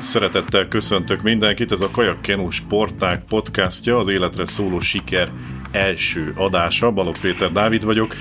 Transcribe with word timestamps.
Szeretettel 0.00 0.68
köszöntök 0.68 1.22
mindenkit, 1.22 1.72
ez 1.72 1.80
a 1.80 1.90
Kajakkenu 1.90 2.50
Sportág 2.50 3.24
podcastja, 3.28 3.98
az 3.98 4.08
életre 4.08 4.46
szóló 4.46 4.80
siker 4.80 5.30
első 5.70 6.32
adása, 6.36 6.90
Balog 6.90 7.18
Péter 7.18 7.52
Dávid 7.52 7.84
vagyok. 7.84 8.14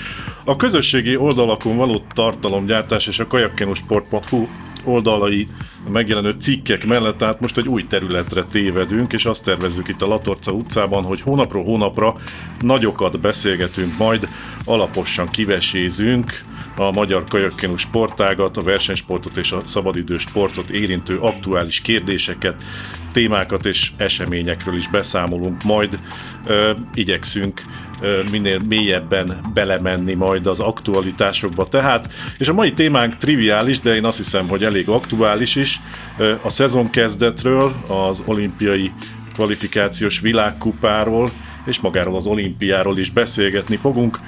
A 0.43 0.55
közösségi 0.55 1.15
oldalakon 1.15 1.77
való 1.77 2.03
tartalomgyártás 2.13 3.07
és 3.07 3.19
a 3.19 3.27
kajakkenusport.hu 3.27 4.47
oldalai 4.83 5.47
megjelenő 5.91 6.35
cikkek 6.39 6.85
mellett, 6.85 7.17
tehát 7.17 7.39
most 7.39 7.57
egy 7.57 7.67
új 7.67 7.87
területre 7.87 8.43
tévedünk, 8.43 9.13
és 9.13 9.25
azt 9.25 9.43
tervezzük 9.43 9.87
itt 9.87 10.01
a 10.01 10.07
Latorca 10.07 10.51
utcában, 10.51 11.03
hogy 11.03 11.21
hónapról 11.21 11.63
hónapra 11.63 12.15
nagyokat 12.59 13.19
beszélgetünk, 13.19 13.97
majd 13.97 14.27
alaposan 14.65 15.29
kivesézünk 15.29 16.43
a 16.75 16.91
magyar 16.91 17.23
kajakkenu 17.23 17.75
sportágat, 17.75 18.57
a 18.57 18.61
versenysportot 18.61 19.37
és 19.37 19.51
a 19.51 19.61
szabadidős 19.63 20.21
sportot 20.21 20.69
érintő 20.69 21.17
aktuális 21.17 21.81
kérdéseket, 21.81 22.63
témákat 23.11 23.65
és 23.65 23.91
eseményekről 23.97 24.75
is 24.75 24.87
beszámolunk, 24.87 25.63
majd. 25.63 25.99
Ö, 26.45 26.71
igyekszünk 26.93 27.61
ö, 28.01 28.21
minél 28.31 28.59
mélyebben 28.59 29.41
belemenni 29.53 30.13
majd 30.13 30.47
az 30.47 30.59
aktualitásokba. 30.59 31.67
Tehát, 31.67 32.13
és 32.37 32.47
a 32.47 32.53
mai 32.53 32.73
témánk 32.73 33.17
triviális, 33.17 33.79
de 33.79 33.95
én 33.95 34.05
azt 34.05 34.17
hiszem, 34.17 34.47
hogy 34.47 34.63
elég 34.63 34.89
aktuális 34.89 35.55
is, 35.55 35.79
ö, 36.17 36.33
a 36.41 36.49
szezon 36.49 36.89
kezdetről, 36.89 37.73
az 37.87 38.21
olimpiai 38.25 38.91
kvalifikációs 39.33 40.19
világkupáról, 40.19 41.31
és 41.65 41.79
magáról 41.79 42.15
az 42.15 42.25
olimpiáról 42.25 42.97
is 42.97 43.09
beszélgetni 43.09 43.75
fogunk. 43.75 44.19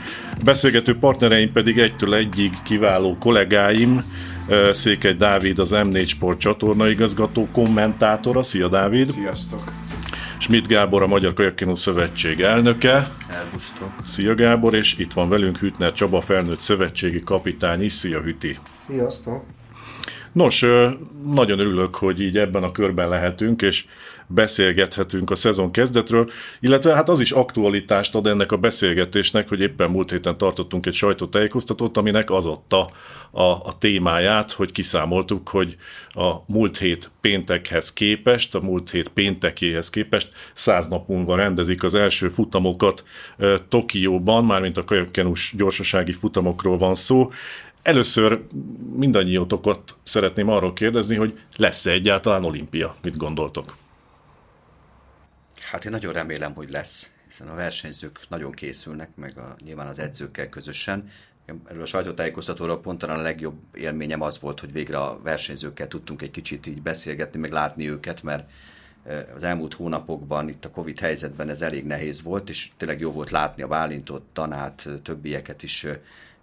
Beszélgető 0.43 0.97
partnereim 0.97 1.51
pedig 1.51 1.77
egytől 1.77 2.15
egyig 2.15 2.53
kiváló 2.63 3.15
kollégáim, 3.19 4.03
Székely 4.71 5.13
Dávid, 5.13 5.59
az 5.59 5.69
M4 5.73 6.07
Sport 6.07 6.39
csatorna 6.39 6.89
igazgató 6.89 7.47
kommentátora. 7.51 8.43
Szia 8.43 8.67
Dávid! 8.67 9.07
Sziasztok! 9.07 9.71
Schmidt 10.39 10.67
Gábor, 10.67 11.01
a 11.01 11.07
Magyar 11.07 11.33
Kajakkenu 11.33 11.75
Szövetség 11.75 12.41
elnöke. 12.41 13.11
Szervusztok! 13.29 13.91
Szia 14.05 14.35
Gábor, 14.35 14.73
és 14.73 14.97
itt 14.97 15.13
van 15.13 15.29
velünk 15.29 15.57
Hütner 15.57 15.93
Csaba, 15.93 16.21
felnőtt 16.21 16.59
szövetségi 16.59 17.23
kapitány 17.23 17.83
is. 17.83 17.93
Szia 17.93 18.21
Hüti! 18.21 18.57
Sziasztok! 18.77 19.43
Nos, 20.31 20.65
nagyon 21.25 21.59
örülök, 21.59 21.95
hogy 21.95 22.21
így 22.21 22.37
ebben 22.37 22.63
a 22.63 22.71
körben 22.71 23.09
lehetünk, 23.09 23.61
és 23.61 23.85
beszélgethetünk 24.27 25.31
a 25.31 25.35
szezon 25.35 25.71
kezdetről, 25.71 26.29
illetve 26.59 26.93
hát 26.93 27.09
az 27.09 27.19
is 27.19 27.31
aktualitást 27.31 28.15
ad 28.15 28.27
ennek 28.27 28.51
a 28.51 28.57
beszélgetésnek, 28.57 29.49
hogy 29.49 29.59
éppen 29.59 29.89
múlt 29.89 30.11
héten 30.11 30.37
tartottunk 30.37 30.85
egy 30.85 30.93
sajtótájékoztatót, 30.93 31.97
aminek 31.97 32.31
az 32.31 32.45
adta 32.45 32.89
a, 33.31 33.41
a 33.41 33.77
témáját, 33.79 34.51
hogy 34.51 34.71
kiszámoltuk, 34.71 35.49
hogy 35.49 35.77
a 36.09 36.33
múlt 36.45 36.77
hét 36.77 37.11
péntekhez 37.21 37.93
képest, 37.93 38.55
a 38.55 38.61
múlt 38.61 38.89
hét 38.89 39.07
péntekéhez 39.07 39.89
képest 39.89 40.31
száz 40.53 40.87
nap 40.87 41.07
múlva 41.07 41.35
rendezik 41.35 41.83
az 41.83 41.95
első 41.95 42.27
futamokat 42.27 43.03
e, 43.37 43.57
Tokióban, 43.69 44.45
mármint 44.45 44.77
a 44.77 44.83
kajakkenus 44.83 45.53
gyorsasági 45.57 46.11
futamokról 46.11 46.77
van 46.77 46.95
szó. 46.95 47.31
Először 47.81 48.41
mindannyiótokat 48.95 49.95
szeretném 50.03 50.49
arról 50.49 50.73
kérdezni, 50.73 51.15
hogy 51.15 51.39
lesz-e 51.55 51.91
egyáltalán 51.91 52.43
olimpia? 52.43 52.95
Mit 53.03 53.17
gondoltok? 53.17 53.65
Hát 55.71 55.85
én 55.85 55.91
nagyon 55.91 56.13
remélem, 56.13 56.53
hogy 56.53 56.69
lesz, 56.69 57.11
hiszen 57.27 57.47
a 57.47 57.55
versenyzők 57.55 58.19
nagyon 58.29 58.51
készülnek, 58.51 59.09
meg 59.15 59.37
a, 59.37 59.55
nyilván 59.63 59.87
az 59.87 59.99
edzőkkel 59.99 60.49
közösen. 60.49 61.09
Erről 61.69 61.81
a 61.81 61.85
sajtótájékoztatóról 61.85 62.81
pont 62.81 63.03
a 63.03 63.21
legjobb 63.21 63.57
élményem 63.73 64.21
az 64.21 64.39
volt, 64.39 64.59
hogy 64.59 64.71
végre 64.71 64.97
a 64.97 65.19
versenyzőkkel 65.23 65.87
tudtunk 65.87 66.21
egy 66.21 66.31
kicsit 66.31 66.67
így 66.67 66.81
beszélgetni, 66.81 67.39
meg 67.39 67.51
látni 67.51 67.89
őket, 67.89 68.23
mert 68.23 68.49
az 69.35 69.43
elmúlt 69.43 69.73
hónapokban 69.73 70.49
itt 70.49 70.65
a 70.65 70.69
Covid 70.69 70.99
helyzetben 70.99 71.49
ez 71.49 71.61
elég 71.61 71.85
nehéz 71.85 72.23
volt, 72.23 72.49
és 72.49 72.69
tényleg 72.77 72.99
jó 72.99 73.11
volt 73.11 73.31
látni 73.31 73.63
a 73.63 73.67
Bálintot, 73.67 74.23
Tanát, 74.33 74.89
többieket 75.03 75.63
is 75.63 75.85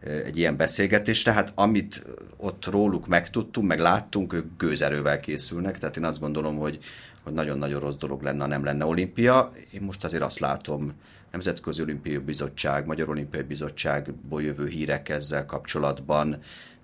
egy 0.00 0.38
ilyen 0.38 0.56
beszélgetés, 0.56 1.22
tehát 1.22 1.52
amit 1.54 2.02
ott 2.36 2.66
róluk 2.66 3.06
megtudtunk, 3.06 3.66
meg 3.66 3.80
láttunk, 3.80 4.32
ők 4.32 4.56
gőzerővel 4.56 5.20
készülnek, 5.20 5.78
tehát 5.78 5.96
én 5.96 6.04
azt 6.04 6.20
gondolom, 6.20 6.56
hogy, 6.56 6.78
hogy 7.24 7.32
nagyon-nagyon 7.32 7.80
rossz 7.80 7.96
dolog 7.96 8.22
lenne, 8.22 8.40
ha 8.40 8.46
nem 8.48 8.64
lenne 8.64 8.84
olimpia. 8.84 9.52
Én 9.70 9.82
most 9.82 10.04
azért 10.04 10.22
azt 10.22 10.38
látom, 10.38 10.92
Nemzetközi 11.30 11.82
Olimpiai 11.82 12.16
Bizottság, 12.16 12.86
Magyar 12.86 13.08
Olimpiai 13.08 13.42
Bizottságból 13.42 14.42
jövő 14.42 14.66
hírek 14.66 15.08
ezzel 15.08 15.46
kapcsolatban, 15.46 16.36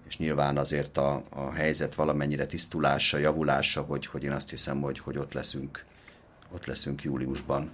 és 0.08 0.18
nyilván 0.18 0.56
azért 0.56 0.96
a, 0.96 1.22
a 1.30 1.52
helyzet 1.52 1.94
valamennyire 1.94 2.46
tisztulása, 2.46 3.18
javulása, 3.18 3.80
hogy, 3.80 4.06
hogy 4.06 4.24
én 4.24 4.32
azt 4.32 4.50
hiszem, 4.50 4.80
hogy, 4.80 4.98
hogy 4.98 5.18
ott 5.18 5.32
leszünk, 5.32 5.84
ott 6.52 6.66
leszünk 6.66 7.02
júliusban. 7.02 7.70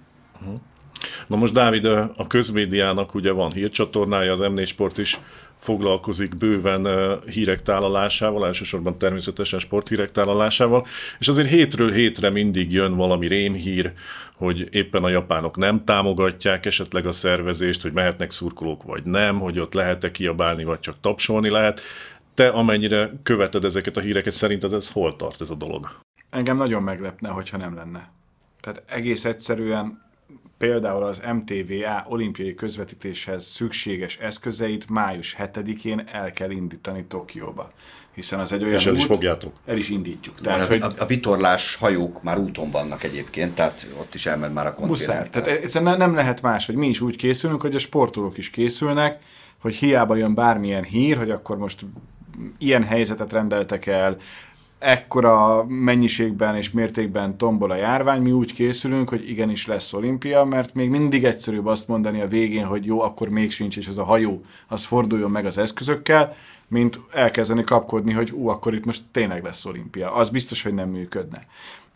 Na 1.27 1.35
most 1.35 1.53
Dávid, 1.53 1.85
a 1.85 2.27
közmédiának 2.27 3.13
ugye 3.13 3.31
van 3.31 3.51
hírcsatornája, 3.51 4.31
az 4.31 4.39
M4 4.41 4.67
Sport 4.67 4.97
is 4.97 5.19
foglalkozik 5.57 6.35
bőven 6.35 6.87
hírek 7.29 7.61
tálalásával, 7.61 8.45
elsősorban 8.45 8.97
természetesen 8.97 9.59
sporthírek 9.59 10.11
tálalásával, 10.11 10.85
és 11.19 11.27
azért 11.27 11.49
hétről 11.49 11.91
hétre 11.91 12.29
mindig 12.29 12.71
jön 12.71 12.93
valami 12.93 13.27
rémhír, 13.27 13.93
hogy 14.35 14.67
éppen 14.71 15.03
a 15.03 15.09
japánok 15.09 15.57
nem 15.57 15.83
támogatják 15.83 16.65
esetleg 16.65 17.05
a 17.05 17.11
szervezést, 17.11 17.81
hogy 17.81 17.93
mehetnek 17.93 18.31
szurkolók 18.31 18.83
vagy 18.83 19.03
nem, 19.03 19.39
hogy 19.39 19.59
ott 19.59 19.73
lehet-e 19.73 20.11
kiabálni, 20.11 20.63
vagy 20.63 20.79
csak 20.79 20.95
tapsolni 21.01 21.49
lehet. 21.49 21.81
Te 22.33 22.47
amennyire 22.47 23.11
követed 23.23 23.65
ezeket 23.65 23.97
a 23.97 24.01
híreket, 24.01 24.33
szerinted 24.33 24.73
ez 24.73 24.91
hol 24.91 25.15
tart 25.15 25.41
ez 25.41 25.49
a 25.49 25.55
dolog? 25.55 25.89
Engem 26.29 26.57
nagyon 26.57 26.83
meglepne, 26.83 27.29
hogyha 27.29 27.57
nem 27.57 27.75
lenne. 27.75 28.09
Tehát 28.61 28.83
egész 28.87 29.25
egyszerűen 29.25 30.06
például 30.57 31.03
az 31.03 31.21
MTVA 31.33 32.05
olimpiai 32.07 32.55
közvetítéshez 32.55 33.45
szükséges 33.45 34.17
eszközeit 34.17 34.89
május 34.89 35.35
7-én 35.39 36.03
el 36.11 36.31
kell 36.31 36.49
indítani 36.49 37.05
Tokióba. 37.05 37.71
Hiszen 38.13 38.39
az 38.39 38.51
egy 38.51 38.63
olyan 38.63 38.73
És 38.73 38.85
el 38.85 38.91
út, 38.91 38.97
is 38.97 39.05
fogjátok. 39.05 39.53
El 39.65 39.77
is 39.77 39.89
indítjuk. 39.89 40.41
Tehát, 40.41 40.65
a, 40.65 40.67
hogy... 40.67 40.81
a, 40.81 40.93
a 40.97 41.05
vitorlás 41.05 41.75
hajók 41.75 42.23
már 42.23 42.37
úton 42.37 42.71
vannak 42.71 43.03
egyébként, 43.03 43.55
tehát 43.55 43.87
ott 43.99 44.15
is 44.15 44.25
elment 44.25 44.53
már 44.53 44.65
a 44.65 44.73
konténer. 44.73 44.89
Muszáj. 44.89 45.29
Tehát 45.29 45.47
egyszerűen 45.47 45.97
nem 45.97 46.15
lehet 46.15 46.41
más, 46.41 46.65
hogy 46.65 46.75
mi 46.75 46.87
is 46.87 47.01
úgy 47.01 47.15
készülünk, 47.15 47.61
hogy 47.61 47.75
a 47.75 47.79
sportolók 47.79 48.37
is 48.37 48.49
készülnek, 48.49 49.21
hogy 49.57 49.75
hiába 49.75 50.15
jön 50.15 50.33
bármilyen 50.33 50.83
hír, 50.83 51.17
hogy 51.17 51.31
akkor 51.31 51.57
most 51.57 51.85
ilyen 52.57 52.83
helyzetet 52.83 53.31
rendeltek 53.31 53.85
el, 53.85 54.17
ekkora 54.79 55.65
mennyiségben 55.67 56.55
és 56.55 56.71
mértékben 56.71 57.37
tombol 57.37 57.71
a 57.71 57.75
járvány, 57.75 58.21
mi 58.21 58.31
úgy 58.31 58.53
készülünk, 58.53 59.09
hogy 59.09 59.29
igenis 59.29 59.67
lesz 59.67 59.93
olimpia, 59.93 60.43
mert 60.43 60.73
még 60.73 60.89
mindig 60.89 61.23
egyszerűbb 61.23 61.65
azt 61.65 61.87
mondani 61.87 62.21
a 62.21 62.27
végén, 62.27 62.65
hogy 62.65 62.85
jó, 62.85 63.01
akkor 63.01 63.29
még 63.29 63.51
sincs, 63.51 63.77
és 63.77 63.87
ez 63.87 63.97
a 63.97 64.03
hajó, 64.03 64.41
az 64.67 64.83
forduljon 64.83 65.31
meg 65.31 65.45
az 65.45 65.57
eszközökkel, 65.57 66.35
mint 66.67 66.99
elkezdeni 67.11 67.63
kapkodni, 67.63 68.13
hogy 68.13 68.31
ú, 68.31 68.47
akkor 68.47 68.73
itt 68.73 68.85
most 68.85 69.01
tényleg 69.11 69.43
lesz 69.43 69.65
olimpia. 69.65 70.13
Az 70.13 70.29
biztos, 70.29 70.63
hogy 70.63 70.73
nem 70.73 70.89
működne 70.89 71.45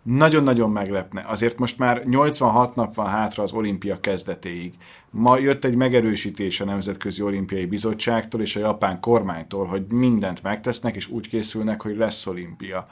nagyon-nagyon 0.03 0.71
meglepne. 0.71 1.23
Azért 1.27 1.57
most 1.57 1.77
már 1.77 2.03
86 2.05 2.75
nap 2.75 2.93
van 2.93 3.07
hátra 3.07 3.43
az 3.43 3.51
olimpia 3.51 3.99
kezdetéig. 3.99 4.73
Ma 5.09 5.37
jött 5.37 5.65
egy 5.65 5.75
megerősítés 5.75 6.61
a 6.61 6.65
Nemzetközi 6.65 7.21
Olimpiai 7.21 7.65
Bizottságtól 7.65 8.41
és 8.41 8.55
a 8.55 8.59
japán 8.59 8.99
kormánytól, 8.99 9.65
hogy 9.65 9.85
mindent 9.87 10.43
megtesznek, 10.43 10.95
és 10.95 11.07
úgy 11.07 11.27
készülnek, 11.27 11.81
hogy 11.81 11.97
lesz 11.97 12.27
olimpia. 12.27 12.87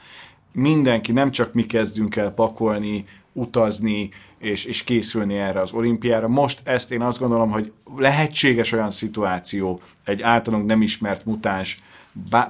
Mindenki, 0.51 1.11
nem 1.11 1.31
csak 1.31 1.53
mi 1.53 1.65
kezdünk 1.65 2.15
el 2.15 2.31
pakolni, 2.31 3.05
utazni 3.33 4.09
és, 4.37 4.65
és 4.65 4.83
készülni 4.83 5.37
erre 5.37 5.59
az 5.59 5.71
olimpiára. 5.71 6.27
Most 6.27 6.67
ezt 6.67 6.91
én 6.91 7.01
azt 7.01 7.19
gondolom, 7.19 7.51
hogy 7.51 7.71
lehetséges 7.97 8.71
olyan 8.71 8.91
szituáció, 8.91 9.81
egy 10.03 10.21
általunk 10.21 10.65
nem 10.65 10.81
ismert 10.81 11.25
mutáns 11.25 11.83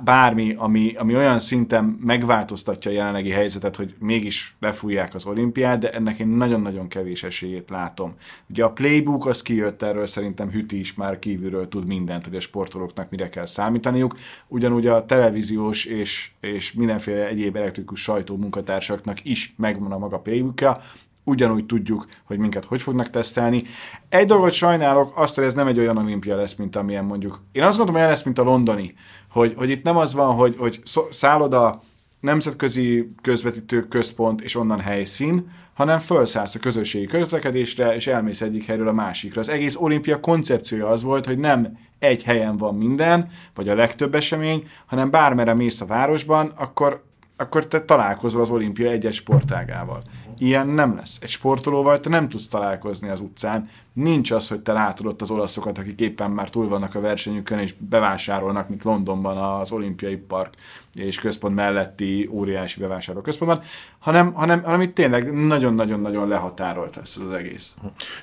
bármi, 0.03 0.53
ami, 0.57 0.93
ami 0.97 1.15
olyan 1.15 1.39
szinten 1.39 1.83
megváltoztatja 1.83 2.91
a 2.91 2.93
jelenlegi 2.93 3.29
helyzetet, 3.29 3.75
hogy 3.75 3.95
mégis 3.99 4.55
lefújják 4.59 5.15
az 5.15 5.25
olimpiát, 5.25 5.79
de 5.79 5.91
ennek 5.91 6.19
én 6.19 6.27
nagyon-nagyon 6.27 6.87
kevés 6.87 7.23
esélyét 7.23 7.69
látom. 7.69 8.13
Ugye 8.49 8.63
a 8.63 8.71
playbook 8.71 9.25
az 9.25 9.41
kijött 9.41 9.81
erről, 9.81 10.07
szerintem 10.07 10.49
Hüti 10.49 10.79
is 10.79 10.93
már 10.93 11.19
kívülről 11.19 11.67
tud 11.67 11.85
mindent, 11.85 12.25
hogy 12.25 12.35
a 12.35 12.39
sportolóknak 12.39 13.09
mire 13.09 13.29
kell 13.29 13.45
számítaniuk. 13.45 14.17
Ugyanúgy 14.47 14.87
a 14.87 15.05
televíziós 15.05 15.85
és, 15.85 16.31
és 16.39 16.73
mindenféle 16.73 17.27
egyéb 17.27 17.55
elektrikus 17.55 18.01
sajtó 18.01 18.37
munkatársaknak 18.37 19.25
is 19.25 19.53
megvan 19.57 19.91
a 19.91 19.97
maga 19.97 20.19
playbookja, 20.19 20.81
ugyanúgy 21.29 21.65
tudjuk, 21.65 22.07
hogy 22.23 22.37
minket 22.37 22.65
hogy 22.65 22.81
fognak 22.81 23.09
tesztelni. 23.09 23.63
Egy 24.09 24.25
dolgot 24.25 24.51
sajnálok, 24.51 25.11
azt, 25.15 25.35
hogy 25.35 25.43
ez 25.43 25.53
nem 25.53 25.67
egy 25.67 25.79
olyan 25.79 25.97
olimpia 25.97 26.35
lesz, 26.35 26.55
mint 26.55 26.75
amilyen 26.75 27.05
mondjuk. 27.05 27.41
Én 27.51 27.63
azt 27.63 27.77
gondolom, 27.77 28.01
hogy 28.01 28.09
lesz, 28.09 28.23
mint 28.23 28.37
a 28.37 28.43
londoni, 28.43 28.95
hogy, 29.31 29.53
hogy 29.57 29.69
itt 29.69 29.83
nem 29.83 29.97
az 29.97 30.13
van, 30.13 30.35
hogy, 30.35 30.55
hogy 30.57 30.81
szálloda, 31.11 31.81
nemzetközi 32.19 33.11
közvetítő 33.21 33.87
központ 33.87 34.41
és 34.41 34.55
onnan 34.55 34.79
helyszín, 34.79 35.51
hanem 35.73 35.99
felszállsz 35.99 36.55
a 36.55 36.59
közösségi 36.59 37.05
közlekedésre, 37.05 37.95
és 37.95 38.07
elmész 38.07 38.41
egyik 38.41 38.65
helyről 38.65 38.87
a 38.87 38.93
másikra. 38.93 39.41
Az 39.41 39.49
egész 39.49 39.75
olimpia 39.75 40.19
koncepciója 40.19 40.87
az 40.87 41.03
volt, 41.03 41.25
hogy 41.25 41.37
nem 41.37 41.77
egy 41.99 42.23
helyen 42.23 42.57
van 42.57 42.75
minden, 42.75 43.27
vagy 43.55 43.69
a 43.69 43.75
legtöbb 43.75 44.15
esemény, 44.15 44.67
hanem 44.85 45.09
bármere 45.09 45.53
mész 45.53 45.81
a 45.81 45.85
városban, 45.85 46.51
akkor 46.55 47.07
akkor 47.41 47.67
te 47.67 47.81
találkozol 47.81 48.41
az 48.41 48.49
olimpia 48.49 48.89
egyes 48.89 49.15
sportágával. 49.15 50.01
Ilyen 50.37 50.67
nem 50.67 50.95
lesz. 50.95 51.17
Egy 51.21 51.29
sportolóval 51.29 51.99
te 51.99 52.09
nem 52.09 52.29
tudsz 52.29 52.47
találkozni 52.47 53.09
az 53.09 53.19
utcán. 53.19 53.69
Nincs 54.03 54.31
az, 54.31 54.47
hogy 54.47 54.59
te 54.59 54.73
látod 54.73 55.05
ott 55.05 55.21
az 55.21 55.31
olaszokat, 55.31 55.77
akik 55.77 55.99
éppen 55.99 56.31
már 56.31 56.49
túl 56.49 56.67
vannak 56.67 56.95
a 56.95 56.99
versenyükön, 56.99 57.59
és 57.59 57.73
bevásárolnak, 57.77 58.69
mint 58.69 58.83
Londonban 58.83 59.37
az 59.37 59.71
olimpiai 59.71 60.15
park 60.15 60.53
és 60.93 61.19
központ 61.19 61.55
melletti 61.55 62.29
óriási 62.31 62.79
bevásárló 62.79 63.21
központban, 63.21 63.63
hanem, 63.99 64.33
hanem, 64.33 64.63
hanem 64.63 64.81
itt 64.81 64.93
tényleg 64.93 65.33
nagyon-nagyon-nagyon 65.33 66.27
lehatárolt 66.27 66.95
lesz 66.95 67.17
az 67.17 67.33
egész. 67.33 67.75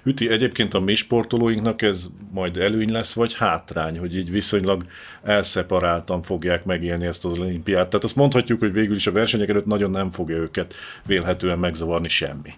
Üti, 0.03 0.29
egyébként 0.29 0.75
a 0.75 0.81
mi 0.81 0.95
sportolóinknak 0.95 1.83
ez 1.83 2.09
majd 2.33 2.57
előny 2.57 2.93
lesz, 2.93 3.15
vagy 3.15 3.35
hátrány, 3.35 3.99
hogy 3.99 4.17
így 4.17 4.31
viszonylag 4.31 4.85
elszeparáltan 5.23 6.23
fogják 6.23 6.65
megélni 6.65 7.07
ezt 7.07 7.25
az 7.25 7.39
olimpiát. 7.39 7.89
Tehát 7.89 8.05
azt 8.05 8.17
mondhatjuk, 8.17 8.59
hogy 8.59 8.73
végül 8.73 8.97
is 8.97 9.07
a 9.07 9.13
versenyek 9.13 9.49
előtt 9.49 9.67
nagyon 9.67 9.91
nem 9.91 10.11
fogja 10.11 10.37
őket 10.37 10.75
vélhetően 11.07 11.59
megzavarni 11.59 12.09
semmi. 12.09 12.51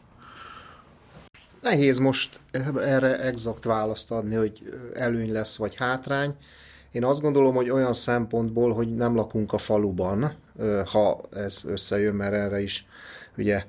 Nehéz 1.62 1.98
most 1.98 2.40
erre 2.80 3.20
exakt 3.20 3.64
választ 3.64 4.10
adni, 4.10 4.34
hogy 4.34 4.80
előny 4.94 5.32
lesz 5.32 5.56
vagy 5.56 5.74
hátrány. 5.74 6.34
Én 6.92 7.04
azt 7.04 7.20
gondolom, 7.20 7.54
hogy 7.54 7.70
olyan 7.70 7.92
szempontból, 7.92 8.72
hogy 8.72 8.94
nem 8.94 9.14
lakunk 9.14 9.52
a 9.52 9.58
faluban, 9.58 10.34
ha 10.84 11.20
ez 11.36 11.58
összejön, 11.64 12.14
mert 12.14 12.32
erre 12.32 12.60
is 12.60 12.86
ugye 13.36 13.64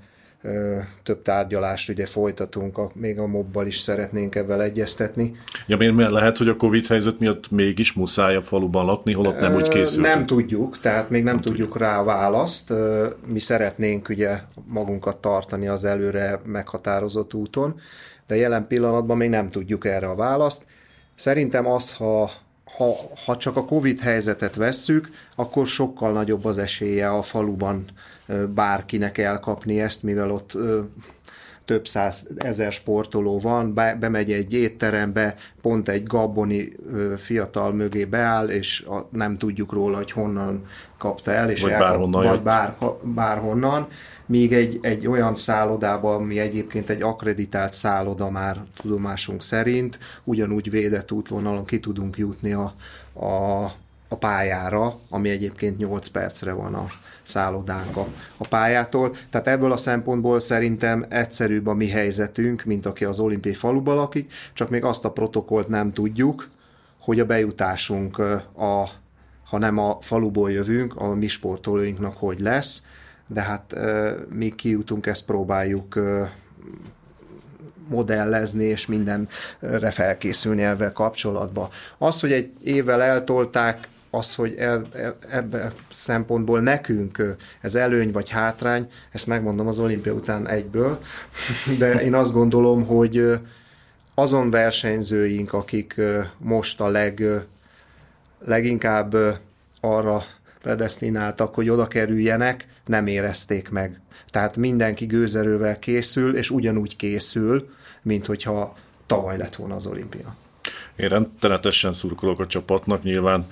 több 1.03 1.21
tárgyalást 1.21 1.89
ugye 1.89 2.05
folytatunk, 2.05 2.77
a, 2.77 2.91
még 2.93 3.19
a 3.19 3.27
mobbal 3.27 3.67
is 3.67 3.77
szeretnénk 3.77 4.35
ebben 4.35 4.61
egyeztetni. 4.61 5.35
Ja, 5.67 5.77
miért 5.77 5.95
mert 5.95 6.11
lehet, 6.11 6.37
hogy 6.37 6.47
a 6.47 6.55
Covid 6.55 6.85
helyzet 6.85 7.19
miatt 7.19 7.51
mégis 7.51 7.93
muszáj 7.93 8.35
a 8.35 8.41
faluban 8.41 8.85
lakni, 8.85 9.13
holott 9.13 9.39
nem 9.39 9.55
úgy 9.55 9.67
készült? 9.67 10.05
Nem 10.05 10.25
tudjuk, 10.25 10.79
tehát 10.79 11.09
még 11.09 11.23
nem, 11.23 11.33
nem 11.33 11.43
tudjuk, 11.43 11.67
tudjuk 11.67 11.81
rá 11.81 11.99
a 11.99 12.03
választ. 12.03 12.73
Mi 13.31 13.39
szeretnénk 13.39 14.09
ugye 14.09 14.39
magunkat 14.67 15.17
tartani 15.17 15.67
az 15.67 15.83
előre 15.83 16.41
meghatározott 16.45 17.33
úton, 17.33 17.79
de 18.27 18.35
jelen 18.35 18.67
pillanatban 18.67 19.17
még 19.17 19.29
nem 19.29 19.49
tudjuk 19.49 19.85
erre 19.85 20.07
a 20.07 20.15
választ. 20.15 20.65
Szerintem 21.15 21.67
az, 21.67 21.93
ha 21.93 22.31
ha, 22.79 22.95
ha 23.25 23.37
csak 23.37 23.55
a 23.55 23.65
Covid 23.65 23.99
helyzetet 23.99 24.55
vesszük, 24.55 25.09
akkor 25.35 25.67
sokkal 25.67 26.11
nagyobb 26.11 26.45
az 26.45 26.57
esélye 26.57 27.09
a 27.09 27.21
faluban 27.21 27.85
bárkinek 28.53 29.17
elkapni 29.17 29.81
ezt, 29.81 30.03
mivel 30.03 30.31
ott 30.31 30.57
több 31.69 31.87
száz 31.87 32.27
ezer 32.37 32.71
sportoló 32.71 33.39
van, 33.39 33.73
bemegy 33.73 34.31
egy 34.31 34.53
étterembe, 34.53 35.35
pont 35.61 35.89
egy 35.89 36.03
gaboni 36.03 36.69
fiatal 37.17 37.73
mögé 37.73 38.05
beáll, 38.05 38.47
és 38.47 38.85
nem 39.09 39.37
tudjuk 39.37 39.71
róla, 39.71 39.97
hogy 39.97 40.11
honnan 40.11 40.65
kapta 40.97 41.31
el, 41.31 41.49
és 41.49 41.61
vagy 41.61 41.71
el, 41.71 41.79
bárhonnan, 41.79 42.25
vagy 42.25 42.41
bár, 42.41 42.75
bárhonnan, 43.01 43.87
míg 44.25 44.53
egy, 44.53 44.79
egy 44.81 45.07
olyan 45.07 45.35
szállodában, 45.35 46.15
ami 46.15 46.39
egyébként 46.39 46.89
egy 46.89 47.01
akreditált 47.01 47.73
szálloda 47.73 48.29
már 48.29 48.57
tudomásunk 48.75 49.41
szerint, 49.41 49.99
ugyanúgy 50.23 50.69
védett 50.69 51.11
útvonalon 51.11 51.65
ki 51.65 51.79
tudunk 51.79 52.17
jutni 52.17 52.53
a, 52.53 52.73
a, 53.13 53.63
a 54.07 54.15
pályára, 54.19 54.95
ami 55.09 55.29
egyébként 55.29 55.77
8 55.77 56.07
percre 56.07 56.51
van 56.51 56.73
a 56.73 56.87
szállodánk 57.29 57.97
a, 57.97 58.07
a 58.37 58.47
pályától. 58.47 59.15
Tehát 59.29 59.47
ebből 59.47 59.71
a 59.71 59.77
szempontból 59.77 60.39
szerintem 60.39 61.05
egyszerűbb 61.09 61.67
a 61.67 61.73
mi 61.73 61.89
helyzetünk, 61.89 62.63
mint 62.63 62.85
aki 62.85 63.05
az 63.05 63.19
olimpiai 63.19 63.55
faluban 63.55 63.95
lakik, 63.95 64.31
csak 64.53 64.69
még 64.69 64.83
azt 64.83 65.05
a 65.05 65.11
protokollt 65.11 65.67
nem 65.67 65.93
tudjuk, 65.93 66.49
hogy 66.99 67.19
a 67.19 67.25
bejutásunk, 67.25 68.17
a, 68.57 68.89
ha 69.49 69.57
nem 69.57 69.77
a 69.77 69.97
faluból 70.01 70.51
jövünk, 70.51 70.95
a 70.95 71.15
mi 71.15 71.27
sportolóinknak 71.27 72.17
hogy 72.17 72.39
lesz, 72.39 72.85
de 73.27 73.41
hát 73.41 73.75
mi 74.29 74.55
kijutunk, 74.55 75.05
ezt 75.05 75.25
próbáljuk 75.25 75.99
modellezni, 77.89 78.63
és 78.63 78.85
mindenre 78.85 79.91
felkészülni 79.91 80.61
ezzel 80.61 80.91
kapcsolatban. 80.91 81.69
Az, 81.97 82.19
hogy 82.19 82.31
egy 82.31 82.51
évvel 82.63 83.01
eltolták, 83.01 83.87
az, 84.09 84.35
hogy 84.35 84.55
el, 84.57 84.87
e, 84.93 85.15
ebben 85.29 85.71
szempontból 85.89 86.59
nekünk 86.59 87.35
ez 87.61 87.75
előny 87.75 88.11
vagy 88.11 88.29
hátrány, 88.29 88.87
ezt 89.11 89.27
megmondom 89.27 89.67
az 89.67 89.79
olimpia 89.79 90.13
után 90.13 90.47
egyből, 90.47 90.99
de 91.77 92.01
én 92.01 92.13
azt 92.13 92.33
gondolom, 92.33 92.85
hogy 92.85 93.39
azon 94.13 94.49
versenyzőink, 94.49 95.53
akik 95.53 96.01
most 96.37 96.81
a 96.81 96.87
leg, 96.87 97.23
leginkább 98.45 99.15
arra 99.81 100.23
predestináltak, 100.61 101.55
hogy 101.55 101.69
oda 101.69 101.87
kerüljenek, 101.87 102.67
nem 102.85 103.07
érezték 103.07 103.69
meg. 103.69 103.99
Tehát 104.31 104.57
mindenki 104.57 105.05
gőzerővel 105.05 105.79
készül, 105.79 106.35
és 106.35 106.49
ugyanúgy 106.49 106.95
készül, 106.95 107.69
mint 108.01 108.25
hogyha 108.25 108.77
tavaly 109.05 109.37
lett 109.37 109.55
volna 109.55 109.75
az 109.75 109.85
olimpia. 109.85 110.35
Én 110.99 111.09
rendtenetesen 111.09 111.93
szurkolok 111.93 112.39
a 112.39 112.47
csapatnak, 112.47 113.03
nyilván 113.03 113.45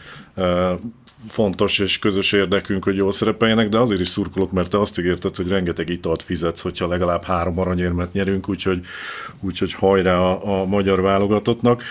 fontos 1.28 1.80
és 1.80 2.00
közös 2.00 2.32
érdekünk, 2.32 2.84
hogy 2.84 2.96
jól 2.96 3.12
szerepeljenek, 3.12 3.70
de 3.70 3.80
azért 3.80 4.02
is 4.02 4.08
szurkolok, 4.08 4.52
mert 4.52 4.70
te 4.70 4.80
azt 4.80 5.00
ígérted, 5.00 5.36
hogy 5.36 5.48
rengeteg 5.48 5.90
italt 5.90 6.24
fizetsz, 6.24 6.62
hogyha 6.62 6.88
legalább 6.88 7.24
három 7.24 7.60
aranyérmet 7.60 8.14
nyerünk, 8.14 8.50
úgyhogy, 8.50 8.86
úgyhogy 9.40 9.74
hajrá 9.74 10.18
a, 10.18 10.62
a 10.62 10.66
magyar 10.66 11.02
válogatottnak. 11.02 11.84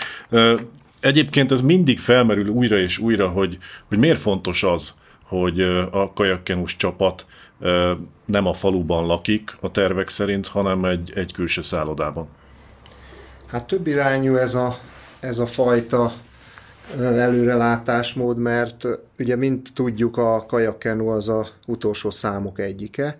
Egyébként 0.99 1.51
ez 1.51 1.61
mindig 1.61 1.99
felmerül 1.99 2.47
újra 2.47 2.77
és 2.77 2.97
újra, 2.97 3.27
hogy, 3.27 3.57
hogy 3.87 3.97
miért 3.97 4.19
fontos 4.19 4.63
az, 4.63 4.93
hogy 5.23 5.61
a 5.91 6.13
kajakkenus 6.13 6.75
csapat 6.75 7.25
nem 8.25 8.45
a 8.45 8.53
faluban 8.53 9.05
lakik 9.05 9.57
a 9.59 9.71
tervek 9.71 10.09
szerint, 10.09 10.47
hanem 10.47 10.85
egy, 10.85 11.11
egy 11.15 11.33
külső 11.33 11.61
szállodában. 11.61 12.27
Hát 13.47 13.67
több 13.67 13.87
irányú 13.87 14.35
ez 14.35 14.55
a, 14.55 14.77
ez 15.27 15.39
a 15.39 15.45
fajta 15.45 16.13
előrelátásmód, 16.99 18.37
mert 18.37 18.87
ugye 19.19 19.35
mint 19.35 19.73
tudjuk 19.73 20.17
a 20.17 20.45
kajakkenu 20.47 21.07
az 21.07 21.29
a 21.29 21.47
utolsó 21.65 22.09
számok 22.09 22.59
egyike, 22.59 23.17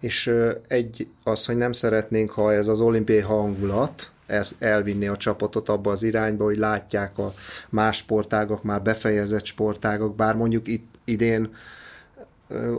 és 0.00 0.34
egy 0.68 1.06
az, 1.24 1.46
hogy 1.46 1.56
nem 1.56 1.72
szeretnénk, 1.72 2.30
ha 2.30 2.52
ez 2.52 2.68
az 2.68 2.80
olimpiai 2.80 3.20
hangulat, 3.20 4.10
ez 4.26 4.56
elvinni 4.58 5.06
a 5.06 5.16
csapatot 5.16 5.68
abba 5.68 5.90
az 5.90 6.02
irányba, 6.02 6.44
hogy 6.44 6.58
látják 6.58 7.18
a 7.18 7.32
más 7.68 7.96
sportágok, 7.96 8.62
már 8.62 8.82
befejezett 8.82 9.44
sportágok, 9.44 10.16
bár 10.16 10.36
mondjuk 10.36 10.68
itt 10.68 10.94
idén 11.04 11.54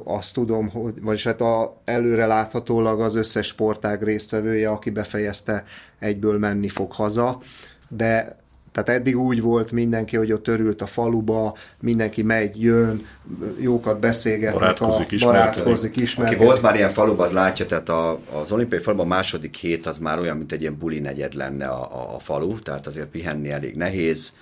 azt 0.03 0.33
tudom, 0.33 0.69
hogy, 0.69 1.01
vagyis 1.01 1.23
hát 1.23 1.41
a, 1.41 1.77
előre 1.83 2.25
láthatólag 2.25 3.01
az 3.01 3.15
összes 3.15 3.47
sportág 3.47 4.03
résztvevője, 4.03 4.69
aki 4.69 4.89
befejezte, 4.89 5.63
egyből 5.99 6.37
menni 6.37 6.69
fog 6.69 6.91
haza, 6.91 7.39
de 7.87 8.43
tehát 8.75 8.99
eddig 9.01 9.17
úgy 9.17 9.41
volt 9.41 9.71
mindenki, 9.71 10.17
hogy 10.17 10.31
ott 10.31 10.47
örült 10.47 10.81
a 10.81 10.85
faluba, 10.85 11.55
mindenki 11.81 12.23
megy, 12.23 12.61
jön, 12.61 13.05
jókat 13.59 13.99
beszélgetnek, 13.99 14.59
barátkozik, 14.59 15.21
a, 15.21 15.25
barátkozik 15.25 15.99
ismerkedik. 15.99 16.39
Aki 16.39 16.47
volt 16.47 16.61
már 16.61 16.75
ilyen 16.75 16.89
faluba, 16.89 17.23
az 17.23 17.31
látja, 17.31 17.65
tehát 17.65 17.89
a, 17.89 18.19
az 18.41 18.51
olimpiai 18.51 18.81
faluban 18.81 19.05
a 19.05 19.09
második 19.09 19.55
hét 19.55 19.85
az 19.85 19.97
már 19.97 20.19
olyan, 20.19 20.37
mint 20.37 20.51
egy 20.51 20.61
ilyen 20.61 20.77
buli 20.77 20.99
negyed 20.99 21.33
lenne 21.33 21.67
a, 21.67 21.81
a, 21.81 22.15
a 22.15 22.19
falu, 22.19 22.59
tehát 22.59 22.87
azért 22.87 23.07
pihenni 23.07 23.49
elég 23.49 23.75
nehéz, 23.75 24.33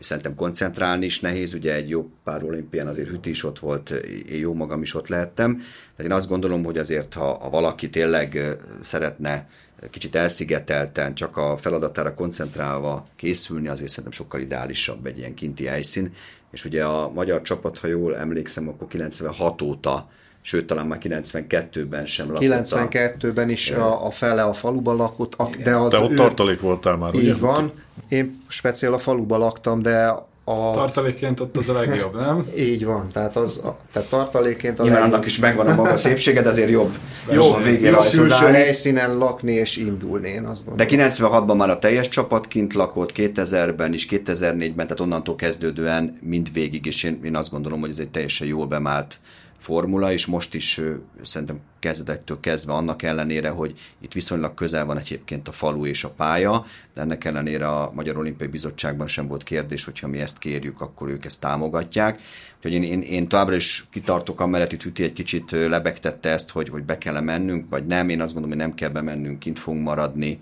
Szerintem 0.00 0.34
koncentrálni 0.34 1.04
is 1.04 1.20
nehéz, 1.20 1.54
ugye 1.54 1.74
egy 1.74 1.88
jó 1.88 2.10
pár 2.24 2.44
olimpián 2.44 2.86
azért 2.86 3.08
Hüti 3.08 3.30
is 3.30 3.44
ott 3.44 3.58
volt, 3.58 3.90
én 4.30 4.40
jó 4.40 4.54
magam 4.54 4.82
is 4.82 4.94
ott 4.94 5.08
lehettem. 5.08 5.56
Tehát 5.96 6.10
én 6.10 6.16
azt 6.16 6.28
gondolom, 6.28 6.64
hogy 6.64 6.78
azért, 6.78 7.14
ha, 7.14 7.38
ha 7.38 7.50
valaki 7.50 7.90
tényleg 7.90 8.56
szeretne 8.82 9.48
kicsit 9.90 10.14
elszigetelten, 10.14 11.14
csak 11.14 11.36
a 11.36 11.56
feladatára 11.56 12.14
koncentrálva 12.14 13.06
készülni, 13.16 13.68
azért 13.68 13.88
szerintem 13.88 14.12
sokkal 14.12 14.40
ideálisabb 14.40 15.06
egy 15.06 15.18
ilyen 15.18 15.34
kinti 15.34 15.66
helyszín. 15.66 16.14
És 16.50 16.64
ugye 16.64 16.84
a 16.84 17.10
magyar 17.10 17.42
csapat, 17.42 17.78
ha 17.78 17.86
jól 17.86 18.16
emlékszem, 18.16 18.68
akkor 18.68 18.88
96 18.88 19.62
óta 19.62 20.08
sőt, 20.44 20.66
talán 20.66 20.86
már 20.86 20.98
92-ben 21.02 22.06
sem 22.06 22.32
lakott. 22.32 22.68
92-ben 22.70 23.50
is 23.50 23.70
a, 23.70 24.06
a 24.06 24.10
fele 24.10 24.42
a 24.42 24.52
faluban 24.52 24.96
lakott, 24.96 25.56
de 25.62 25.76
az 25.76 25.90
Te 25.90 25.98
ott 25.98 26.10
ő... 26.10 26.14
tartalék 26.14 26.60
voltál 26.60 26.96
már, 26.96 27.14
Így 27.14 27.20
ugye? 27.20 27.34
van. 27.34 27.70
Én 28.08 28.42
speciál 28.48 28.92
a 28.92 28.98
faluban 28.98 29.38
laktam, 29.38 29.82
de 29.82 30.14
a... 30.44 30.70
Tartalékként 30.70 31.40
ott 31.40 31.56
az 31.56 31.68
a 31.68 31.72
legjobb, 31.72 32.14
nem? 32.14 32.46
Így 32.68 32.84
van, 32.84 33.08
tehát, 33.12 33.36
az, 33.36 33.60
a, 33.64 33.78
tehát 33.92 34.08
tartalékként 34.08 34.78
a 34.78 34.82
legjobb. 34.82 35.02
annak 35.02 35.26
is 35.26 35.38
megvan 35.38 35.66
a 35.66 35.74
maga 35.74 35.96
szépsége, 35.96 36.42
de 36.42 36.48
azért 36.48 36.70
jobb. 36.70 36.96
Jó, 37.30 37.52
a 37.52 37.58
végén 37.58 37.96
külső 38.10 38.46
helyszínen 38.46 39.16
lakni 39.16 39.52
és 39.52 39.76
indulni, 39.76 40.28
én 40.28 40.44
azt 40.44 40.64
gondolom. 40.64 40.96
De 40.96 41.10
96-ban 41.10 41.56
már 41.56 41.70
a 41.70 41.78
teljes 41.78 42.08
csapat 42.08 42.48
kint 42.48 42.74
lakott, 42.74 43.12
2000-ben 43.14 43.92
is, 43.92 44.06
2004-ben, 44.10 44.74
tehát 44.74 45.00
onnantól 45.00 45.34
kezdődően 45.34 46.18
mind 46.20 46.52
végig, 46.52 46.86
és 46.86 47.02
én, 47.02 47.20
én 47.24 47.36
azt 47.36 47.50
gondolom, 47.50 47.80
hogy 47.80 47.90
ez 47.90 47.98
egy 47.98 48.10
teljesen 48.10 48.46
jól 48.46 48.66
bemált 48.66 49.18
formula, 49.62 50.12
és 50.12 50.26
most 50.26 50.54
is 50.54 50.80
szerintem 51.22 51.60
kezdetektől 51.78 52.40
kezdve 52.40 52.72
annak 52.72 53.02
ellenére, 53.02 53.48
hogy 53.48 53.78
itt 54.00 54.12
viszonylag 54.12 54.54
közel 54.54 54.84
van 54.84 54.98
egyébként 54.98 55.48
a 55.48 55.52
falu 55.52 55.86
és 55.86 56.04
a 56.04 56.10
pálya, 56.10 56.64
de 56.94 57.00
ennek 57.00 57.24
ellenére 57.24 57.68
a 57.68 57.92
Magyar 57.94 58.16
Olimpiai 58.16 58.50
Bizottságban 58.50 59.06
sem 59.06 59.26
volt 59.26 59.42
kérdés, 59.42 59.84
hogyha 59.84 60.08
mi 60.08 60.18
ezt 60.18 60.38
kérjük, 60.38 60.80
akkor 60.80 61.08
ők 61.08 61.24
ezt 61.24 61.40
támogatják. 61.40 62.20
Úgyhogy 62.56 62.72
én, 62.72 62.82
én, 62.82 63.02
én 63.02 63.28
továbbra 63.28 63.54
is 63.54 63.86
kitartok 63.90 64.40
amellett, 64.40 64.72
itt 64.72 64.82
Hüti 64.82 65.02
egy 65.02 65.12
kicsit 65.12 65.50
lebegtette 65.50 66.30
ezt, 66.30 66.50
hogy, 66.50 66.68
hogy 66.68 66.82
be 66.82 66.98
kell 66.98 67.20
mennünk, 67.20 67.66
vagy 67.70 67.86
nem. 67.86 68.08
Én 68.08 68.20
azt 68.20 68.32
gondolom, 68.32 68.58
hogy 68.58 68.66
nem 68.66 68.76
kell 68.76 68.90
bemennünk, 68.90 69.38
kint 69.38 69.58
fogunk 69.58 69.84
maradni, 69.84 70.40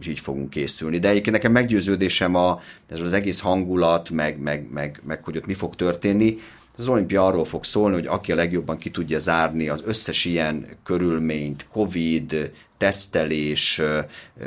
és 0.00 0.06
így 0.06 0.18
fogunk 0.18 0.50
készülni. 0.50 0.98
De 0.98 1.08
egyébként 1.08 1.36
nekem 1.36 1.52
meggyőződésem 1.52 2.34
a, 2.34 2.60
ez 2.88 3.00
az 3.00 3.12
egész 3.12 3.40
hangulat, 3.40 4.10
meg, 4.10 4.38
meg, 4.38 4.66
meg, 4.70 5.00
meg 5.02 5.24
hogy 5.24 5.36
ott 5.36 5.46
mi 5.46 5.54
fog 5.54 5.76
történni, 5.76 6.38
az 6.76 6.88
olimpia 6.88 7.26
arról 7.26 7.44
fog 7.44 7.64
szólni, 7.64 7.94
hogy 7.94 8.06
aki 8.06 8.32
a 8.32 8.34
legjobban 8.34 8.78
ki 8.78 8.90
tudja 8.90 9.18
zárni 9.18 9.68
az 9.68 9.82
összes 9.86 10.24
ilyen 10.24 10.66
körülményt, 10.82 11.66
Covid, 11.72 12.50
tesztelés, 12.78 13.80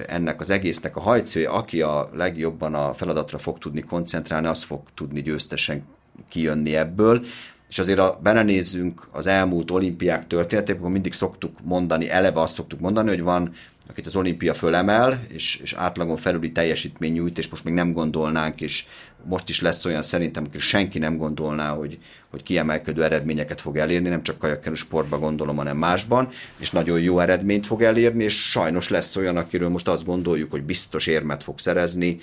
ennek 0.08 0.42
az 0.42 0.50
egésznek 0.50 0.96
a 0.96 1.00
hajcője, 1.00 1.50
aki 1.50 1.82
a 1.82 2.10
legjobban 2.14 2.74
a 2.74 2.94
feladatra 2.94 3.38
fog 3.38 3.58
tudni 3.58 3.82
koncentrálni, 3.82 4.48
az 4.48 4.64
fog 4.64 4.82
tudni 4.94 5.22
győztesen 5.22 5.86
kijönni 6.30 6.76
ebből. 6.76 7.26
És 7.70 7.80
azért 7.80 8.00
a, 8.00 8.20
belenézzünk 8.24 9.08
az 9.12 9.28
elmúlt 9.28 9.72
olimpiák 9.72 10.28
történetében, 10.28 10.82
akkor 10.82 10.92
mindig 10.92 11.14
szoktuk 11.14 11.58
mondani, 11.64 12.10
eleve 12.10 12.42
azt 12.42 12.54
szoktuk 12.54 12.80
mondani, 12.80 13.10
hogy 13.10 13.22
van 13.22 13.54
akit 13.90 14.06
az 14.06 14.16
olimpia 14.16 14.54
fölemel, 14.54 15.24
és, 15.28 15.56
és 15.56 15.74
átlagon 15.74 16.16
felüli 16.16 16.52
teljesítmény 16.52 17.12
nyújt, 17.12 17.38
és 17.38 17.48
most 17.48 17.64
még 17.64 17.74
nem 17.74 17.94
gondolnánk, 17.94 18.62
és 18.62 18.86
most 19.24 19.50
is 19.50 19.62
lesz 19.62 19.86
olyan 19.86 20.02
szerintem, 20.02 20.48
hogy 20.52 20.60
senki 20.60 21.00
nem 21.00 21.18
gondolná, 21.18 21.70
hogy, 21.70 21.98
hogy 22.30 22.44
kiemelkedő 22.44 23.04
eredményeket 23.04 23.62
fog 23.62 23.78
elérni, 23.78 24.10
nem 24.10 24.24
csak 24.24 24.38
kajakkenő 24.38 24.76
sportban 24.76 25.20
gondolom, 25.20 25.56
hanem 25.56 25.78
másban, 25.78 26.30
és 26.58 26.72
nagyon 26.72 27.00
jó 27.00 27.20
eredményt 27.20 27.66
fog 27.66 27.82
elérni, 27.82 28.24
és 28.24 28.50
sajnos 28.50 28.90
lesz 28.90 29.16
olyan, 29.16 29.38
akiről 29.38 29.70
most 29.70 29.88
azt 29.88 30.06
gondoljuk, 30.06 30.52
hogy 30.52 30.64
biztos 30.64 31.08
érmet 31.08 31.44
fog 31.44 31.60
szerezni, 31.60 32.20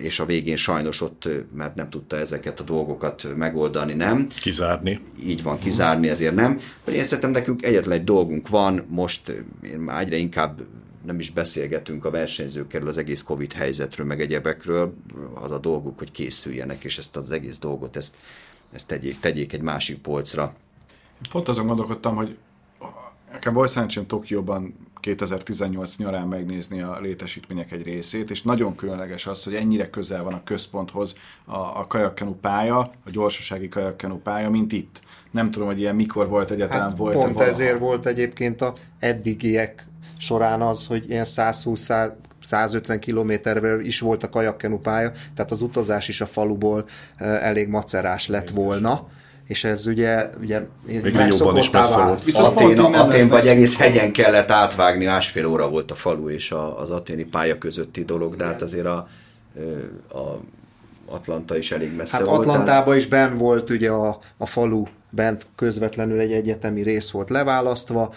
és 0.00 0.20
a 0.20 0.24
végén 0.24 0.56
sajnos 0.56 1.00
ott, 1.00 1.28
mert 1.54 1.74
nem 1.74 1.90
tudta 1.90 2.16
ezeket 2.16 2.60
a 2.60 2.64
dolgokat 2.64 3.26
megoldani, 3.36 3.94
nem. 3.94 4.28
Kizárni. 4.40 5.00
Így 5.24 5.42
van, 5.42 5.58
kizárni, 5.58 6.08
ezért 6.08 6.34
nem. 6.34 6.60
Hogy 6.84 6.94
én 6.94 7.04
szerintem 7.04 7.30
nekünk 7.30 7.64
egyetlen 7.64 7.98
egy 7.98 8.04
dolgunk 8.04 8.48
van, 8.48 8.84
most 8.88 9.32
én 9.62 9.78
már 9.78 10.00
egyre 10.00 10.16
inkább 10.16 10.60
nem 11.06 11.18
is 11.18 11.30
beszélgetünk 11.30 12.04
a 12.04 12.10
versenyzőkkel 12.10 12.86
az 12.86 12.98
egész 12.98 13.22
Covid 13.22 13.52
helyzetről, 13.52 14.06
meg 14.06 14.20
egyebekről, 14.20 14.94
az 15.34 15.50
a 15.50 15.58
dolguk, 15.58 15.98
hogy 15.98 16.10
készüljenek, 16.10 16.84
és 16.84 16.98
ezt 16.98 17.16
az 17.16 17.30
egész 17.30 17.58
dolgot, 17.58 17.96
ezt, 17.96 18.16
ezt 18.72 18.88
tegyék, 18.88 19.20
tegyék 19.20 19.52
egy 19.52 19.60
másik 19.60 19.98
polcra. 19.98 20.54
Pont 21.30 21.48
azon 21.48 21.66
gondolkodtam, 21.66 22.16
hogy 22.16 22.36
nekem 23.32 23.52
volt 23.52 23.70
szerencsém 23.70 24.06
Tokióban 24.06 24.74
2018 25.00 25.96
nyarán 25.96 26.28
megnézni 26.28 26.80
a 26.80 27.00
létesítmények 27.00 27.72
egy 27.72 27.82
részét, 27.82 28.30
és 28.30 28.42
nagyon 28.42 28.74
különleges 28.74 29.26
az, 29.26 29.44
hogy 29.44 29.54
ennyire 29.54 29.90
közel 29.90 30.22
van 30.22 30.32
a 30.32 30.44
központhoz 30.44 31.14
a, 31.44 31.56
a 31.56 31.86
kajakkenu 31.88 32.34
pálya, 32.34 32.78
a 32.78 33.10
gyorsasági 33.10 33.68
kajakkenu 33.68 34.18
pálya, 34.18 34.50
mint 34.50 34.72
itt. 34.72 35.00
Nem 35.30 35.50
tudom, 35.50 35.68
hogy 35.68 35.78
ilyen 35.78 35.94
mikor 35.94 36.28
volt 36.28 36.50
egyáltalán 36.50 36.88
hát 36.88 36.98
volt. 36.98 37.14
Pont 37.14 37.32
valaha. 37.32 37.50
ezért 37.50 37.78
volt 37.78 38.06
egyébként 38.06 38.60
a 38.60 38.74
eddigiek 38.98 39.86
során 40.18 40.62
az, 40.62 40.86
hogy 40.86 41.10
ilyen 41.10 41.24
120 41.24 41.90
150 42.42 42.98
kilométervel 42.98 43.80
is 43.80 44.00
volt 44.00 44.22
a 44.22 44.28
kajakkenu 44.28 44.78
pálya, 44.78 45.10
tehát 45.34 45.50
az 45.50 45.62
utazás 45.62 46.08
is 46.08 46.20
a 46.20 46.26
faluból 46.26 46.84
elég 47.18 47.68
macerás 47.68 48.28
lett 48.28 48.50
volna 48.50 49.06
és 49.46 49.64
ez 49.64 49.86
ugye, 49.86 50.30
ugye 50.40 50.60
Még 50.86 51.14
jobban 51.28 51.56
is 51.56 51.70
messze 51.70 52.02
volt. 52.02 52.24
Viszont 52.24 52.60
Atén, 52.60 52.78
Atén 52.78 53.28
vagy 53.28 53.46
egész 53.46 53.78
hegyen 53.78 54.12
kellett 54.12 54.50
átvágni, 54.50 55.04
másfél 55.04 55.46
óra 55.46 55.68
volt 55.68 55.90
a 55.90 55.94
falu 55.94 56.28
és 56.28 56.50
a, 56.50 56.80
az 56.80 56.90
aténi 56.90 57.24
pálya 57.24 57.58
közötti 57.58 58.04
dolog, 58.04 58.36
de 58.36 58.44
hát 58.44 58.62
azért 58.62 58.86
a, 58.86 59.08
a 60.08 60.40
Atlanta 61.06 61.56
is 61.56 61.72
elég 61.72 61.94
messze 61.96 62.16
hát 62.16 62.26
volt. 62.26 62.38
Atlantában 62.38 62.84
tehát... 62.84 62.98
is 62.98 63.06
ben 63.06 63.36
volt 63.36 63.70
ugye 63.70 63.90
a, 63.90 64.18
a 64.36 64.46
falu, 64.46 64.82
bent 65.10 65.46
közvetlenül 65.56 66.20
egy 66.20 66.32
egyetemi 66.32 66.82
rész 66.82 67.10
volt 67.10 67.30
leválasztva, 67.30 68.14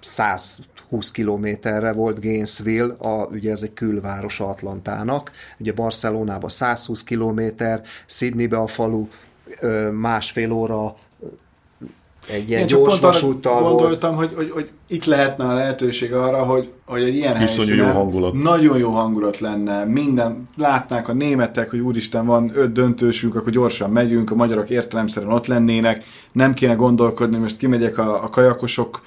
120 0.00 1.10
kilométerre 1.10 1.92
volt 1.92 2.20
Gainesville, 2.20 2.94
a, 2.98 3.26
ugye 3.30 3.50
ez 3.50 3.62
egy 3.62 3.74
külváros 3.74 4.40
Atlantának, 4.40 5.30
ugye 5.58 5.72
Barcelonába 5.72 6.48
120 6.48 7.02
kilométer, 7.02 7.82
Sydneybe 8.06 8.56
a 8.56 8.66
falu 8.66 9.06
másfél 9.92 10.52
óra 10.52 10.96
egy 12.30 12.48
ilyen 12.48 12.60
Én 12.60 12.66
gyors 12.66 13.00
vasúttal 13.00 13.62
gondoltam, 13.62 14.16
hogy, 14.16 14.30
hogy, 14.34 14.50
hogy 14.50 14.68
itt 14.88 15.04
lehetne 15.04 15.44
a 15.44 15.54
lehetőség 15.54 16.12
arra, 16.12 16.42
hogy, 16.42 16.72
hogy 16.86 17.02
egy 17.02 17.14
ilyen 17.14 17.42
Iszonyú 17.42 17.74
jó 17.74 17.84
hangulat. 17.84 18.32
nagyon 18.32 18.78
jó 18.78 18.90
hangulat 18.90 19.38
lenne. 19.38 19.84
Minden, 19.84 20.42
látnák 20.56 21.08
a 21.08 21.12
németek, 21.12 21.70
hogy 21.70 21.78
úristen 21.78 22.26
van 22.26 22.50
öt 22.54 22.72
döntősünk, 22.72 23.34
akkor 23.34 23.52
gyorsan 23.52 23.90
megyünk, 23.90 24.30
a 24.30 24.34
magyarok 24.34 24.70
értelemszerűen 24.70 25.32
ott 25.32 25.46
lennének, 25.46 26.04
nem 26.32 26.54
kéne 26.54 26.74
gondolkodni, 26.74 27.36
most 27.36 27.56
kimegyek 27.56 27.98
a, 27.98 28.24
a 28.24 28.28
kajakosok 28.28 29.02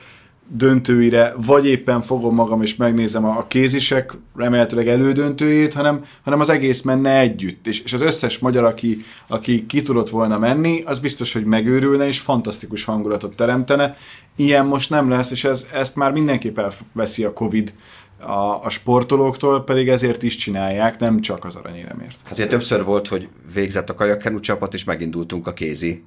döntőire, 0.53 1.33
vagy 1.37 1.67
éppen 1.67 2.01
fogom 2.01 2.35
magam 2.35 2.61
és 2.61 2.75
megnézem 2.75 3.25
a, 3.25 3.45
kézisek 3.47 4.13
remélhetőleg 4.35 4.87
elődöntőjét, 4.87 5.73
hanem, 5.73 6.03
hanem 6.23 6.39
az 6.39 6.49
egész 6.49 6.81
menne 6.81 7.19
együtt. 7.19 7.67
És, 7.67 7.81
és 7.81 7.93
az 7.93 8.01
összes 8.01 8.39
magyar, 8.39 8.63
aki, 8.63 9.05
aki 9.27 9.65
ki 9.65 9.81
tudott 9.81 10.09
volna 10.09 10.37
menni, 10.37 10.81
az 10.85 10.99
biztos, 10.99 11.33
hogy 11.33 11.45
megőrülne, 11.45 12.07
és 12.07 12.19
fantasztikus 12.19 12.83
hangulatot 12.83 13.35
teremtene. 13.35 13.95
Ilyen 14.35 14.65
most 14.65 14.89
nem 14.89 15.09
lesz, 15.09 15.31
és 15.31 15.43
ez, 15.43 15.67
ezt 15.73 15.95
már 15.95 16.11
mindenképp 16.11 16.57
elveszi 16.57 17.23
a 17.23 17.33
Covid 17.33 17.73
a, 18.17 18.65
a 18.65 18.69
sportolóktól, 18.69 19.63
pedig 19.63 19.89
ezért 19.89 20.23
is 20.23 20.35
csinálják, 20.35 20.99
nem 20.99 21.21
csak 21.21 21.45
az 21.45 21.55
aranyéremért. 21.55 22.15
Hát 22.23 22.33
ugye 22.33 22.47
többször 22.47 22.83
volt, 22.83 23.07
hogy 23.07 23.27
végzett 23.53 23.89
a 23.89 23.93
kajakkenu 23.93 24.39
csapat, 24.39 24.73
és 24.73 24.83
megindultunk 24.83 25.47
a 25.47 25.53
kézi 25.53 26.03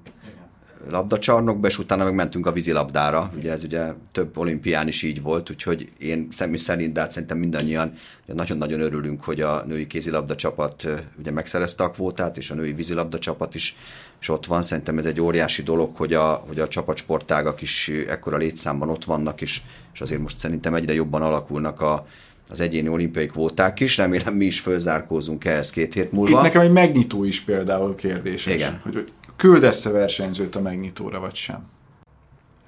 labdacsarnokba, 0.90 1.66
és 1.66 1.78
utána 1.78 2.04
meg 2.04 2.14
mentünk 2.14 2.46
a 2.46 2.52
vízilabdára. 2.52 3.30
Ugye 3.36 3.52
ez 3.52 3.64
ugye 3.64 3.92
több 4.12 4.38
olimpián 4.38 4.88
is 4.88 5.02
így 5.02 5.22
volt, 5.22 5.50
úgyhogy 5.50 5.88
én 5.98 6.28
személy 6.30 6.56
szerint, 6.56 6.92
de 6.92 7.00
hát 7.00 7.10
szerintem 7.10 7.38
mindannyian 7.38 7.92
nagyon-nagyon 8.26 8.80
örülünk, 8.80 9.24
hogy 9.24 9.40
a 9.40 9.64
női 9.66 9.86
kézilabda 9.86 10.36
csapat 10.36 10.88
ugye 11.18 11.30
megszerezte 11.30 11.84
a 11.84 11.90
kvótát, 11.90 12.36
és 12.36 12.50
a 12.50 12.54
női 12.54 12.72
vízilabda 12.72 13.18
csapat 13.18 13.54
is, 13.54 13.76
és 14.20 14.28
ott 14.28 14.46
van. 14.46 14.62
Szerintem 14.62 14.98
ez 14.98 15.06
egy 15.06 15.20
óriási 15.20 15.62
dolog, 15.62 15.96
hogy 15.96 16.12
a, 16.12 16.44
hogy 16.46 16.60
a 16.60 16.68
csapatsportágak 16.68 17.62
is 17.62 17.90
ekkora 18.08 18.36
létszámban 18.36 18.88
ott 18.88 19.04
vannak, 19.04 19.40
és, 19.40 19.60
és 19.94 20.00
azért 20.00 20.20
most 20.20 20.38
szerintem 20.38 20.74
egyre 20.74 20.92
jobban 20.92 21.22
alakulnak 21.22 21.80
a, 21.80 22.06
az 22.48 22.60
egyéni 22.60 22.88
olimpiai 22.88 23.26
kvóták 23.26 23.80
is, 23.80 23.96
remélem 23.96 24.34
mi 24.34 24.44
is 24.44 24.60
fölzárkózunk 24.60 25.44
ehhez 25.44 25.70
két 25.70 25.94
hét 25.94 26.12
múlva. 26.12 26.36
Itt 26.36 26.42
nekem 26.42 26.60
egy 26.60 26.72
megnyitó 26.72 27.24
is 27.24 27.40
például 27.40 27.94
kérdés. 27.94 28.46
Igen. 28.46 28.80
Hogy 28.82 29.04
küldesz-e 29.36 29.90
versenyzőt 29.90 30.54
a 30.54 30.60
megnyitóra, 30.60 31.20
vagy 31.20 31.34
sem? 31.34 31.68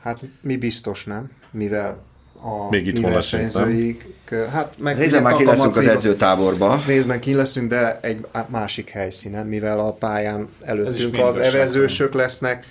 Hát 0.01 0.25
mi 0.41 0.57
biztos 0.57 1.05
nem, 1.05 1.31
mivel 1.51 2.03
a 2.41 2.69
Még 2.71 2.87
itt 2.87 3.01
versenyzőik, 3.01 4.07
hát 4.51 4.75
meg 4.79 4.99
Részben 4.99 5.23
már 5.23 5.37
ki 5.37 5.45
leszünk 5.45 5.77
az 5.77 5.87
edzőtáborba. 5.87 6.83
Részben 6.87 7.21
ki 7.21 7.35
leszünk, 7.35 7.71
de 7.71 8.01
egy 8.01 8.27
másik 8.47 8.91
helyszínen, 8.91 9.47
mivel 9.47 9.81
a 9.81 9.93
pályán 9.93 10.49
előttünk 10.61 11.19
az 11.19 11.39
evezősök 11.39 12.15
lesznek, 12.15 12.67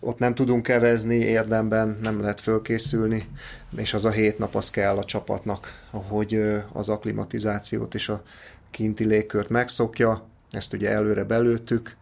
ott 0.00 0.18
nem 0.18 0.34
tudunk 0.34 0.68
evezni 0.68 1.16
érdemben, 1.16 1.98
nem 2.02 2.20
lehet 2.20 2.40
fölkészülni, 2.40 3.28
és 3.76 3.94
az 3.94 4.04
a 4.04 4.10
hét 4.10 4.38
nap 4.38 4.54
az 4.54 4.70
kell 4.70 4.96
a 4.96 5.04
csapatnak, 5.04 5.82
hogy 5.90 6.42
az 6.72 6.88
aklimatizációt 6.88 7.94
és 7.94 8.08
a 8.08 8.22
kinti 8.70 9.04
légkört 9.04 9.48
megszokja, 9.48 10.26
ezt 10.50 10.72
ugye 10.72 10.90
előre 10.90 11.24
belőttük, 11.24 11.96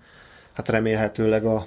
hát 0.60 0.68
remélhetőleg 0.68 1.44
a 1.44 1.66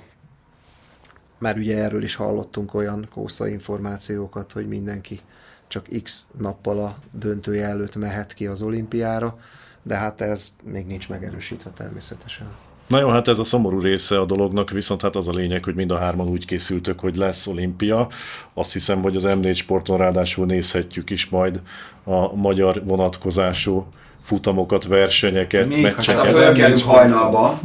már 1.38 1.58
ugye 1.58 1.78
erről 1.78 2.04
is 2.04 2.16
hallottunk 2.16 2.74
olyan 2.74 3.08
kósza 3.14 3.48
információkat, 3.48 4.52
hogy 4.52 4.68
mindenki 4.68 5.20
csak 5.68 5.88
x 6.04 6.28
nappal 6.38 6.80
a 6.80 6.96
döntője 7.12 7.68
előtt 7.68 7.96
mehet 7.96 8.34
ki 8.34 8.46
az 8.46 8.62
olimpiára, 8.62 9.40
de 9.84 9.96
hát 9.96 10.22
ez 10.22 10.56
még 10.64 10.86
nincs 10.86 11.10
megerősítve 11.10 11.70
természetesen. 11.70 12.48
Na 12.88 13.00
jó, 13.00 13.10
hát 13.10 13.28
ez 13.28 13.40
a 13.40 13.44
szomorú 13.44 13.80
része 13.80 14.20
a 14.20 14.26
dolognak, 14.26 14.70
viszont 14.70 15.02
hát 15.02 15.16
az 15.16 15.28
a 15.28 15.34
lényeg, 15.34 15.64
hogy 15.64 15.76
mind 15.76 15.92
a 15.92 15.98
hárman 15.98 16.30
úgy 16.30 16.46
készültök, 16.46 17.00
hogy 17.00 17.16
lesz 17.16 17.48
olimpia. 17.48 18.08
Azt 18.54 18.74
hiszem, 18.74 19.02
hogy 19.02 19.16
az 19.16 19.24
M4 19.26 19.56
sporton 19.56 19.98
ráadásul 19.98 20.46
nézhetjük 20.46 21.10
is 21.10 21.30
majd 21.30 21.60
a 22.04 22.36
magyar 22.36 22.84
vonatkozású 22.86 23.88
futamokat, 24.24 24.86
versenyeket, 24.86 25.68
Még 25.68 25.82
meccseket. 25.82 26.38
Hát 26.38 26.80
hajnalba. 26.80 27.60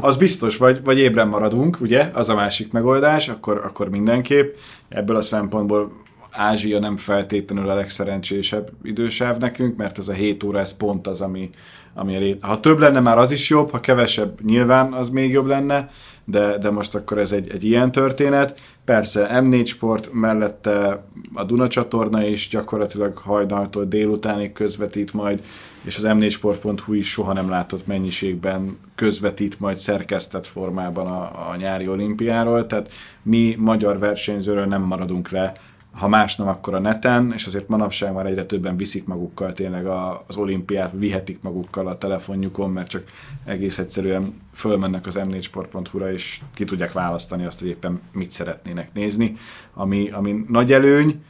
Az 0.00 0.16
biztos, 0.16 0.56
vagy, 0.56 0.80
vagy 0.84 0.98
ébren 0.98 1.28
maradunk, 1.28 1.80
ugye? 1.80 2.10
Az 2.12 2.28
a 2.28 2.34
másik 2.34 2.72
megoldás, 2.72 3.28
akkor, 3.28 3.60
akkor 3.64 3.88
mindenképp. 3.88 4.54
Ebből 4.88 5.16
a 5.16 5.22
szempontból 5.22 5.92
Ázsia 6.30 6.78
nem 6.78 6.96
feltétlenül 6.96 7.68
a 7.70 7.74
legszerencsésebb 7.74 8.70
idősáv 8.82 9.36
nekünk, 9.36 9.76
mert 9.76 9.98
ez 9.98 10.08
a 10.08 10.12
7 10.12 10.42
óra, 10.42 10.58
ez 10.58 10.76
pont 10.76 11.06
az, 11.06 11.20
ami, 11.20 11.50
ami 11.94 12.14
elé... 12.14 12.38
Ha 12.40 12.60
több 12.60 12.78
lenne, 12.78 13.00
már 13.00 13.18
az 13.18 13.32
is 13.32 13.50
jobb, 13.50 13.70
ha 13.70 13.80
kevesebb, 13.80 14.40
nyilván 14.44 14.92
az 14.92 15.08
még 15.08 15.30
jobb 15.30 15.46
lenne, 15.46 15.90
de, 16.24 16.58
de 16.58 16.70
most 16.70 16.94
akkor 16.94 17.18
ez 17.18 17.32
egy, 17.32 17.50
egy 17.50 17.64
ilyen 17.64 17.92
történet. 17.92 18.60
Persze 18.84 19.30
M4 19.32 19.66
Sport 19.66 20.08
mellette 20.12 21.04
a 21.34 21.44
Duna 21.44 21.68
csatorna 21.68 22.26
is 22.26 22.48
gyakorlatilag 22.48 23.16
hajnaltól 23.16 23.84
délutánig 23.84 24.52
közvetít 24.52 25.12
majd, 25.12 25.42
és 25.86 25.96
az 25.96 26.04
m4sport.hu 26.06 26.92
is 26.92 27.10
soha 27.10 27.32
nem 27.32 27.48
látott 27.48 27.86
mennyiségben 27.86 28.78
közvetít 28.94 29.60
majd 29.60 29.76
szerkesztett 29.76 30.46
formában 30.46 31.06
a, 31.06 31.50
a 31.50 31.56
nyári 31.56 31.88
olimpiáról, 31.88 32.66
tehát 32.66 32.92
mi 33.22 33.56
magyar 33.58 33.98
versenyzőről 33.98 34.66
nem 34.66 34.82
maradunk 34.82 35.30
le 35.30 35.52
ha 35.96 36.08
más 36.08 36.36
nem, 36.36 36.48
akkor 36.48 36.74
a 36.74 36.78
neten, 36.78 37.32
és 37.32 37.46
azért 37.46 37.68
manapság 37.68 38.12
már 38.12 38.26
egyre 38.26 38.44
többen 38.44 38.76
viszik 38.76 39.06
magukkal 39.06 39.52
tényleg 39.52 39.86
a, 39.86 40.24
az 40.26 40.36
olimpiát, 40.36 40.92
vihetik 40.94 41.38
magukkal 41.42 41.86
a 41.86 41.98
telefonjukon, 41.98 42.70
mert 42.70 42.88
csak 42.88 43.04
egész 43.44 43.78
egyszerűen 43.78 44.40
fölmennek 44.52 45.06
az 45.06 45.18
m4sport.hu-ra, 45.18 46.12
és 46.12 46.40
ki 46.54 46.64
tudják 46.64 46.92
választani 46.92 47.44
azt, 47.44 47.58
hogy 47.58 47.68
éppen 47.68 48.00
mit 48.12 48.30
szeretnének 48.30 48.92
nézni, 48.92 49.36
ami, 49.74 50.10
ami 50.10 50.44
nagy 50.48 50.72
előny, 50.72 51.24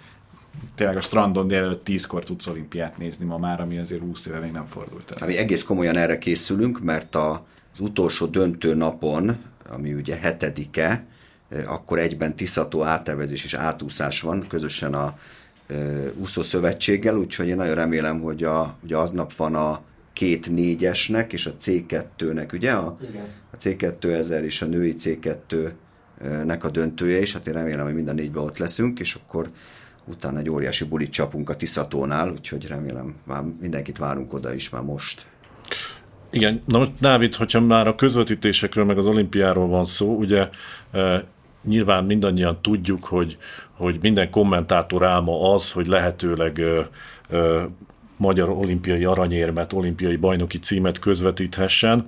tényleg 0.74 0.96
a 0.96 1.00
strandon 1.00 1.46
délelőtt 1.46 1.84
tízkor 1.84 2.24
tudsz 2.24 2.46
olimpiát 2.46 2.98
nézni 2.98 3.24
ma 3.24 3.38
már, 3.38 3.60
ami 3.60 3.78
azért 3.78 4.00
20 4.00 4.26
éve 4.26 4.38
még 4.38 4.52
nem 4.52 4.66
fordult 4.66 5.10
el. 5.10 5.22
Ami 5.22 5.36
egész 5.36 5.62
komolyan 5.62 5.96
erre 5.96 6.18
készülünk, 6.18 6.80
mert 6.80 7.14
a, 7.14 7.46
az 7.72 7.80
utolsó 7.80 8.26
döntő 8.26 8.74
napon, 8.74 9.36
ami 9.68 9.92
ugye 9.92 10.16
hetedike, 10.16 11.04
akkor 11.66 11.98
egyben 11.98 12.36
Tiszató 12.36 12.82
átevezés 12.82 13.44
és 13.44 13.54
átúszás 13.54 14.20
van 14.20 14.46
közösen 14.48 14.94
a 14.94 15.18
úszó 16.14 16.42
szövetséggel, 16.42 17.16
úgyhogy 17.16 17.48
én 17.48 17.56
nagyon 17.56 17.74
remélem, 17.74 18.20
hogy 18.20 18.44
a, 18.44 18.76
ugye 18.82 18.96
aznap 18.96 19.34
van 19.34 19.54
a 19.54 19.80
két 20.12 20.50
négyesnek 20.50 21.32
és 21.32 21.46
a 21.46 21.54
C2-nek, 21.60 22.52
ugye? 22.52 22.72
A, 22.72 22.96
Igen. 23.08 23.24
a 23.50 23.56
C2000 23.56 24.40
és 24.40 24.62
a 24.62 24.66
női 24.66 24.94
C2-nek 24.98 26.60
a 26.60 26.68
döntője, 26.68 27.18
és 27.18 27.32
hát 27.32 27.46
én 27.46 27.54
remélem, 27.54 27.84
hogy 27.84 27.94
mind 27.94 28.08
a 28.08 28.12
négyben 28.12 28.42
ott 28.42 28.58
leszünk, 28.58 29.00
és 29.00 29.14
akkor 29.14 29.50
utána 30.06 30.38
egy 30.38 30.50
óriási 30.50 30.84
bulit 30.84 31.10
csapunk 31.10 31.50
a 31.50 31.56
Tiszatónál, 31.56 32.30
úgyhogy 32.30 32.66
remélem, 32.66 33.14
már 33.24 33.42
mindenkit 33.60 33.98
várunk 33.98 34.32
oda 34.32 34.54
is 34.54 34.70
már 34.70 34.82
most. 34.82 35.26
Igen, 36.30 36.60
na 36.66 36.78
most 36.78 36.92
Dávid, 37.00 37.34
hogyha 37.34 37.60
már 37.60 37.86
a 37.86 37.94
közvetítésekről 37.94 38.84
meg 38.84 38.98
az 38.98 39.06
olimpiáról 39.06 39.66
van 39.66 39.84
szó, 39.84 40.16
ugye 40.16 40.48
nyilván 41.64 42.04
mindannyian 42.04 42.58
tudjuk, 42.62 43.04
hogy, 43.04 43.36
hogy 43.72 43.98
minden 44.02 44.30
kommentátor 44.30 45.04
álma 45.04 45.54
az, 45.54 45.72
hogy 45.72 45.86
lehetőleg 45.86 46.58
ö, 46.58 46.80
ö, 47.28 47.62
magyar 48.16 48.48
olimpiai 48.48 49.04
aranyérmet, 49.04 49.72
olimpiai 49.72 50.16
bajnoki 50.16 50.58
címet 50.58 50.98
közvetíthessen. 50.98 52.06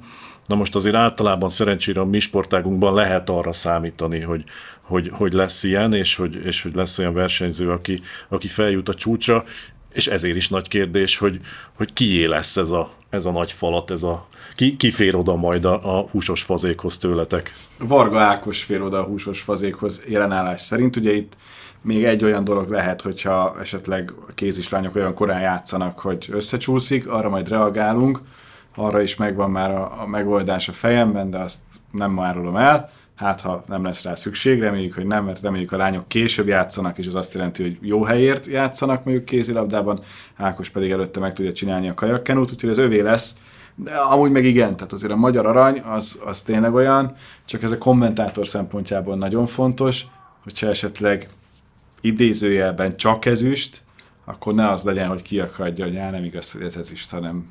Na 0.48 0.54
most 0.54 0.74
azért 0.74 0.94
általában 0.94 1.48
szerencsére 1.48 2.00
a 2.00 2.04
mi 2.04 2.18
sportágunkban 2.18 2.94
lehet 2.94 3.30
arra 3.30 3.52
számítani, 3.52 4.20
hogy, 4.20 4.44
hogy, 4.80 5.10
hogy 5.12 5.32
lesz 5.32 5.62
ilyen, 5.62 5.94
és 5.94 6.16
hogy, 6.16 6.34
és 6.44 6.62
hogy 6.62 6.74
lesz 6.74 6.98
olyan 6.98 7.14
versenyző, 7.14 7.70
aki, 7.70 8.00
aki 8.28 8.46
feljut 8.46 8.88
a 8.88 8.94
csúcsa, 8.94 9.44
és 9.92 10.06
ezért 10.06 10.36
is 10.36 10.48
nagy 10.48 10.68
kérdés, 10.68 11.18
hogy, 11.18 11.38
hogy 11.76 11.92
kié 11.92 12.24
lesz 12.24 12.56
ez 12.56 12.70
a, 12.70 12.90
ez 13.10 13.24
a 13.24 13.30
nagy 13.30 13.52
falat, 13.52 13.90
ez 13.90 14.02
a, 14.02 14.26
ki, 14.54 14.76
ki 14.76 14.90
fér 14.90 15.14
oda 15.14 15.36
majd 15.36 15.64
a, 15.64 15.98
a 15.98 16.08
húsos 16.10 16.42
fazékhoz 16.42 16.98
tőletek? 16.98 17.54
Varga 17.78 18.18
Ákos 18.18 18.62
fér 18.62 18.82
oda 18.82 18.98
a 18.98 19.06
húsos 19.06 19.40
fazékhoz 19.40 20.02
jelenállás 20.06 20.60
szerint. 20.60 20.96
Ugye 20.96 21.14
itt 21.14 21.36
még 21.82 22.04
egy 22.04 22.24
olyan 22.24 22.44
dolog 22.44 22.70
lehet, 22.70 23.02
hogyha 23.02 23.56
esetleg 23.60 24.12
a 24.28 24.32
kézislányok 24.34 24.96
olyan 24.96 25.14
korán 25.14 25.40
játszanak, 25.40 25.98
hogy 25.98 26.28
összecsúszik, 26.30 27.06
arra 27.06 27.28
majd 27.28 27.48
reagálunk. 27.48 28.20
Arra 28.78 29.00
is 29.00 29.16
megvan 29.16 29.50
már 29.50 29.70
a, 29.70 30.02
a 30.02 30.06
megoldás 30.06 30.68
a 30.68 30.72
fejemben, 30.72 31.30
de 31.30 31.38
azt 31.38 31.60
nem 31.92 32.20
árulom 32.20 32.56
el. 32.56 32.90
Hát, 33.16 33.40
ha 33.40 33.64
nem 33.66 33.84
lesz 33.84 34.04
rá 34.04 34.14
szükség, 34.14 34.60
reméljük, 34.60 34.94
hogy 34.94 35.06
nem, 35.06 35.24
mert 35.24 35.40
reméljük 35.40 35.72
a 35.72 35.76
lányok 35.76 36.08
később 36.08 36.46
játszanak, 36.46 36.98
és 36.98 37.06
az 37.06 37.14
azt 37.14 37.34
jelenti, 37.34 37.62
hogy 37.62 37.78
jó 37.80 38.02
helyért 38.02 38.46
játszanak 38.46 39.04
mondjuk 39.04 39.24
kézilabdában, 39.24 40.00
Ákos 40.36 40.70
pedig 40.70 40.90
előtte 40.90 41.20
meg 41.20 41.32
tudja 41.32 41.52
csinálni 41.52 41.88
a 41.88 41.94
kajakkenút, 41.94 42.52
úgyhogy 42.52 42.70
az 42.70 42.78
övé 42.78 43.00
lesz 43.00 43.36
de 43.80 43.96
amúgy 43.96 44.30
meg 44.30 44.44
igen, 44.44 44.76
tehát 44.76 44.92
azért 44.92 45.12
a 45.12 45.16
magyar 45.16 45.46
arany 45.46 45.78
az, 45.78 46.20
az 46.24 46.42
tényleg 46.42 46.74
olyan, 46.74 47.14
csak 47.44 47.62
ez 47.62 47.72
a 47.72 47.78
kommentátor 47.78 48.48
szempontjából 48.48 49.16
nagyon 49.16 49.46
fontos, 49.46 50.06
hogyha 50.42 50.66
esetleg 50.68 51.26
idézőjelben 52.00 52.96
csak 52.96 53.24
ezüst, 53.24 53.82
akkor 54.24 54.54
ne 54.54 54.68
az 54.68 54.82
legyen, 54.84 55.08
hogy 55.08 55.22
kiakadja, 55.22 55.84
hogy 55.84 55.94
já, 55.94 56.10
nem 56.10 56.24
igaz, 56.24 56.52
hogy 56.52 56.62
ez 56.62 56.76
ezüst, 56.76 57.10
hanem, 57.10 57.46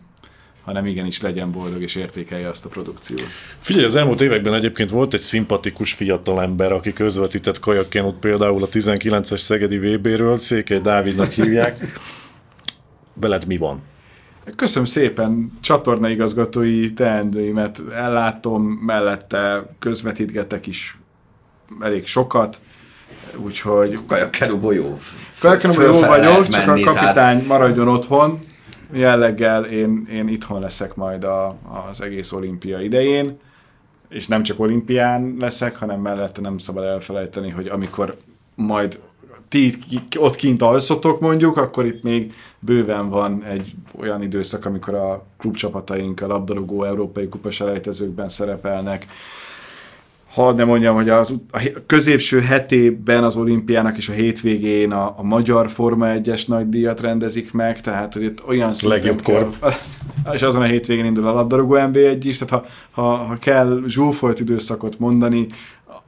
hanem 0.68 0.86
igenis 0.86 1.22
legyen 1.22 1.52
boldog 1.52 1.82
és 1.82 1.96
értékelje 1.96 2.48
azt 2.48 2.66
a 2.66 2.70
produkciót. 2.70 3.28
Figyelj, 3.60 3.86
az 3.86 3.96
elmúlt 3.96 4.22
években 4.22 4.54
egyébként 4.54 4.90
volt 4.90 5.14
egy 5.14 5.22
szimpatikus 5.22 5.94
fiatalember, 5.94 6.72
aki 6.72 6.94
közvetített 6.94 7.60
kajakkenut 7.60 8.16
például 8.20 8.64
a 8.64 8.68
19-es 8.68 9.38
Szegedi 9.38 9.78
VB-ről, 9.78 10.38
Székely 10.38 10.80
Dávidnak 10.80 11.32
hívják. 11.32 12.00
Veled 13.14 13.46
mi 13.46 13.58
van? 13.58 13.82
Köszönöm 14.56 14.86
szépen, 14.86 15.52
csatornaigazgatói 15.62 16.94
teendőimet 16.94 17.82
ellátom, 17.96 18.64
mellette 18.64 19.76
közvetítgetek 19.80 20.68
is 20.68 20.98
elég 21.82 22.06
sokat, 22.06 22.60
úgyhogy... 23.36 24.00
Kajakkenúból 24.08 24.74
jó. 24.74 25.00
Kajakkenúból 25.40 25.84
jó 25.84 26.00
vagyok, 26.00 26.48
csak 26.48 26.66
menni, 26.66 26.84
a 26.84 26.86
kapitány 26.86 27.14
tehát... 27.14 27.48
maradjon 27.48 27.88
otthon. 27.88 28.47
Jelleggel 28.92 29.66
én, 29.66 30.08
én 30.12 30.28
itthon 30.28 30.60
leszek 30.60 30.96
majd 30.96 31.24
a, 31.24 31.56
az 31.90 32.02
egész 32.02 32.32
olimpia 32.32 32.80
idején, 32.80 33.38
és 34.10 34.28
nem 34.28 34.44
csak 34.44 34.60
olimpián 34.60 35.36
leszek, 35.40 35.78
hanem 35.78 36.00
mellette 36.02 36.42
nem 36.42 36.58
szabad 36.58 36.84
elfelejteni, 36.84 37.50
hogy 37.50 37.68
amikor 37.68 38.18
majd 38.56 39.00
ti 39.48 39.74
ott 40.20 40.36
kint 40.36 40.62
alszotok 40.62 41.20
mondjuk, 41.20 41.58
akkor 41.58 41.86
itt 41.86 42.04
még 42.04 42.34
bőven 42.60 43.10
van 43.10 43.44
egy 43.44 43.76
olyan 44.00 44.22
időszak, 44.22 44.66
amikor 44.66 44.94
a 44.94 45.26
klubcsapataink 45.38 46.22
a 46.22 46.28
labdarúgó 46.28 46.84
európai 46.84 47.28
kupaselejtezőkben 47.28 48.30
szerepelnek. 48.30 49.06
Ha 50.34 50.52
nem 50.52 50.68
mondjam, 50.68 50.96
hogy 50.96 51.10
az, 51.10 51.34
a 51.52 51.70
középső 51.86 52.40
hetében 52.40 53.24
az 53.24 53.36
olimpiának 53.36 53.98
és 53.98 54.10
a 54.10 54.14
hétvégén 54.14 54.92
a, 54.92 55.14
a 55.18 55.24
magyar 55.24 55.70
Forma 55.70 56.06
1-es 56.10 56.48
nagy 56.48 56.70
díjat 56.70 57.02
rendezik 57.02 57.54
meg, 57.54 57.82
tehát 57.82 58.14
hogy 58.14 58.24
itt 58.24 58.48
olyan 58.48 58.74
Legjobb 58.82 59.22
kor. 59.22 59.50
És 60.34 60.42
azon 60.42 60.62
a 60.62 60.66
hétvégén 60.66 61.06
indul 61.06 61.28
a 61.28 61.34
labdarúgó 61.34 61.76
NB1 61.78 62.20
is, 62.24 62.38
tehát 62.38 62.66
ha, 62.92 63.02
ha, 63.02 63.16
ha 63.16 63.38
kell 63.40 63.82
zsúfolt 63.88 64.40
időszakot 64.40 65.00
mondani, 65.00 65.48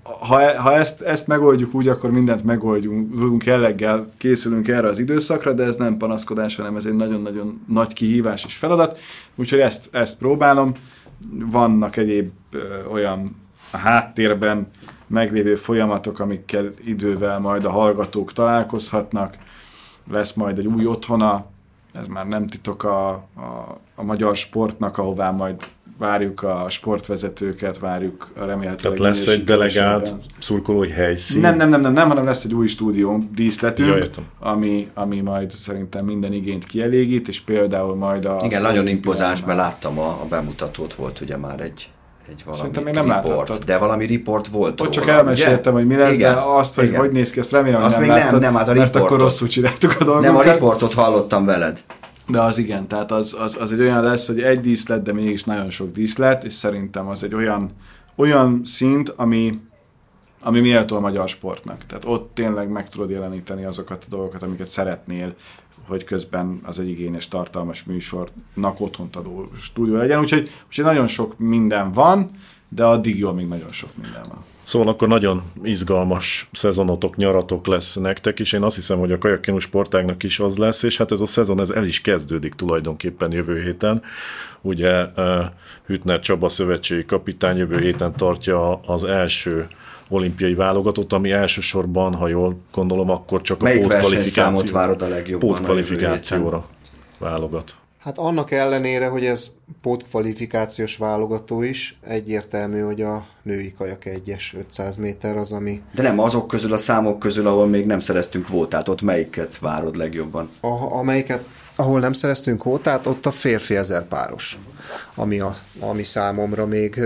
ha, 0.03 0.61
ha 0.61 0.75
ezt, 0.75 1.01
ezt 1.01 1.27
megoldjuk 1.27 1.73
úgy, 1.73 1.87
akkor 1.87 2.11
mindent 2.11 2.43
megoldjunk, 2.43 3.11
tudunk 3.11 3.45
jelleggel 3.45 4.11
készülünk 4.17 4.67
erre 4.67 4.87
az 4.87 4.99
időszakra, 4.99 5.53
de 5.53 5.63
ez 5.63 5.75
nem 5.75 5.97
panaszkodás, 5.97 6.55
hanem 6.55 6.75
ez 6.75 6.85
egy 6.85 6.95
nagyon-nagyon 6.95 7.61
nagy 7.67 7.93
kihívás 7.93 8.45
és 8.45 8.55
feladat, 8.55 8.99
úgyhogy 9.35 9.59
ezt, 9.59 9.89
ezt 9.91 10.17
próbálom. 10.17 10.71
Vannak 11.31 11.97
egyéb 11.97 12.29
ö, 12.51 12.57
olyan 12.91 13.35
a 13.71 13.77
háttérben 13.77 14.67
meglévő 15.07 15.55
folyamatok, 15.55 16.19
amikkel 16.19 16.71
idővel 16.85 17.39
majd 17.39 17.65
a 17.65 17.69
hallgatók 17.69 18.33
találkozhatnak, 18.33 19.37
lesz 20.11 20.33
majd 20.33 20.57
egy 20.57 20.67
új 20.67 20.85
otthona, 20.85 21.45
ez 21.93 22.07
már 22.07 22.27
nem 22.27 22.47
titok 22.47 22.83
a, 22.83 23.09
a, 23.09 23.79
a 23.95 24.03
magyar 24.03 24.35
sportnak, 24.35 24.97
ahová 24.97 25.31
majd 25.31 25.55
várjuk 25.97 26.43
a 26.43 26.65
sportvezetőket, 26.69 27.79
várjuk 27.79 28.31
a 28.37 28.45
remélhetőleg... 28.45 28.97
Tehát 28.97 29.15
lesz 29.15 29.27
egy 29.27 29.43
delegált 29.43 30.13
szurkolói 30.37 30.89
helyszín? 30.89 31.41
Nem, 31.41 31.55
nem, 31.55 31.69
nem, 31.69 31.81
nem, 31.81 31.93
nem, 31.93 32.07
hanem 32.07 32.23
lesz 32.23 32.43
egy 32.43 32.53
új 32.53 32.67
stúdió 32.67 33.23
díszletünk, 33.35 34.09
ami, 34.39 34.89
ami 34.93 35.19
majd 35.19 35.51
szerintem 35.51 36.05
minden 36.05 36.33
igényt 36.33 36.65
kielégít, 36.65 37.27
és 37.27 37.41
például 37.41 37.95
majd 37.95 38.25
a... 38.25 38.37
Igen, 38.43 38.61
nagyon 38.61 38.87
impozáns, 38.87 39.43
mert 39.43 39.57
láttam 39.57 39.99
a, 39.99 40.07
a 40.07 40.25
bemutatót, 40.29 40.93
volt 40.93 41.21
ugye 41.21 41.37
már 41.37 41.61
egy 41.61 41.89
egy 42.29 42.41
valami 42.43 42.57
Szerintem 42.59 42.83
még 42.83 42.93
nem 42.93 43.07
report, 43.07 43.65
De 43.65 43.77
valami 43.77 44.07
report 44.07 44.47
volt 44.47 44.71
Ott 44.71 44.79
róla, 44.79 44.91
csak 44.91 45.07
elmeséltem, 45.07 45.73
ugye? 45.73 45.83
hogy 45.83 45.91
mi 45.91 45.95
lesz, 45.95 46.13
igen, 46.13 46.33
de 46.33 46.41
azt, 46.41 46.75
hogy 46.75 46.87
igen. 46.87 46.99
hogy 46.99 47.11
néz 47.11 47.31
ki, 47.31 47.39
azt 47.39 47.51
remélem, 47.51 47.83
azt 47.83 47.95
hogy 47.95 48.05
nem 48.05 48.15
még 48.15 48.23
láttad, 48.23 48.41
nem, 48.41 48.51
nem, 48.53 48.59
hát 48.59 48.69
a 48.69 48.73
mert 48.73 48.95
akkor 48.95 49.17
rosszul 49.17 49.47
csináltuk 49.47 49.95
a 49.99 50.03
dolgokat. 50.03 50.31
Nem, 50.31 50.35
a 50.35 50.53
riportot 50.53 50.93
hallottam 50.93 51.45
veled. 51.45 51.83
De 52.27 52.41
az 52.41 52.57
igen, 52.57 52.87
tehát 52.87 53.11
az, 53.11 53.37
az, 53.39 53.57
az 53.61 53.71
egy 53.71 53.79
olyan 53.79 54.03
lesz, 54.03 54.27
hogy 54.27 54.41
egy 54.41 54.59
díszlet, 54.59 55.01
de 55.01 55.13
mégis 55.13 55.43
nagyon 55.43 55.69
sok 55.69 55.91
díszlet, 55.91 56.43
és 56.43 56.53
szerintem 56.53 57.07
az 57.07 57.23
egy 57.23 57.33
olyan, 57.33 57.69
olyan 58.15 58.61
szint, 58.63 59.13
ami, 59.15 59.59
ami 60.43 60.59
méltó 60.59 60.95
a 60.95 60.99
magyar 60.99 61.29
sportnak. 61.29 61.85
Tehát 61.85 62.05
ott 62.05 62.31
tényleg 62.33 62.69
meg 62.69 62.89
tudod 62.89 63.09
jeleníteni 63.09 63.65
azokat 63.65 64.03
a 64.03 64.09
dolgokat, 64.09 64.43
amiket 64.43 64.67
szeretnél, 64.67 65.33
hogy 65.89 66.03
közben 66.03 66.59
az 66.63 66.79
egy 66.79 66.89
igényes, 66.89 67.27
tartalmas 67.27 67.83
műsornak 67.83 68.79
otthont 68.79 69.15
adó 69.15 69.45
stúdió 69.59 69.95
legyen. 69.95 70.19
Úgyhogy, 70.19 70.49
úgyhogy 70.67 70.85
nagyon 70.85 71.07
sok 71.07 71.37
minden 71.37 71.91
van, 71.91 72.31
de 72.69 72.85
addig 72.85 73.17
jól 73.17 73.33
még 73.33 73.47
nagyon 73.47 73.71
sok 73.71 73.89
minden 74.01 74.23
van. 74.27 74.43
Szóval 74.63 74.87
akkor 74.87 75.07
nagyon 75.07 75.43
izgalmas 75.63 76.49
szezonotok, 76.51 77.15
nyaratok 77.15 77.67
lesz 77.67 77.95
nektek, 77.95 78.39
és 78.39 78.53
én 78.53 78.63
azt 78.63 78.75
hiszem, 78.75 78.99
hogy 78.99 79.11
a 79.11 79.17
kajakkenus 79.17 79.63
sportágnak 79.63 80.23
is 80.23 80.39
az 80.39 80.57
lesz, 80.57 80.83
és 80.83 80.97
hát 80.97 81.11
ez 81.11 81.21
a 81.21 81.25
szezon 81.25 81.59
ez 81.59 81.69
el 81.69 81.83
is 81.83 82.01
kezdődik 82.01 82.53
tulajdonképpen 82.53 83.31
jövő 83.31 83.61
héten. 83.61 84.01
Ugye 84.61 85.05
uh, 85.17 85.45
Hütner 85.85 86.19
Csaba 86.19 86.49
szövetségi 86.49 87.05
kapitány 87.05 87.57
jövő 87.57 87.79
héten 87.79 88.15
tartja 88.15 88.79
az 88.85 89.03
első 89.03 89.67
olimpiai 90.09 90.53
válogatott, 90.53 91.13
ami 91.13 91.31
elsősorban, 91.31 92.13
ha 92.13 92.27
jól 92.27 92.57
gondolom, 92.71 93.09
akkor 93.09 93.41
csak 93.41 93.61
Melyik 93.61 93.85
a 93.85 93.87
pótkvalifikációt 93.87 94.71
várod 94.71 95.01
a 95.01 95.07
legjobban? 95.07 95.49
Pótkvalifikációra 95.49 96.65
válogat. 97.17 97.75
Hát 97.99 98.17
annak 98.17 98.51
ellenére, 98.51 99.07
hogy 99.07 99.25
ez 99.25 99.51
pótkvalifikációs 99.81 100.97
válogató 100.97 101.61
is, 101.61 101.99
egyértelmű, 102.01 102.79
hogy 102.79 103.01
a 103.01 103.25
női 103.43 103.73
kajak 103.77 104.05
egyes 104.05 104.55
500 104.57 104.95
méter 104.95 105.37
az, 105.37 105.51
ami... 105.51 105.81
De 105.91 106.01
nem 106.01 106.19
azok 106.19 106.47
közül, 106.47 106.73
a 106.73 106.77
számok 106.77 107.19
közül, 107.19 107.47
ahol 107.47 107.67
még 107.67 107.85
nem 107.85 107.99
szereztünk 107.99 108.45
kvótát, 108.45 108.89
ott 108.89 109.01
melyiket 109.01 109.59
várod 109.59 109.95
legjobban? 109.95 110.49
A, 110.59 110.95
amelyiket, 110.97 111.43
ahol 111.75 111.99
nem 111.99 112.13
szereztünk 112.13 112.59
kvótát, 112.59 113.05
ott 113.05 113.25
a 113.25 113.31
férfi 113.31 113.75
ezer 113.75 114.07
páros, 114.07 114.57
ami, 115.15 115.39
a, 115.39 115.55
ami 115.79 116.03
számomra 116.03 116.65
még 116.65 116.99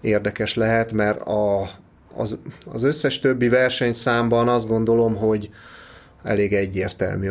érdekes 0.00 0.54
lehet, 0.54 0.92
mert 0.92 1.20
a, 1.20 1.70
az, 2.16 2.38
az 2.72 2.82
összes 2.82 3.20
többi 3.20 3.48
versenyszámban 3.48 4.48
azt 4.48 4.68
gondolom, 4.68 5.16
hogy 5.16 5.50
elég 6.22 6.52
egyértelmű 6.52 7.30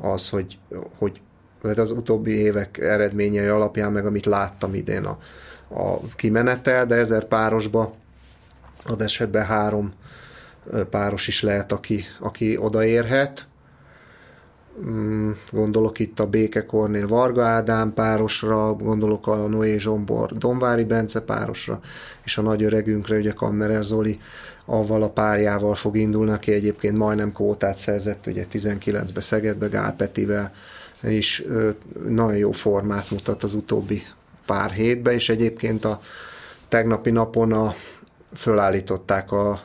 az, 0.00 0.28
hogy, 0.28 0.58
hogy 0.98 1.20
tehát 1.62 1.78
az 1.78 1.90
utóbbi 1.90 2.30
évek 2.30 2.78
eredményei 2.78 3.46
alapján, 3.46 3.92
meg 3.92 4.06
amit 4.06 4.26
láttam 4.26 4.74
idén 4.74 5.04
a, 5.04 5.18
a 5.68 6.00
kimenetel, 6.16 6.86
de 6.86 6.94
ezer 6.94 7.24
párosba 7.24 7.94
ad 8.84 9.00
esetben 9.00 9.44
három 9.44 9.92
páros 10.90 11.28
is 11.28 11.42
lehet, 11.42 11.72
aki, 11.72 12.04
aki 12.20 12.56
odaérhet. 12.56 13.46
Mm, 14.84 15.30
gondolok 15.52 15.98
itt 15.98 16.20
a 16.20 16.26
Béke 16.26 16.66
Kornél 16.66 17.06
Varga 17.06 17.44
Ádám 17.44 17.94
párosra, 17.94 18.72
gondolok 18.72 19.26
a 19.26 19.36
Noé 19.36 19.78
Zsombor 19.78 20.38
Donvári 20.38 20.84
Bence 20.84 21.20
párosra, 21.20 21.80
és 22.24 22.38
a 22.38 22.42
nagy 22.42 22.62
öregünkre, 22.62 23.16
ugye 23.16 23.32
Kammerer 23.32 23.82
Zoli 23.82 24.20
avval 24.64 25.02
a 25.02 25.08
párjával 25.08 25.74
fog 25.74 25.96
indulni, 25.96 26.30
aki 26.30 26.52
egyébként 26.52 26.96
majdnem 26.96 27.32
kótát 27.32 27.78
szerzett, 27.78 28.26
ugye 28.26 28.46
19-be 28.52 29.20
Szegedbe 29.20 29.68
Gál 29.68 29.96
Petivel, 29.96 30.54
és 31.02 31.46
nagyon 32.08 32.36
jó 32.36 32.50
formát 32.50 33.10
mutat 33.10 33.42
az 33.42 33.54
utóbbi 33.54 34.02
pár 34.46 34.70
hétben, 34.70 35.14
és 35.14 35.28
egyébként 35.28 35.84
a 35.84 36.00
tegnapi 36.68 37.10
napon 37.10 37.52
a, 37.52 37.74
fölállították 38.34 39.32
a, 39.32 39.60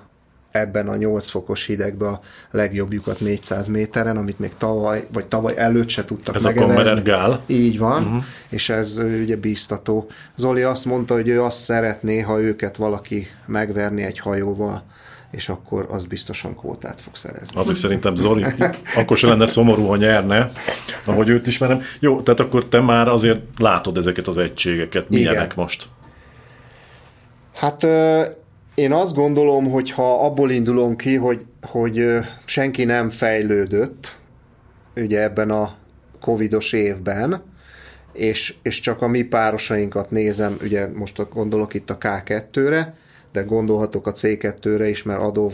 ebben 0.52 0.88
a 0.88 0.96
8 0.96 1.30
fokos 1.30 1.66
hidegben 1.66 2.14
a 2.14 2.22
legjobbjukat 2.52 3.20
400 3.20 3.68
méteren, 3.68 4.18
amit 4.18 4.40
még 4.40 4.52
tavaly, 4.58 5.08
vagy 5.14 5.26
tavaly 5.26 5.54
előtt 5.58 5.90
se 5.90 6.06
tudtak 6.06 6.36
ez 6.36 6.44
megevezni. 6.44 7.00
a 7.00 7.04
Gál. 7.04 7.42
Így 7.46 7.78
van, 7.78 8.04
uh-huh. 8.04 8.24
és 8.50 8.70
ez 8.70 8.98
ugye 9.22 9.36
bíztató. 9.36 10.10
Zoli 10.36 10.62
azt 10.62 10.86
mondta, 10.86 11.14
hogy 11.14 11.28
ő 11.28 11.44
azt 11.44 11.60
szeretné, 11.60 12.20
ha 12.20 12.42
őket 12.42 12.78
valaki 12.78 13.28
megverni 13.46 14.02
egy 14.02 14.20
hajóval 14.20 14.84
és 15.32 15.50
akkor 15.50 15.88
az 15.92 16.06
biztosan 16.06 16.56
kvótát 16.56 17.02
fog 17.02 17.16
szerezni. 17.16 17.60
Azért 17.60 17.78
szerintem 17.78 18.16
Zoli 18.16 18.46
akkor 18.96 19.18
se 19.18 19.28
lenne 19.28 19.46
szomorú, 19.46 19.86
ha 19.86 19.96
nyerne, 19.96 20.50
ahogy 21.06 21.30
őt 21.30 21.48
ismerem. 21.48 21.82
Jó, 22.00 22.22
tehát 22.22 22.40
akkor 22.40 22.66
te 22.66 22.80
már 22.80 23.08
azért 23.08 23.42
látod 23.58 23.98
ezeket 23.98 24.28
az 24.28 24.38
egységeket. 24.38 25.10
Milyenek 25.10 25.44
Igen. 25.44 25.54
most? 25.56 25.86
Hát 27.54 27.88
én 28.82 28.92
azt 28.92 29.16
gondolom, 29.16 29.70
hogy 29.70 29.92
ha 29.92 30.26
abból 30.26 30.52
indulunk 30.52 30.98
ki, 30.98 31.16
hogy, 31.16 31.46
hogy 31.62 32.06
senki 32.46 32.84
nem 32.84 33.10
fejlődött 33.10 34.18
ugye 34.96 35.22
ebben 35.22 35.50
a 35.50 35.74
covidos 36.20 36.74
évben, 36.74 37.44
és, 38.14 38.56
és 38.62 38.80
csak 38.80 39.02
a 39.02 39.08
mi 39.08 39.22
párosainkat 39.22 40.12
nézem, 40.12 40.58
ugye 40.64 40.88
most 40.88 41.30
gondolok 41.34 41.74
itt 41.74 41.90
a 41.90 41.98
K2-re, 41.98 42.96
de 43.32 43.42
gondolhatok 43.42 44.08
a 44.08 44.12
C2-re 44.12 44.90
is, 44.90 45.04
mert 45.04 45.22
Adov 45.22 45.54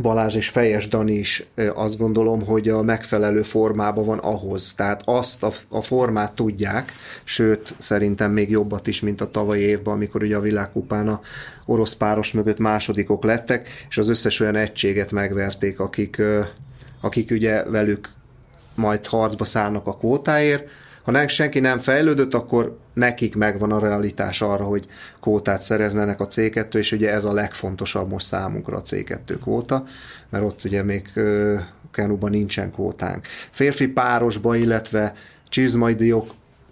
Balázs 0.00 0.34
és 0.34 0.48
Fejes 0.48 0.88
Dani 0.88 1.12
is 1.12 1.46
azt 1.74 1.98
gondolom, 1.98 2.44
hogy 2.44 2.68
a 2.68 2.82
megfelelő 2.82 3.42
formában 3.42 4.04
van 4.04 4.18
ahhoz. 4.18 4.74
Tehát 4.74 5.02
azt 5.04 5.42
a, 5.42 5.50
a 5.68 5.80
formát 5.80 6.32
tudják, 6.32 6.92
sőt, 7.24 7.74
szerintem 7.78 8.32
még 8.32 8.50
jobbat 8.50 8.86
is, 8.86 9.00
mint 9.00 9.20
a 9.20 9.30
tavalyi 9.30 9.62
évben, 9.62 9.94
amikor 9.94 10.22
ugye 10.22 10.36
a 10.36 10.40
világkupán 10.40 11.08
a 11.08 11.20
orosz 11.66 11.94
páros 11.94 12.32
mögött 12.32 12.58
másodikok 12.58 13.24
lettek, 13.24 13.68
és 13.88 13.98
az 13.98 14.08
összes 14.08 14.40
olyan 14.40 14.56
egységet 14.56 15.12
megverték, 15.12 15.80
akik, 15.80 16.22
akik 17.00 17.30
ugye 17.30 17.64
velük 17.64 18.08
majd 18.74 19.06
harcba 19.06 19.44
szállnak 19.44 19.86
a 19.86 19.96
kvótáért, 19.96 20.68
ha 21.14 21.28
senki 21.28 21.60
nem 21.60 21.78
fejlődött, 21.78 22.34
akkor 22.34 22.78
nekik 22.94 23.36
megvan 23.36 23.72
a 23.72 23.78
realitás 23.78 24.42
arra, 24.42 24.64
hogy 24.64 24.86
kvótát 25.20 25.62
szereznenek 25.62 26.20
a 26.20 26.26
C2, 26.26 26.74
és 26.74 26.92
ugye 26.92 27.10
ez 27.10 27.24
a 27.24 27.32
legfontosabb 27.32 28.10
most 28.10 28.26
számunkra 28.26 28.76
a 28.76 28.82
C2 28.82 29.36
kvóta, 29.42 29.84
mert 30.28 30.44
ott 30.44 30.64
ugye 30.64 30.82
még 30.82 31.10
Kenuban 31.92 32.30
nincsen 32.30 32.72
kvótánk. 32.72 33.26
Férfi 33.50 33.88
párosba, 33.88 34.56
illetve 34.56 35.14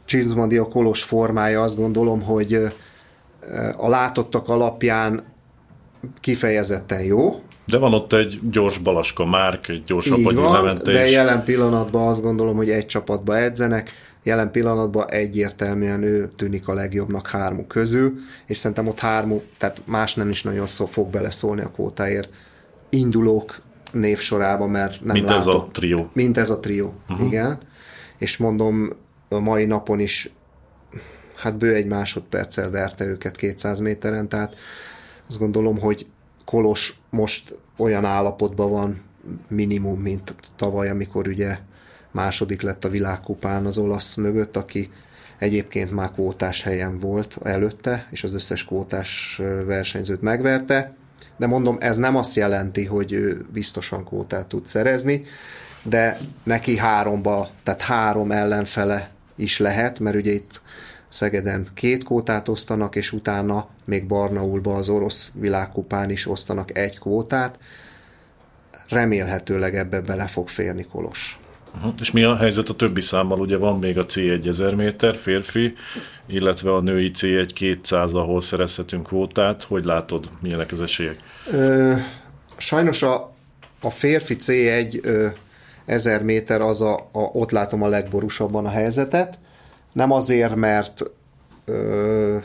Csizmadiok 0.04 0.70
kolos 0.70 1.02
formája 1.02 1.62
azt 1.62 1.76
gondolom, 1.76 2.22
hogy 2.22 2.58
a 3.76 3.88
látottak 3.88 4.48
alapján 4.48 5.24
kifejezetten 6.20 7.02
jó, 7.02 7.40
de 7.66 7.78
van 7.78 7.94
ott 7.94 8.12
egy 8.12 8.38
gyors 8.50 8.78
Balaska 8.78 9.26
Márk, 9.26 9.68
egy 9.68 9.84
gyors 9.84 10.06
Apagyú 10.06 10.40
Levente 10.40 10.92
de 10.92 11.08
jelen 11.08 11.44
pillanatban 11.44 12.08
azt 12.08 12.22
gondolom, 12.22 12.56
hogy 12.56 12.70
egy 12.70 12.86
csapatba 12.86 13.38
edzenek, 13.38 13.90
Jelen 14.26 14.50
pillanatban 14.50 15.10
egyértelműen 15.10 16.02
ő 16.02 16.30
tűnik 16.36 16.68
a 16.68 16.74
legjobbnak 16.74 17.28
hármuk 17.28 17.68
közül, 17.68 18.14
és 18.46 18.56
szerintem 18.56 18.88
ott 18.88 18.98
hármuk, 18.98 19.42
tehát 19.58 19.80
más 19.84 20.14
nem 20.14 20.28
is 20.28 20.42
nagyon 20.42 20.66
szó 20.66 20.86
fog 20.86 21.10
beleszólni 21.10 21.60
a 21.60 21.70
kótáért 21.70 22.28
indulók 22.88 23.60
névsorába, 23.92 24.66
mert 24.66 25.04
nem 25.04 25.14
Mint 25.14 25.28
látom. 25.28 25.40
ez 25.40 25.46
a 25.46 25.68
trió. 25.72 26.10
Mint 26.12 26.36
ez 26.36 26.50
a 26.50 26.60
trió, 26.60 26.94
uh-huh. 27.08 27.26
igen. 27.26 27.58
És 28.18 28.36
mondom, 28.36 28.90
a 29.28 29.38
mai 29.38 29.64
napon 29.64 30.00
is 30.00 30.30
hát 31.36 31.58
bő 31.58 31.74
egy 31.74 31.86
másodperccel 31.86 32.70
verte 32.70 33.04
őket 33.04 33.36
200 33.36 33.78
méteren, 33.78 34.28
tehát 34.28 34.56
azt 35.28 35.38
gondolom, 35.38 35.78
hogy 35.78 36.06
Kolos 36.44 37.00
most 37.10 37.58
olyan 37.76 38.04
állapotban 38.04 38.70
van 38.70 39.00
minimum, 39.48 40.00
mint 40.00 40.34
tavaly, 40.56 40.88
amikor 40.88 41.28
ugye 41.28 41.58
második 42.16 42.62
lett 42.62 42.84
a 42.84 42.88
világkupán 42.88 43.66
az 43.66 43.78
olasz 43.78 44.14
mögött, 44.14 44.56
aki 44.56 44.90
egyébként 45.38 45.90
már 45.90 46.12
kvótás 46.12 46.62
helyen 46.62 46.98
volt 46.98 47.38
előtte, 47.42 48.06
és 48.10 48.24
az 48.24 48.34
összes 48.34 48.64
kvótás 48.64 49.40
versenyzőt 49.66 50.22
megverte, 50.22 50.94
de 51.36 51.46
mondom, 51.46 51.76
ez 51.80 51.96
nem 51.96 52.16
azt 52.16 52.36
jelenti, 52.36 52.84
hogy 52.84 53.12
ő 53.12 53.44
biztosan 53.52 54.04
kvótát 54.04 54.46
tud 54.46 54.66
szerezni, 54.66 55.24
de 55.82 56.18
neki 56.42 56.76
háromba, 56.76 57.50
tehát 57.62 57.80
három 57.80 58.32
ellenfele 58.32 59.10
is 59.36 59.58
lehet, 59.58 59.98
mert 59.98 60.16
ugye 60.16 60.32
itt 60.32 60.60
Szegeden 61.08 61.68
két 61.74 62.04
kvótát 62.04 62.48
osztanak, 62.48 62.96
és 62.96 63.12
utána 63.12 63.68
még 63.84 64.06
Barnaulba 64.06 64.74
az 64.74 64.88
orosz 64.88 65.30
világkupán 65.34 66.10
is 66.10 66.28
osztanak 66.28 66.78
egy 66.78 66.98
kvótát. 66.98 67.58
Remélhetőleg 68.88 69.76
ebbe 69.76 70.00
bele 70.00 70.26
fog 70.26 70.48
férni 70.48 70.84
Kolos. 70.84 71.40
Uh-huh. 71.76 71.92
És 72.00 72.10
mi 72.10 72.22
a 72.22 72.36
helyzet 72.36 72.68
a 72.68 72.74
többi 72.74 73.00
számmal? 73.00 73.40
Ugye 73.40 73.56
van 73.56 73.78
még 73.78 73.98
a 73.98 74.06
C1 74.06 74.46
1000 74.46 74.74
méter 74.74 75.16
férfi, 75.16 75.74
illetve 76.26 76.72
a 76.72 76.80
női 76.80 77.10
C1 77.14 77.50
200, 77.54 78.14
ahol 78.14 78.40
szerezhetünk 78.40 79.06
kvótát. 79.06 79.62
Hogy 79.62 79.84
látod, 79.84 80.28
milyenek 80.42 80.72
az 80.72 80.82
esélyek? 80.82 81.18
Ö, 81.50 81.92
sajnos 82.56 83.02
a, 83.02 83.32
a 83.80 83.90
férfi 83.90 84.36
C1 84.38 85.04
ö, 85.04 85.26
1000 85.86 86.22
méter 86.22 86.60
az 86.60 86.82
a, 86.82 86.94
a, 86.94 87.18
ott 87.18 87.50
látom 87.50 87.82
a 87.82 87.88
legborúsabban 87.88 88.66
a 88.66 88.70
helyzetet. 88.70 89.38
Nem 89.92 90.10
azért, 90.10 90.54
mert 90.54 91.10
ö, 91.64 92.36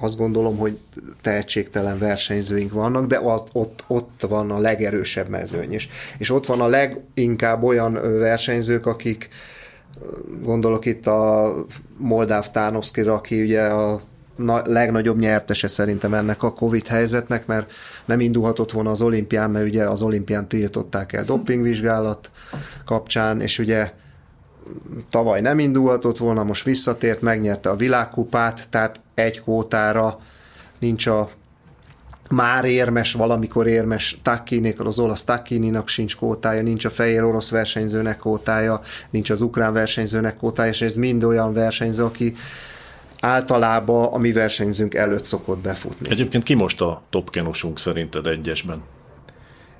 azt 0.00 0.16
gondolom, 0.16 0.56
hogy 0.56 0.78
tehetségtelen 1.20 1.98
versenyzőink 1.98 2.72
vannak, 2.72 3.06
de 3.06 3.18
az, 3.18 3.44
ott, 3.52 3.84
ott 3.86 4.26
van 4.28 4.50
a 4.50 4.58
legerősebb 4.58 5.28
mezőny, 5.28 5.72
és, 5.72 5.88
és 6.18 6.30
ott 6.30 6.46
van 6.46 6.60
a 6.60 6.66
leginkább 6.66 7.62
olyan 7.62 7.92
versenyzők, 8.18 8.86
akik 8.86 9.28
gondolok 10.42 10.84
itt 10.84 11.06
a 11.06 11.54
Moldáv 11.96 12.50
Tánoszkira, 12.50 13.14
aki 13.14 13.42
ugye 13.42 13.62
a 13.62 14.00
na, 14.36 14.62
legnagyobb 14.64 15.18
nyertese 15.18 15.68
szerintem 15.68 16.14
ennek 16.14 16.42
a 16.42 16.52
Covid 16.52 16.86
helyzetnek, 16.86 17.46
mert 17.46 17.72
nem 18.04 18.20
indulhatott 18.20 18.70
volna 18.70 18.90
az 18.90 19.00
olimpián, 19.00 19.50
mert 19.50 19.66
ugye 19.66 19.84
az 19.84 20.02
olimpián 20.02 20.48
tiltották 20.48 21.12
el 21.12 21.24
dopingvizsgálat 21.24 22.30
kapcsán, 22.84 23.40
és 23.40 23.58
ugye 23.58 23.92
tavaly 25.10 25.40
nem 25.40 25.58
indulhatott 25.58 26.18
volna, 26.18 26.44
most 26.44 26.64
visszatért, 26.64 27.20
megnyerte 27.20 27.70
a 27.70 27.76
világkupát, 27.76 28.66
tehát 28.70 29.00
egy 29.14 29.40
kótára 29.40 30.18
nincs 30.78 31.06
a 31.06 31.30
már 32.30 32.64
érmes, 32.64 33.12
valamikor 33.12 33.66
érmes 33.66 34.18
Takkinék, 34.22 34.80
az 34.80 34.98
olasz 34.98 35.24
Takkininak 35.24 35.88
sincs 35.88 36.16
kótája, 36.16 36.62
nincs 36.62 36.84
a 36.84 36.90
fehér 36.90 37.22
orosz 37.22 37.50
versenyzőnek 37.50 38.18
kótája, 38.18 38.80
nincs 39.10 39.30
az 39.30 39.40
ukrán 39.40 39.72
versenyzőnek 39.72 40.36
kótája, 40.36 40.70
és 40.70 40.82
ez 40.82 40.94
mind 40.94 41.24
olyan 41.24 41.52
versenyző, 41.52 42.04
aki 42.04 42.34
általában 43.20 44.12
a 44.12 44.18
mi 44.18 44.32
versenyzőnk 44.32 44.94
előtt 44.94 45.24
szokott 45.24 45.58
befutni. 45.58 46.10
Egyébként 46.10 46.44
ki 46.44 46.54
most 46.54 46.80
a 46.80 47.02
topkenosunk 47.10 47.78
szerinted 47.78 48.26
egyesben? 48.26 48.82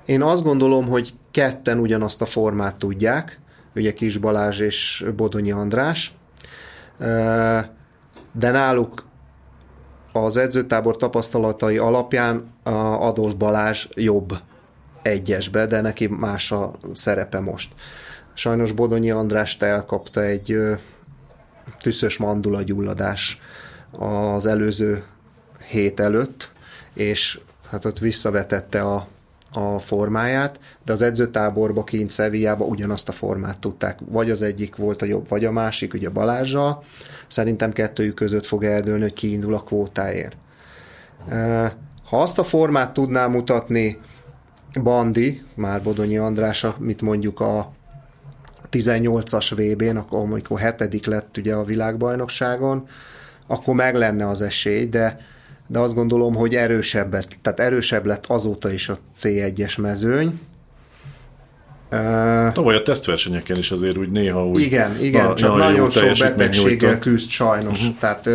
Én 0.05 0.21
azt 0.21 0.43
gondolom, 0.43 0.87
hogy 0.87 1.13
ketten 1.31 1.79
ugyanazt 1.79 2.21
a 2.21 2.25
formát 2.25 2.75
tudják, 2.75 3.39
ugye 3.75 3.93
Kis 3.93 4.17
Balázs 4.17 4.59
és 4.59 5.05
Bodonyi 5.15 5.51
András, 5.51 6.13
de 8.31 8.51
náluk 8.51 9.05
az 10.13 10.37
edzőtábor 10.37 10.97
tapasztalatai 10.97 11.77
alapján 11.77 12.53
Adolf 12.99 13.33
Balázs 13.33 13.87
jobb 13.93 14.37
egyesbe, 15.01 15.65
de 15.65 15.81
neki 15.81 16.07
más 16.07 16.51
a 16.51 16.71
szerepe 16.93 17.39
most. 17.39 17.73
Sajnos 18.33 18.71
Bodonyi 18.71 19.11
Andrást 19.11 19.63
elkapta 19.63 20.23
egy 20.23 20.57
tüszös 21.81 22.17
mandula 22.17 22.61
gyulladás 22.61 23.41
az 23.91 24.45
előző 24.45 25.03
hét 25.67 25.99
előtt, 25.99 26.51
és 26.93 27.39
hát 27.69 27.85
ott 27.85 27.99
visszavetette 27.99 28.81
a, 28.81 29.07
a 29.53 29.79
formáját, 29.79 30.59
de 30.85 30.91
az 30.91 31.01
edzőtáborba 31.01 31.83
kint 31.83 32.09
Szevijába 32.09 32.65
ugyanazt 32.65 33.09
a 33.09 33.11
formát 33.11 33.59
tudták. 33.59 33.99
Vagy 34.09 34.29
az 34.29 34.41
egyik 34.41 34.75
volt 34.75 35.01
a 35.01 35.05
jobb, 35.05 35.27
vagy 35.29 35.45
a 35.45 35.51
másik, 35.51 35.93
ugye 35.93 36.09
Balázsral. 36.09 36.83
Szerintem 37.27 37.71
kettőjük 37.71 38.15
között 38.15 38.45
fog 38.45 38.63
eldőlni, 38.63 39.01
hogy 39.01 39.13
kiindul 39.13 39.53
a 39.53 39.63
kvótáért. 39.63 40.35
Ha 42.03 42.21
azt 42.21 42.39
a 42.39 42.43
formát 42.43 42.93
tudná 42.93 43.27
mutatni 43.27 43.99
Bandi, 44.83 45.43
már 45.55 45.81
Bodonyi 45.81 46.17
András, 46.17 46.65
mit 46.77 47.01
mondjuk 47.01 47.39
a 47.39 47.71
18-as 48.71 49.51
VB-n, 49.55 49.97
amikor 49.97 50.59
hetedik 50.59 51.05
lett 51.05 51.37
ugye 51.37 51.53
a 51.53 51.63
világbajnokságon, 51.63 52.87
akkor 53.47 53.75
meg 53.75 53.95
lenne 53.95 54.27
az 54.27 54.41
esély, 54.41 54.85
de, 54.85 55.19
de 55.71 55.79
azt 55.79 55.93
gondolom, 55.93 56.35
hogy 56.35 56.55
erősebb, 56.55 57.09
tehát 57.41 57.59
erősebb 57.59 58.05
lett 58.05 58.25
azóta 58.25 58.71
is 58.71 58.89
a 58.89 58.97
C1-es 59.19 59.81
mezőny. 59.81 60.39
Tavaly 62.51 62.75
a 62.75 62.81
tesztversenyeken 62.81 63.57
is 63.57 63.71
azért 63.71 63.97
úgy 63.97 64.11
néha 64.11 64.47
úgy... 64.47 64.61
Igen, 64.61 65.01
igen, 65.01 65.25
a, 65.25 65.33
csak 65.33 65.57
nagyon 65.57 65.89
sok 65.89 66.17
betegséggel 66.19 66.99
küzd 66.99 67.29
sajnos. 67.29 67.81
Uh-huh. 67.81 67.97
Tehát 67.99 68.29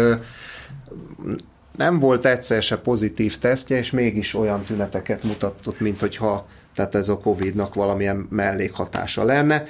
nem 1.77 1.99
volt 1.99 2.27
egyszer 2.27 2.63
se 2.63 2.79
pozitív 2.79 3.39
tesztje, 3.39 3.79
és 3.79 3.91
mégis 3.91 4.35
olyan 4.35 4.63
tüneteket 4.63 5.23
mutatott, 5.23 5.81
mint 5.81 6.01
hogyha 6.01 6.47
tehát 6.75 6.95
ez 6.95 7.09
a 7.09 7.19
Covid-nak 7.19 7.75
valamilyen 7.75 8.27
mellékhatása 8.31 9.25
lenne. 9.25 9.65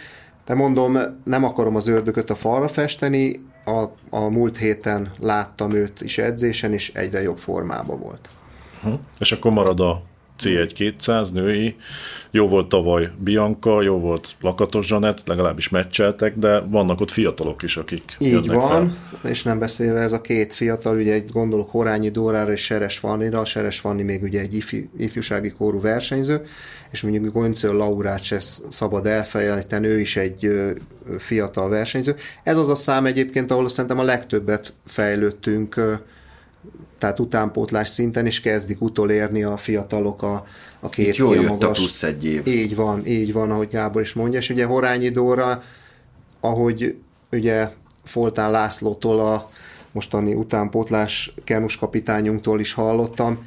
De 0.47 0.55
mondom, 0.55 0.99
nem 1.25 1.45
akarom 1.45 1.77
az 1.77 1.89
ördögöt 1.89 2.31
a 2.31 2.35
falra 2.35 2.69
festeni, 2.69 3.41
a, 3.67 3.93
a 4.11 4.29
múlt 4.29 4.57
héten 4.57 5.11
láttam 5.21 5.73
őt 5.73 6.01
is 6.01 6.19
edzésen, 6.19 6.73
és 6.73 6.93
egyre 6.95 7.23
jobb 7.23 7.39
formában 7.39 8.01
volt. 8.01 8.29
Uh-huh. 8.77 8.99
És 9.19 9.33
akkor 9.33 9.53
marad 9.53 9.81
a 9.81 10.03
C1 10.43 10.71
200 10.75 11.31
női, 11.31 11.77
jó 12.31 12.49
volt 12.49 12.69
tavaly 12.69 13.11
Bianca, 13.19 13.83
jó 13.83 13.99
volt 13.99 14.35
Lakatos 14.41 14.87
Zsanett, 14.87 15.27
legalábbis 15.27 15.69
meccseltek, 15.69 16.37
de 16.37 16.61
vannak 16.61 17.01
ott 17.01 17.11
fiatalok 17.11 17.63
is, 17.63 17.77
akik 17.77 18.17
Így 18.19 18.51
van, 18.51 18.97
fel. 19.21 19.31
és 19.31 19.43
nem 19.43 19.59
beszélve 19.59 20.01
ez 20.01 20.13
a 20.13 20.21
két 20.21 20.53
fiatal, 20.53 20.97
ugye 20.97 21.13
egy 21.13 21.31
gondolok 21.33 21.71
Horányi 21.71 22.11
Dórára 22.11 22.53
és 22.53 22.65
Seres 22.65 22.99
Fannira, 22.99 23.45
Seres 23.45 23.81
Fanni 23.81 24.03
még 24.03 24.23
ugye 24.23 24.41
egy 24.41 24.55
ifj, 24.55 24.77
ifjúsági 24.99 25.51
kórú 25.51 25.81
versenyző, 25.81 26.47
és 26.91 27.03
mondjuk 27.03 27.33
Goncő 27.33 27.73
Laurát 27.73 28.23
se 28.23 28.41
szabad 28.69 29.07
elfelejteni, 29.07 29.87
ő 29.87 30.01
is 30.01 30.17
egy 30.17 30.51
fiatal 31.19 31.69
versenyző. 31.69 32.15
Ez 32.43 32.59
az 32.59 32.71
a 32.71 32.75
szám 32.75 33.07
egyébként, 33.07 33.51
ahol 33.51 33.69
szerintem 33.69 33.99
a 33.99 34.03
legtöbbet 34.03 34.73
fejlődtünk 34.87 35.99
tehát 36.99 37.21
utánpótlás 37.21 37.89
szinten 37.89 38.27
is 38.27 38.41
kezdik 38.41 38.81
utolérni 38.83 39.43
a 39.43 39.57
fiatalok 39.57 40.23
a, 40.23 40.47
a 40.81 40.89
két 40.89 41.09
Itt 41.09 41.17
jól 41.17 41.35
jött 41.35 41.63
a 41.63 41.71
plusz 41.71 42.03
egy 42.03 42.25
év. 42.25 42.47
Így 42.47 42.77
van, 42.77 43.07
így 43.07 43.33
van, 43.33 43.51
ahogy 43.51 43.69
Gábor 43.69 44.03
is 44.03 44.13
mondja, 44.13 44.39
és 44.39 44.51
ugye 44.51 44.65
Horányi 44.65 45.09
Dóra, 45.09 45.63
ahogy 46.41 46.97
ugye 47.33 47.69
Foltán 48.05 48.51
Lászlótól 48.51 49.21
a 49.21 49.51
mostani 49.93 50.35
utánpótlás 50.35 51.35
Kenus 51.45 51.77
kapitányunktól 51.77 52.61
is 52.61 52.73
hallottam, 52.73 53.47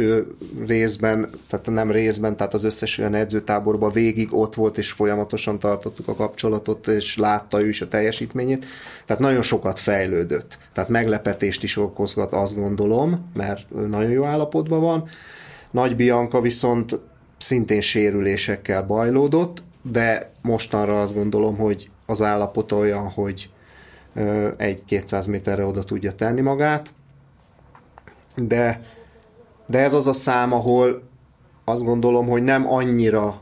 ő 0.00 0.34
részben, 0.66 1.28
tehát 1.48 1.70
nem 1.70 1.90
részben, 1.90 2.36
tehát 2.36 2.54
az 2.54 2.64
összes 2.64 2.98
olyan 2.98 3.14
edzőtáborban 3.14 3.92
végig 3.92 4.36
ott 4.36 4.54
volt, 4.54 4.78
és 4.78 4.92
folyamatosan 4.92 5.58
tartottuk 5.58 6.08
a 6.08 6.14
kapcsolatot, 6.14 6.86
és 6.86 7.16
látta 7.16 7.60
ő 7.60 7.68
is 7.68 7.80
a 7.80 7.88
teljesítményét. 7.88 8.66
Tehát 9.06 9.22
nagyon 9.22 9.42
sokat 9.42 9.78
fejlődött. 9.78 10.58
Tehát 10.72 10.90
meglepetést 10.90 11.62
is 11.62 11.76
okozgat, 11.76 12.32
azt 12.32 12.54
gondolom, 12.54 13.30
mert 13.34 13.66
nagyon 13.88 14.10
jó 14.10 14.24
állapotban 14.24 14.80
van. 14.80 15.08
Nagy 15.70 15.96
Bianca 15.96 16.40
viszont 16.40 16.98
szintén 17.38 17.80
sérülésekkel 17.80 18.82
bajlódott, 18.82 19.62
de 19.82 20.30
mostanra 20.42 21.00
azt 21.00 21.14
gondolom, 21.14 21.56
hogy 21.56 21.90
az 22.06 22.22
állapot 22.22 22.72
olyan, 22.72 23.08
hogy 23.08 23.50
egy 24.56 24.84
200 24.84 25.26
méterre 25.26 25.64
oda 25.64 25.84
tudja 25.84 26.12
tenni 26.12 26.40
magát, 26.40 26.90
de 28.36 28.82
de 29.70 29.78
ez 29.78 29.92
az 29.92 30.06
a 30.06 30.12
szám, 30.12 30.52
ahol 30.52 31.02
azt 31.64 31.84
gondolom, 31.84 32.28
hogy 32.28 32.42
nem 32.42 32.72
annyira 32.72 33.40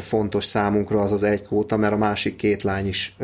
fontos 0.00 0.44
számunkra 0.44 1.00
az 1.00 1.12
az 1.12 1.22
egy 1.22 1.42
kóta, 1.42 1.76
mert 1.76 1.92
a 1.92 1.96
másik 1.96 2.36
két 2.36 2.62
lány 2.62 2.86
is, 2.86 3.16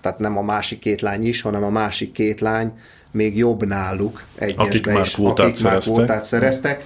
tehát 0.00 0.18
nem 0.18 0.38
a 0.38 0.42
másik 0.42 0.78
két 0.78 1.00
lány 1.00 1.26
is, 1.26 1.40
hanem 1.40 1.64
a 1.64 1.70
másik 1.70 2.12
két 2.12 2.40
lány 2.40 2.72
még 3.10 3.36
jobb 3.36 3.66
náluk 3.66 4.22
egyesbe 4.34 4.62
akik 4.62 4.86
már 4.86 5.04
is, 5.04 5.12
kvótát 5.12 5.46
akik 5.46 5.56
szereztek. 5.56 5.94
már 5.94 6.04
kvótát 6.04 6.24
szereztek. 6.24 6.84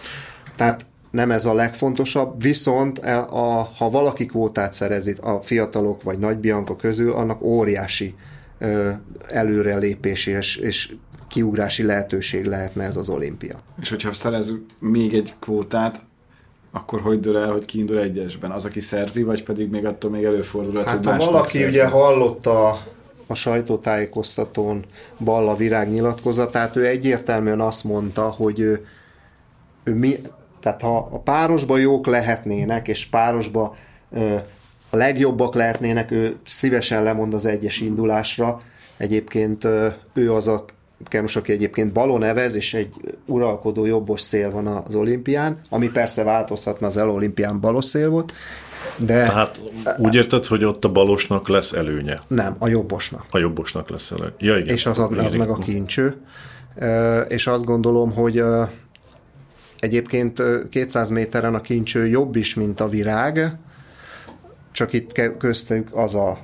Tehát 0.56 0.86
nem 1.10 1.30
ez 1.30 1.44
a 1.44 1.54
legfontosabb, 1.54 2.42
viszont 2.42 2.98
e, 2.98 3.18
a, 3.18 3.70
ha 3.76 3.90
valaki 3.90 4.26
kvótát 4.26 4.74
szerezi 4.74 5.14
a 5.20 5.32
fiatalok 5.32 6.02
vagy 6.02 6.18
Nagy 6.18 6.36
Bianca 6.36 6.76
közül, 6.76 7.12
annak 7.12 7.42
óriási 7.42 8.14
előrelépés 9.28 10.26
és, 10.26 10.56
és 10.56 10.92
kiugrási 11.28 11.82
lehetőség 11.82 12.44
lehetne 12.44 12.84
ez 12.84 12.96
az 12.96 13.08
olimpia. 13.08 13.60
És 13.80 13.90
hogyha 13.90 14.14
szerez 14.14 14.54
még 14.78 15.14
egy 15.14 15.34
kvótát, 15.40 16.06
akkor 16.70 17.00
hogy 17.00 17.20
dől 17.20 17.36
el, 17.36 17.52
hogy 17.52 17.64
kiindul 17.64 17.98
egyesben? 17.98 18.50
Az, 18.50 18.64
aki 18.64 18.80
szerzi, 18.80 19.22
vagy 19.22 19.42
pedig 19.44 19.70
még 19.70 19.84
attól 19.84 20.10
még 20.10 20.24
előfordul, 20.24 20.82
hát, 20.84 21.04
hogy 21.04 21.06
ha 21.06 21.16
valaki 21.16 21.58
szerzi? 21.58 21.68
ugye 21.68 21.86
hallotta 21.86 22.82
a 23.26 23.34
sajtótájékoztatón 23.34 24.84
Balla 25.24 25.56
Virág 25.56 25.90
nyilatkozatát, 25.90 26.76
ő 26.76 26.86
egyértelműen 26.86 27.60
azt 27.60 27.84
mondta, 27.84 28.28
hogy 28.28 28.60
ő, 28.60 28.86
ő 29.84 29.94
mi, 29.94 30.16
tehát 30.60 30.80
ha 30.80 30.96
a 30.96 31.18
párosba 31.18 31.76
jók 31.76 32.06
lehetnének, 32.06 32.88
és 32.88 33.06
párosba 33.06 33.76
ö, 34.10 34.34
a 34.90 34.96
legjobbak 34.96 35.54
lehetnének, 35.54 36.10
ő 36.10 36.36
szívesen 36.46 37.02
lemond 37.02 37.34
az 37.34 37.44
egyes 37.44 37.80
indulásra. 37.80 38.62
Egyébként 38.96 39.64
ö, 39.64 39.88
ő 40.14 40.32
az 40.32 40.46
a 40.46 40.64
Kenus, 41.04 41.36
aki 41.36 41.52
egyébként 41.52 41.92
balon 41.92 42.18
nevez, 42.18 42.54
és 42.54 42.74
egy 42.74 42.94
uralkodó 43.26 43.84
jobbos 43.84 44.20
szél 44.20 44.50
van 44.50 44.66
az 44.66 44.94
olimpián, 44.94 45.60
ami 45.68 45.90
persze 45.90 46.22
változhat, 46.22 46.80
mert 46.80 46.96
az 46.96 47.02
olimpián 47.02 47.60
balos 47.60 47.84
szél 47.84 48.08
volt, 48.10 48.32
de... 48.96 49.24
Tehát 49.24 49.60
úgy 49.98 50.14
érted, 50.14 50.46
hogy 50.46 50.64
ott 50.64 50.84
a 50.84 50.92
balosnak 50.92 51.48
lesz 51.48 51.72
előnye? 51.72 52.18
Nem, 52.26 52.56
a 52.58 52.68
jobbosnak. 52.68 53.24
A 53.30 53.38
jobbosnak 53.38 53.90
lesz 53.90 54.10
előnye. 54.10 54.34
Ja, 54.38 54.56
igen. 54.56 54.74
És 54.74 54.86
az, 54.86 54.98
az 55.16 55.34
meg 55.34 55.50
a 55.50 55.58
kincső. 55.58 56.16
És 57.28 57.46
azt 57.46 57.64
gondolom, 57.64 58.12
hogy 58.12 58.42
egyébként 59.78 60.42
200 60.70 61.08
méteren 61.08 61.54
a 61.54 61.60
kincső 61.60 62.06
jobb 62.06 62.36
is, 62.36 62.54
mint 62.54 62.80
a 62.80 62.88
virág, 62.88 63.56
csak 64.72 64.92
itt 64.92 65.36
köztük 65.38 65.88
az 65.92 66.14
a 66.14 66.38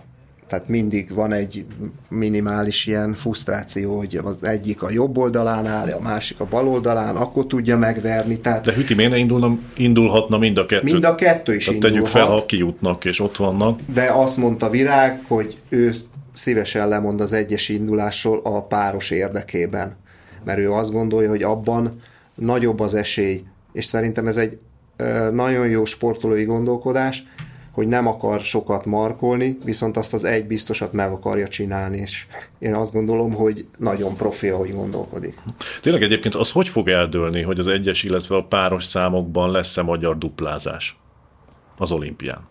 tehát 0.47 0.69
mindig 0.69 1.15
van 1.15 1.33
egy 1.33 1.65
minimális 2.09 2.87
ilyen 2.87 3.15
frusztráció, 3.15 3.97
hogy 3.99 4.21
az 4.25 4.37
egyik 4.41 4.83
a 4.83 4.91
jobb 4.91 5.19
oldalán 5.19 5.67
áll, 5.67 5.91
a 5.91 6.01
másik 6.01 6.41
a 6.41 6.47
bal 6.51 6.69
oldalán, 6.69 7.17
akkor 7.17 7.47
tudja 7.47 7.79
megverni. 7.79 8.39
Tehát 8.39 8.65
De 8.65 8.73
Hüti 8.73 8.95
miért 8.95 9.17
indulna, 9.17 9.59
indulhatna 9.77 10.39
mind 10.39 10.59
a 10.59 10.67
kettő? 10.67 10.93
Mind 10.93 11.05
a 11.05 11.15
kettő 11.15 11.55
is 11.55 11.65
tehát 11.65 11.85
indulhat. 11.85 12.11
tegyük 12.11 12.23
fel, 12.23 12.37
ha 12.37 12.47
kijutnak 12.47 13.05
és 13.05 13.21
ott 13.21 13.37
vannak. 13.37 13.81
De 13.95 14.11
azt 14.13 14.37
mondta 14.37 14.71
Virág, 14.71 15.25
hogy 15.27 15.57
ő 15.69 15.95
szívesen 16.33 16.89
lemond 16.89 17.21
az 17.21 17.33
egyes 17.33 17.69
indulásról 17.69 18.41
a 18.43 18.63
páros 18.63 19.11
érdekében. 19.11 19.97
Mert 20.45 20.59
ő 20.59 20.73
azt 20.73 20.93
gondolja, 20.93 21.29
hogy 21.29 21.43
abban 21.43 22.03
nagyobb 22.35 22.81
az 22.81 22.95
esély, 22.95 23.43
és 23.73 23.85
szerintem 23.85 24.27
ez 24.27 24.37
egy 24.37 24.59
nagyon 25.33 25.69
jó 25.69 25.85
sportolói 25.85 26.45
gondolkodás, 26.45 27.25
hogy 27.75 27.87
nem 27.87 28.07
akar 28.07 28.41
sokat 28.41 28.87
markolni, 28.87 29.59
viszont 29.65 29.97
azt 29.97 30.15
az 30.15 30.25
egy 30.25 30.47
biztosat 30.47 30.93
meg 30.93 31.11
akarja 31.11 31.49
csinálni, 31.49 31.97
és 31.97 32.27
én 32.59 32.75
azt 32.75 32.93
gondolom, 32.93 33.33
hogy 33.33 33.67
nagyon 33.79 34.17
profi, 34.17 34.49
ahogy 34.49 34.75
gondolkodik. 34.75 35.39
Tényleg 35.81 36.03
egyébként 36.03 36.35
az 36.35 36.51
hogy 36.51 36.69
fog 36.69 36.89
eldőlni, 36.89 37.43
hogy 37.43 37.59
az 37.59 37.67
egyes, 37.67 38.03
illetve 38.03 38.37
a 38.37 38.45
páros 38.45 38.85
számokban 38.85 39.51
lesz-e 39.51 39.83
magyar 39.83 40.19
duplázás 40.19 40.99
az 41.79 41.93
olimpián? 41.93 42.49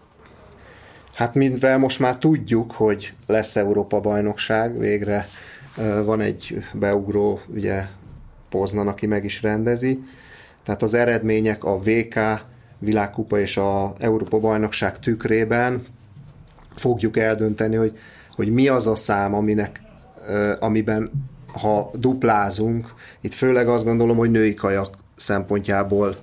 Hát 1.14 1.34
mivel 1.34 1.78
most 1.78 2.00
már 2.00 2.18
tudjuk, 2.18 2.72
hogy 2.72 3.14
lesz 3.28 3.56
Európa-bajnokság, 3.56 4.80
végre 4.80 5.28
van 6.04 6.22
egy 6.22 6.64
beugró, 6.74 7.40
ugye 7.48 7.86
Poznan, 8.50 8.88
aki 8.88 9.06
meg 9.06 9.24
is 9.24 9.42
rendezi, 9.42 10.00
tehát 10.64 10.82
az 10.82 10.94
eredmények 10.94 11.64
a 11.64 11.78
VK, 11.78 12.20
világkupa 12.84 13.40
és 13.40 13.58
a 13.58 13.94
Európa 14.00 14.40
bajnokság 14.40 15.00
tükrében 15.00 15.86
fogjuk 16.76 17.18
eldönteni, 17.18 17.76
hogy, 17.76 17.98
hogy 18.36 18.52
mi 18.52 18.68
az 18.68 18.88
a 18.88 18.96
szám, 18.96 19.34
aminek, 19.34 19.82
amiben 20.60 21.12
ha 21.54 21.92
duplázunk, 21.94 22.94
itt 23.22 23.34
főleg 23.34 23.68
azt 23.68 23.86
gondolom, 23.86 24.18
hogy 24.18 24.32
női 24.32 24.54
kajak 24.54 24.98
szempontjából 25.16 26.16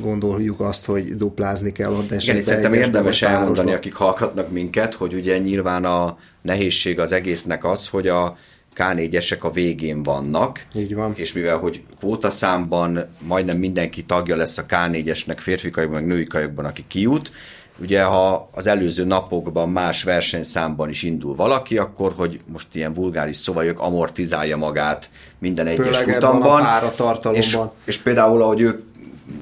gondoljuk 0.00 0.60
azt, 0.60 0.84
hogy 0.84 1.16
duplázni 1.16 1.72
kell 1.72 1.92
ott 1.92 2.10
Igen, 2.12 2.36
itt 2.36 2.42
szerintem 2.42 2.72
érdemes 2.72 3.22
elmondani, 3.22 3.72
akik 3.72 3.94
hallgatnak 3.94 4.50
minket, 4.50 4.94
hogy 4.94 5.14
ugye 5.14 5.38
nyilván 5.38 5.84
a 5.84 6.18
nehézség 6.42 7.00
az 7.00 7.12
egésznek 7.12 7.64
az, 7.64 7.88
hogy 7.88 8.08
a 8.08 8.36
K4-esek 8.76 9.40
a 9.40 9.50
végén 9.50 10.02
vannak. 10.02 10.66
Így 10.74 10.94
van. 10.94 11.12
És 11.14 11.32
mivel, 11.32 11.56
hogy 11.56 11.82
kvótaszámban 11.98 13.06
majdnem 13.18 13.58
mindenki 13.58 14.04
tagja 14.04 14.36
lesz 14.36 14.58
a 14.58 14.66
K4-esnek 14.68 15.36
férfi 15.36 15.70
kajokban, 15.70 16.00
meg 16.00 16.08
női 16.08 16.26
kajokban, 16.26 16.64
aki 16.64 16.84
kijut, 16.88 17.32
ugye 17.80 18.02
ha 18.02 18.48
az 18.52 18.66
előző 18.66 19.04
napokban 19.04 19.70
más 19.70 20.02
versenyszámban 20.02 20.88
is 20.88 21.02
indul 21.02 21.34
valaki, 21.34 21.78
akkor 21.78 22.12
hogy 22.16 22.40
most 22.46 22.66
ilyen 22.72 22.92
vulgáris 22.92 23.36
szóval 23.36 23.68
amortizálja 23.76 24.56
magát 24.56 25.10
minden 25.38 25.66
egyes 25.66 25.96
Főleg 25.96 26.14
futamban. 26.14 26.64
A 26.64 27.28
és, 27.32 27.58
és 27.84 27.98
például, 27.98 28.42
ahogy 28.42 28.60
ők 28.60 28.84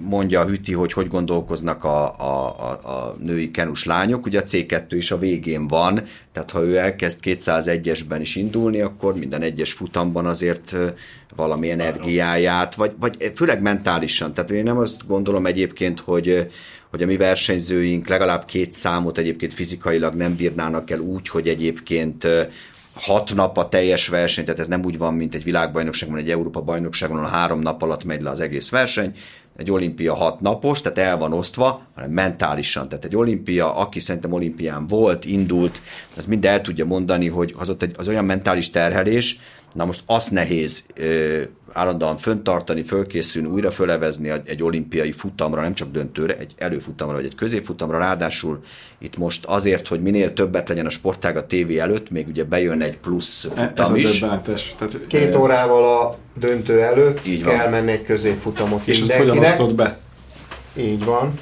mondja 0.01 0.41
a 0.41 0.47
Hüti, 0.47 0.73
hogy 0.73 0.93
hogy 0.93 1.09
gondolkoznak 1.09 1.85
a, 1.85 2.19
a, 2.19 2.61
a, 2.61 2.89
a 2.89 3.17
női 3.21 3.51
kenus 3.51 3.85
lányok, 3.85 4.27
ugye 4.27 4.41
a 4.41 4.43
C2 4.43 4.85
is 4.91 5.11
a 5.11 5.19
végén 5.19 5.67
van, 5.67 6.03
tehát 6.33 6.51
ha 6.51 6.63
ő 6.63 6.77
elkezd 6.77 7.21
201-esben 7.23 8.19
is 8.21 8.37
indulni, 8.37 8.81
akkor 8.81 9.15
minden 9.15 9.43
egyes 9.43 9.73
futamban 9.73 10.27
azért 10.27 10.77
valami 11.37 11.71
energiáját, 11.71 12.75
vagy, 12.75 12.93
vagy 13.01 13.33
főleg 13.35 13.63
mentálisan, 13.63 14.35
tehát 14.35 14.51
én 14.51 14.63
nem 14.63 14.79
azt 14.79 15.07
gondolom 15.07 15.47
egyébként, 15.47 16.01
hogy 16.01 16.49
hogy 16.91 17.03
a 17.03 17.07
mi 17.07 17.17
versenyzőink 17.17 18.09
legalább 18.09 18.45
két 18.45 18.73
számot 18.73 19.19
egyébként 19.19 19.55
fizikailag 19.55 20.15
nem 20.15 20.37
bírnának 20.37 20.91
el 20.91 20.99
úgy, 20.99 21.29
hogy 21.29 21.49
egyébként 21.49 22.27
hat 22.95 23.35
nap 23.35 23.59
a 23.59 23.69
teljes 23.69 24.09
verseny, 24.09 24.45
tehát 24.45 24.61
ez 24.61 24.69
nem 24.69 24.85
úgy 24.85 24.99
van, 24.99 25.15
mint 25.15 25.35
egy 25.35 25.45
világbajnokságban, 25.45 26.19
egy 26.19 26.31
Európa 26.31 26.61
bajnokságon, 26.61 27.17
ahol 27.17 27.31
három 27.31 27.61
nap 27.61 27.83
alatt 27.83 28.05
megy 28.05 28.23
le 28.23 28.31
az 28.31 28.41
egész 28.41 28.71
verseny, 28.71 29.15
egy 29.57 29.71
olimpia 29.71 30.15
hat 30.15 30.41
napos, 30.41 30.83
tehát 30.83 30.99
el 30.99 31.17
van 31.17 31.33
osztva, 31.33 31.83
hanem 31.95 32.11
mentálisan. 32.11 32.89
Tehát 32.89 33.05
egy 33.05 33.17
olimpia, 33.17 33.75
aki 33.77 34.01
szerintem 34.01 34.33
olimpián 34.33 34.87
volt, 34.87 35.25
indult, 35.25 35.81
az 36.17 36.27
mind 36.27 36.45
el 36.45 36.61
tudja 36.61 36.85
mondani, 36.85 37.29
hogy 37.29 37.55
az 37.59 37.69
ott 37.69 37.83
egy, 37.83 37.95
az 37.97 38.09
olyan 38.09 38.25
mentális 38.25 38.71
terhelés, 38.71 39.39
na 39.75 39.85
most 39.85 40.03
azt 40.07 40.31
nehéz 40.31 40.87
ö, 40.95 41.43
állandóan 41.73 42.17
föntartani, 42.17 42.83
fölkészülni, 42.83 43.49
újra 43.49 43.71
fölevezni 43.71 44.31
egy 44.45 44.63
olimpiai 44.63 45.13
futamra, 45.13 45.61
nem 45.63 45.75
csak 45.75 45.91
döntőre, 45.91 46.37
egy 46.37 46.55
előfutamra 46.59 47.15
vagy 47.15 47.25
egy 47.25 47.35
középfutamra, 47.35 47.99
ráadásul 47.99 48.61
itt 48.99 49.17
most 49.17 49.45
azért, 49.45 49.89
hogy 49.89 50.03
minél 50.03 50.33
többet 50.33 50.69
legyen 50.69 50.87
a 50.87 50.91
sportág 50.91 51.37
a 51.37 51.47
tévé 51.47 51.79
előtt, 51.79 52.11
még 52.11 52.29
ugye 52.29 52.45
bejön 52.45 52.81
egy 52.81 52.97
plusz 52.99 53.45
futam 53.55 53.95
Ez 53.95 53.97
is. 53.97 54.23
a 54.23 54.41
Tehát, 54.41 55.01
Két 55.07 55.35
órával 55.35 55.85
a 55.85 56.19
döntő 56.35 56.81
előtt 56.81 57.27
Így 57.27 57.45
van. 57.45 57.57
kell 57.57 57.71
menni 57.71 57.91
egy 57.91 58.03
középfutamot 58.05 58.87
És 58.87 59.01
ezt 59.01 59.13
hogyan 59.13 59.39
osztod 59.39 59.75
be? 59.75 59.99
Így 60.77 61.05
van. 61.05 61.39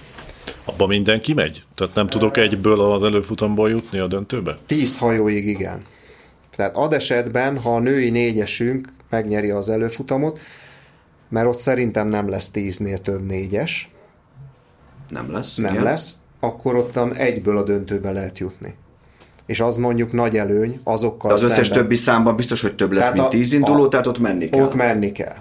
Abba 0.65 0.87
mindenki 0.87 1.33
megy? 1.33 1.63
Tehát 1.75 1.95
nem 1.95 2.07
tudok 2.07 2.37
egyből 2.37 2.81
az 2.81 3.03
előfutamból 3.03 3.71
jutni 3.71 3.99
a 3.99 4.07
döntőbe? 4.07 4.59
Tíz 4.67 4.99
hajóig 4.99 5.47
igen. 5.47 5.83
Tehát 6.57 6.77
ad 6.77 6.93
esetben, 6.93 7.59
ha 7.59 7.75
a 7.75 7.79
női 7.79 8.11
négyesünk 8.11 8.89
megnyeri 9.11 9.51
az 9.51 9.69
előfutamot, 9.69 10.39
mert 11.29 11.47
ott 11.47 11.59
szerintem 11.59 12.09
nem 12.09 12.29
lesz 12.29 12.51
tíznél 12.51 12.99
több 12.99 13.27
négyes. 13.27 13.91
Nem 15.09 15.33
lesz. 15.33 15.57
Nem 15.57 15.73
igen. 15.73 15.85
lesz, 15.85 16.17
akkor 16.41 16.77
ottan 16.77 17.15
egyből 17.17 17.59
a 17.59 17.63
döntőbe 17.63 18.13
lehet 18.13 18.39
jutni. 18.39 18.75
És 19.47 19.61
az 19.61 19.77
mondjuk 19.77 20.13
nagy 20.13 20.37
előny 20.37 20.81
azokkal 20.85 21.29
De 21.29 21.35
az 21.35 21.41
szemben. 21.41 21.59
összes 21.59 21.77
többi 21.77 21.95
számban 21.97 22.37
biztos, 22.37 22.61
hogy 22.61 22.75
több 22.75 22.93
lesz, 22.93 23.03
tehát 23.03 23.17
mint 23.17 23.29
tíz 23.29 23.53
induló, 23.53 23.85
a, 23.85 23.89
tehát 23.89 24.07
ott 24.07 24.19
menni 24.19 24.49
kell. 24.49 24.63
Ott 24.63 24.75
menni 24.75 25.13
kell. 25.13 25.37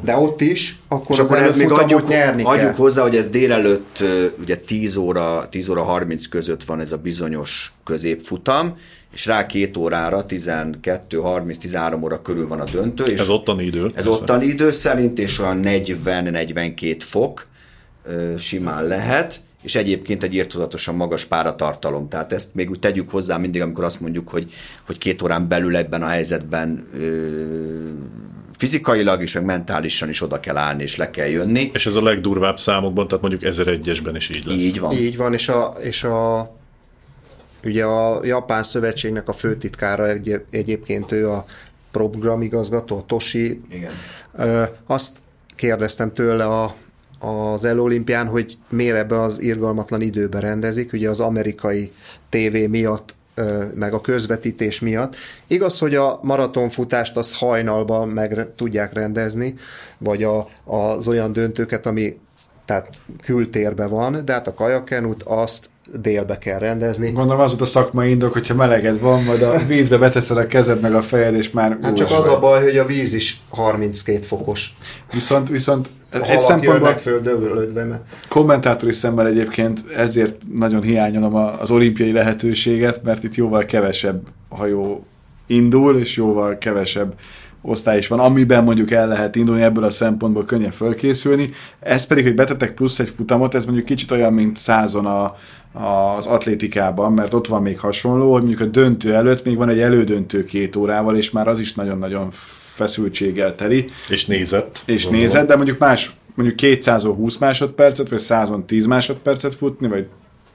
De 0.00 0.16
ott 0.16 0.40
is, 0.40 0.78
akkor 0.88 1.10
és 1.10 1.18
az 1.18 1.30
akkor 1.30 1.56
még 1.56 1.70
adjuk, 1.70 2.08
nyerni 2.08 2.42
adjuk 2.42 2.64
kell. 2.64 2.74
hozzá, 2.74 3.02
hogy 3.02 3.16
ez 3.16 3.26
délelőtt 3.30 4.02
ugye 4.40 4.56
10 4.56 4.96
óra, 4.96 5.46
10 5.50 5.68
óra 5.68 5.82
30 5.82 6.26
között 6.26 6.64
van 6.64 6.80
ez 6.80 6.92
a 6.92 6.98
bizonyos 6.98 7.72
középfutam, 7.84 8.76
és 9.14 9.26
rá 9.26 9.46
két 9.46 9.76
órára 9.76 10.24
12-30-13 10.28 12.02
óra 12.02 12.22
körül 12.22 12.48
van 12.48 12.60
a 12.60 12.64
döntő. 12.64 13.04
És 13.04 13.20
ez 13.20 13.28
ottani 13.28 13.64
idő. 13.64 13.92
Ez 13.94 14.06
ottani 14.06 14.46
idő 14.46 14.70
szerint, 14.70 15.18
és 15.18 15.38
olyan 15.38 15.60
40-42 15.64 16.96
fok 16.98 17.46
simán 18.38 18.86
lehet, 18.86 19.40
és 19.62 19.74
egyébként 19.74 20.22
egy 20.22 20.34
írtozatosan 20.34 20.94
magas 20.94 21.24
páratartalom. 21.24 22.08
Tehát 22.08 22.32
ezt 22.32 22.54
még 22.54 22.70
úgy 22.70 22.78
tegyük 22.78 23.10
hozzá 23.10 23.36
mindig, 23.36 23.60
amikor 23.62 23.84
azt 23.84 24.00
mondjuk, 24.00 24.28
hogy, 24.28 24.52
hogy 24.86 24.98
két 24.98 25.22
órán 25.22 25.48
belül 25.48 25.76
ebben 25.76 26.02
a 26.02 26.06
helyzetben 26.06 26.86
ö, 26.94 27.42
fizikailag 28.56 29.22
is, 29.22 29.32
meg 29.34 29.44
mentálisan 29.44 30.08
is 30.08 30.22
oda 30.22 30.40
kell 30.40 30.56
állni, 30.56 30.82
és 30.82 30.96
le 30.96 31.10
kell 31.10 31.26
jönni. 31.26 31.70
És 31.72 31.86
ez 31.86 31.94
a 31.94 32.02
legdurvább 32.02 32.58
számokban, 32.58 33.08
tehát 33.08 33.22
mondjuk 33.22 33.54
1001-esben 33.54 34.12
is 34.14 34.28
így 34.28 34.44
lesz. 34.46 34.56
Így 34.56 34.80
van. 34.80 34.92
Így 34.92 35.16
van, 35.16 35.32
és 35.32 35.48
a, 35.48 35.74
és 35.80 36.04
a 36.04 36.50
Ugye 37.64 37.84
a 37.84 38.24
Japán 38.24 38.62
Szövetségnek 38.62 39.28
a 39.28 39.32
főtitkára 39.32 40.08
egy, 40.08 40.44
egyébként 40.50 41.12
ő 41.12 41.30
a 41.30 41.46
programigazgató, 41.90 43.00
Toshi. 43.00 43.62
Igen. 43.70 43.92
Azt 44.86 45.16
kérdeztem 45.56 46.12
tőle 46.12 46.44
a, 46.44 46.74
az 47.18 47.64
elolimpián, 47.64 48.26
hogy 48.26 48.58
miért 48.68 48.96
ebbe 48.96 49.20
az 49.20 49.40
irgalmatlan 49.40 50.00
időbe 50.00 50.40
rendezik, 50.40 50.92
ugye 50.92 51.08
az 51.08 51.20
amerikai 51.20 51.92
tévé 52.28 52.66
miatt 52.66 53.14
meg 53.74 53.94
a 53.94 54.00
közvetítés 54.00 54.80
miatt. 54.80 55.16
Igaz, 55.46 55.78
hogy 55.78 55.94
a 55.94 56.18
maratonfutást 56.22 57.16
az 57.16 57.38
hajnalban 57.38 58.08
meg 58.08 58.46
tudják 58.56 58.92
rendezni, 58.92 59.56
vagy 59.98 60.22
a, 60.22 60.48
az 60.64 61.08
olyan 61.08 61.32
döntőket, 61.32 61.86
ami 61.86 62.18
tehát 62.64 62.88
kültérbe 63.22 63.86
van, 63.86 64.24
de 64.24 64.32
hát 64.32 64.46
a 64.46 64.54
kajakenút 64.54 65.22
azt 65.22 65.68
délbe 65.92 66.38
kell 66.38 66.58
rendezni. 66.58 67.10
Gondolom 67.10 67.40
az 67.40 67.48
volt 67.50 67.62
a 67.62 67.64
szakmai 67.64 68.10
indok, 68.10 68.32
hogyha 68.32 68.54
meleged 68.54 69.00
van, 69.00 69.22
majd 69.22 69.42
a 69.42 69.58
vízbe 69.66 69.98
beteszed 69.98 70.36
a 70.36 70.46
kezed 70.46 70.80
meg 70.80 70.94
a 70.94 71.02
fejed, 71.02 71.34
és 71.34 71.50
már 71.50 71.78
Hát 71.82 71.96
csak 71.96 72.10
az 72.10 72.26
vagy. 72.26 72.34
a 72.34 72.38
baj, 72.38 72.62
hogy 72.62 72.76
a 72.76 72.86
víz 72.86 73.14
is 73.14 73.40
32 73.48 74.20
fokos. 74.20 74.76
Viszont, 75.12 75.48
viszont 75.48 75.88
a 76.12 76.16
egy 76.30 76.40
szempontból 76.40 76.92
földöglődve. 76.92 78.02
Kommentátori 78.28 78.92
szemmel 78.92 79.26
egyébként 79.26 79.84
ezért 79.96 80.36
nagyon 80.54 80.82
hiányolom 80.82 81.34
az 81.34 81.70
olimpiai 81.70 82.12
lehetőséget, 82.12 83.02
mert 83.02 83.24
itt 83.24 83.34
jóval 83.34 83.64
kevesebb 83.64 84.22
hajó 84.48 85.04
indul, 85.46 85.98
és 85.98 86.16
jóval 86.16 86.58
kevesebb 86.58 87.14
osztály 87.66 87.98
is 87.98 88.08
van, 88.08 88.18
amiben 88.18 88.64
mondjuk 88.64 88.90
el 88.90 89.08
lehet 89.08 89.36
indulni, 89.36 89.62
ebből 89.62 89.84
a 89.84 89.90
szempontból 89.90 90.44
könnyen 90.44 90.70
fölkészülni. 90.70 91.50
Ez 91.80 92.06
pedig, 92.06 92.24
hogy 92.24 92.34
betettek 92.34 92.74
plusz 92.74 92.98
egy 92.98 93.08
futamot, 93.08 93.54
ez 93.54 93.64
mondjuk 93.64 93.86
kicsit 93.86 94.10
olyan, 94.10 94.32
mint 94.32 94.56
százon 94.56 95.06
a, 95.06 95.36
az 96.16 96.26
atlétikában, 96.26 97.12
mert 97.12 97.34
ott 97.34 97.46
van 97.46 97.62
még 97.62 97.78
hasonló, 97.78 98.32
hogy 98.32 98.42
mondjuk 98.42 98.68
a 98.68 98.70
döntő 98.70 99.14
előtt 99.14 99.44
még 99.44 99.56
van 99.56 99.68
egy 99.68 99.80
elődöntő 99.80 100.44
két 100.44 100.76
órával, 100.76 101.16
és 101.16 101.30
már 101.30 101.48
az 101.48 101.60
is 101.60 101.74
nagyon-nagyon 101.74 102.28
feszültséggel 102.74 103.54
teli. 103.54 103.90
És 104.08 104.26
nézett. 104.26 104.82
És 104.84 105.06
nézett, 105.06 105.46
de 105.46 105.56
mondjuk 105.56 105.78
más, 105.78 106.10
mondjuk 106.34 106.58
220 106.58 107.36
másodpercet, 107.36 108.08
vagy 108.08 108.18
110 108.18 108.86
másodpercet 108.86 109.54
futni, 109.54 109.88
vagy 109.88 110.06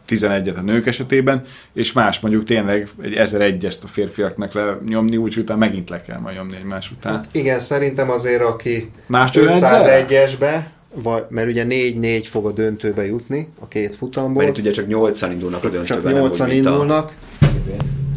11-et 0.09 0.57
a 0.57 0.61
nők 0.61 0.87
esetében, 0.87 1.43
és 1.73 1.91
más 1.91 2.19
mondjuk 2.19 2.43
tényleg 2.43 2.87
egy 3.01 3.13
1001-est 3.17 3.83
a 3.83 3.87
férfiaknak 3.87 4.53
lenyomni, 4.53 5.17
úgyhogy 5.17 5.43
utána 5.43 5.59
megint 5.59 5.89
le 5.89 6.01
kell 6.01 6.19
majd 6.19 6.35
nyomni 6.35 6.55
egymás 6.55 6.91
után. 6.91 7.13
Hát 7.13 7.27
igen, 7.31 7.59
szerintem 7.59 8.09
azért, 8.09 8.41
aki 8.41 8.91
501-esbe, 9.11 10.63
vagy, 10.93 11.23
mert 11.29 11.47
ugye 11.47 11.65
4-4 11.69 12.25
fog 12.29 12.45
a 12.45 12.51
döntőbe 12.51 13.05
jutni 13.05 13.47
a 13.59 13.67
két 13.67 13.95
futamból. 13.95 14.43
Mert 14.43 14.57
itt 14.57 14.63
ugye 14.63 14.71
csak 14.71 14.85
8-an 14.89 15.29
indulnak 15.31 15.63
a 15.63 15.69
döntőbe. 15.69 16.11
Csak 16.11 16.47
8-an 16.47 16.51
indulnak. 16.53 17.11
A... 17.39 17.45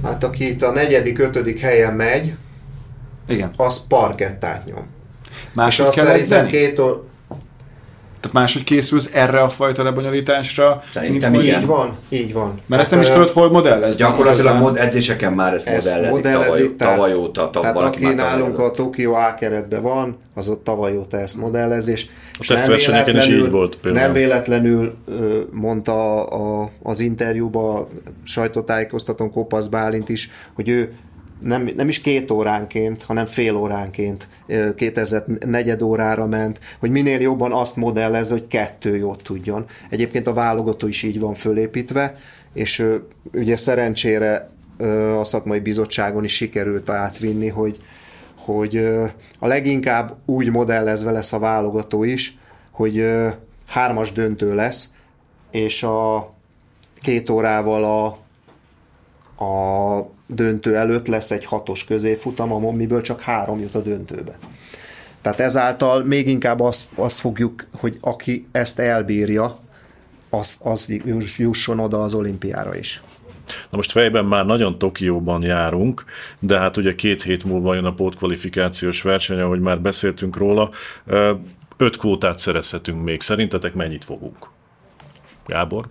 Hát 0.07 0.25
aki 0.25 0.49
itt 0.49 0.63
a 0.63 0.71
negyedik, 0.71 1.19
ötödik 1.19 1.61
helyen 1.61 1.95
megy, 1.95 2.33
Igen. 3.29 3.51
az 3.57 3.87
parkettát 3.87 4.67
nyom. 4.67 4.87
Máshogy 5.55 5.95
kell 5.95 6.05
szerintem 6.05 6.47
két 6.47 6.79
or... 6.79 7.11
Tehát 8.23 8.37
máshogy 8.37 8.65
készülsz 8.65 9.11
erre 9.15 9.41
a 9.41 9.49
fajta 9.49 9.83
lebonyolításra? 9.83 10.83
Szerintem 10.93 11.31
mint 11.31 11.43
igen. 11.43 11.61
Így 11.61 11.67
van, 11.67 11.97
így 12.09 12.33
van. 12.33 12.61
Mert 12.67 12.83
ezt 12.83 12.91
nem 12.91 13.01
is 13.01 13.09
tudod, 13.09 13.31
hol 13.31 13.51
modellezni. 13.51 14.03
Gyakorlatilag 14.03 14.59
mod, 14.59 14.77
edzéseken 14.77 15.33
már 15.33 15.55
ezt, 15.55 15.67
Ezt 15.69 15.87
modellezik, 15.87 16.25
modellezik, 16.25 16.77
tavaly, 16.77 16.95
tavaly 16.97 17.15
óta, 17.15 17.51
tav, 17.51 17.63
tehát 17.63 17.77
aki 17.77 18.05
már 18.05 18.15
nálunk 18.15 18.59
a. 18.59 18.71
Tokyo 18.71 19.13
A 19.13 19.35
keretben 19.35 19.83
van, 19.83 20.17
az 20.35 20.49
ott 20.49 20.65
tavaly 20.65 20.97
óta 20.97 21.19
ezt 21.19 21.37
modellezés. 21.37 22.09
És 22.41 22.47
tesztversenyeken 22.47 23.17
is 23.17 23.29
így 23.29 23.51
volt 23.51 23.77
például. 23.77 24.05
Nem 24.05 24.13
véletlenül 24.13 24.95
mondta 25.51 26.25
a, 26.25 26.71
az 26.83 27.01
interjúban 27.01 27.77
a 27.77 27.89
sajtótájékoztatón 28.25 29.31
Kopasz 29.31 29.67
Bálint 29.67 30.09
is, 30.09 30.31
hogy 30.55 30.69
ő 30.69 30.93
nem, 31.43 31.71
nem 31.77 31.89
is 31.89 32.01
két 32.01 32.31
óránként, 32.31 33.03
hanem 33.03 33.27
fél 33.27 33.57
óránként, 33.57 34.29
ö, 34.47 34.75
2000 34.75 35.25
negyed 35.47 35.83
órára 35.83 36.27
ment, 36.27 36.59
hogy 36.79 36.91
minél 36.91 37.21
jobban 37.21 37.53
azt 37.53 37.77
modellez, 37.77 38.31
hogy 38.31 38.47
kettő 38.47 38.97
jót 38.97 39.23
tudjon. 39.23 39.65
Egyébként 39.91 40.27
a 40.27 40.33
válogató 40.33 40.87
is 40.87 41.03
így 41.03 41.21
van 41.21 41.35
fölépítve, 41.35 42.19
és 42.53 42.87
ugye 43.33 43.57
szerencsére 43.57 44.51
a 45.19 45.25
szakmai 45.25 45.61
bizottságon 45.61 46.25
is 46.25 46.35
sikerült 46.35 46.91
átvinni, 46.91 47.49
hogy, 47.49 47.79
hogy 48.37 48.77
a 49.39 49.47
leginkább 49.47 50.17
úgy 50.25 50.51
modellezve 50.51 51.11
lesz 51.11 51.33
a 51.33 51.39
válogató 51.39 52.05
is, 52.05 52.37
hogy 52.71 53.07
hármas 53.67 54.13
döntő 54.13 54.55
lesz, 54.55 54.89
és 55.51 55.83
a 55.83 56.33
két 57.01 57.31
órával 57.31 57.85
a, 57.85 58.07
a 59.45 60.11
döntő 60.27 60.77
előtt 60.77 61.07
lesz 61.07 61.31
egy 61.31 61.45
hatos 61.45 61.85
középfutam, 61.85 62.53
amiből 62.53 63.01
csak 63.01 63.21
három 63.21 63.61
jut 63.61 63.75
a 63.75 63.81
döntőbe. 63.81 64.39
Tehát 65.21 65.41
ezáltal 65.41 66.05
még 66.05 66.29
inkább 66.29 66.61
azt, 66.61 66.89
azt 66.95 67.21
fogjuk, 67.21 67.67
hogy 67.73 67.99
aki 68.01 68.47
ezt 68.53 68.79
elbírja, 68.79 69.59
az, 70.31 70.59
az 70.63 70.93
jusson 71.37 71.79
oda 71.79 72.03
az 72.03 72.15
olimpiára 72.15 72.77
is. 72.77 73.03
Na 73.47 73.77
most 73.77 73.93
fejben 73.93 74.25
már 74.25 74.47
nagyon 74.47 74.79
Tokióban 74.79 75.43
járunk, 75.43 76.05
de 76.39 76.59
hát 76.59 76.77
ugye 76.77 76.95
két 76.95 77.23
hét 77.23 77.45
múlva 77.45 77.75
jön 77.75 77.85
a 77.85 77.95
pótkvalifikációs 77.95 79.03
verseny, 79.03 79.41
ahogy 79.41 79.61
már 79.61 79.81
beszéltünk 79.81 80.37
róla. 80.37 80.71
Öt 81.77 81.97
kvótát 81.97 82.39
szerezhetünk 82.39 83.03
még. 83.05 83.21
Szerintetek 83.21 83.75
mennyit 83.75 84.05
fogunk? 84.05 84.49
Gábor? 85.47 85.89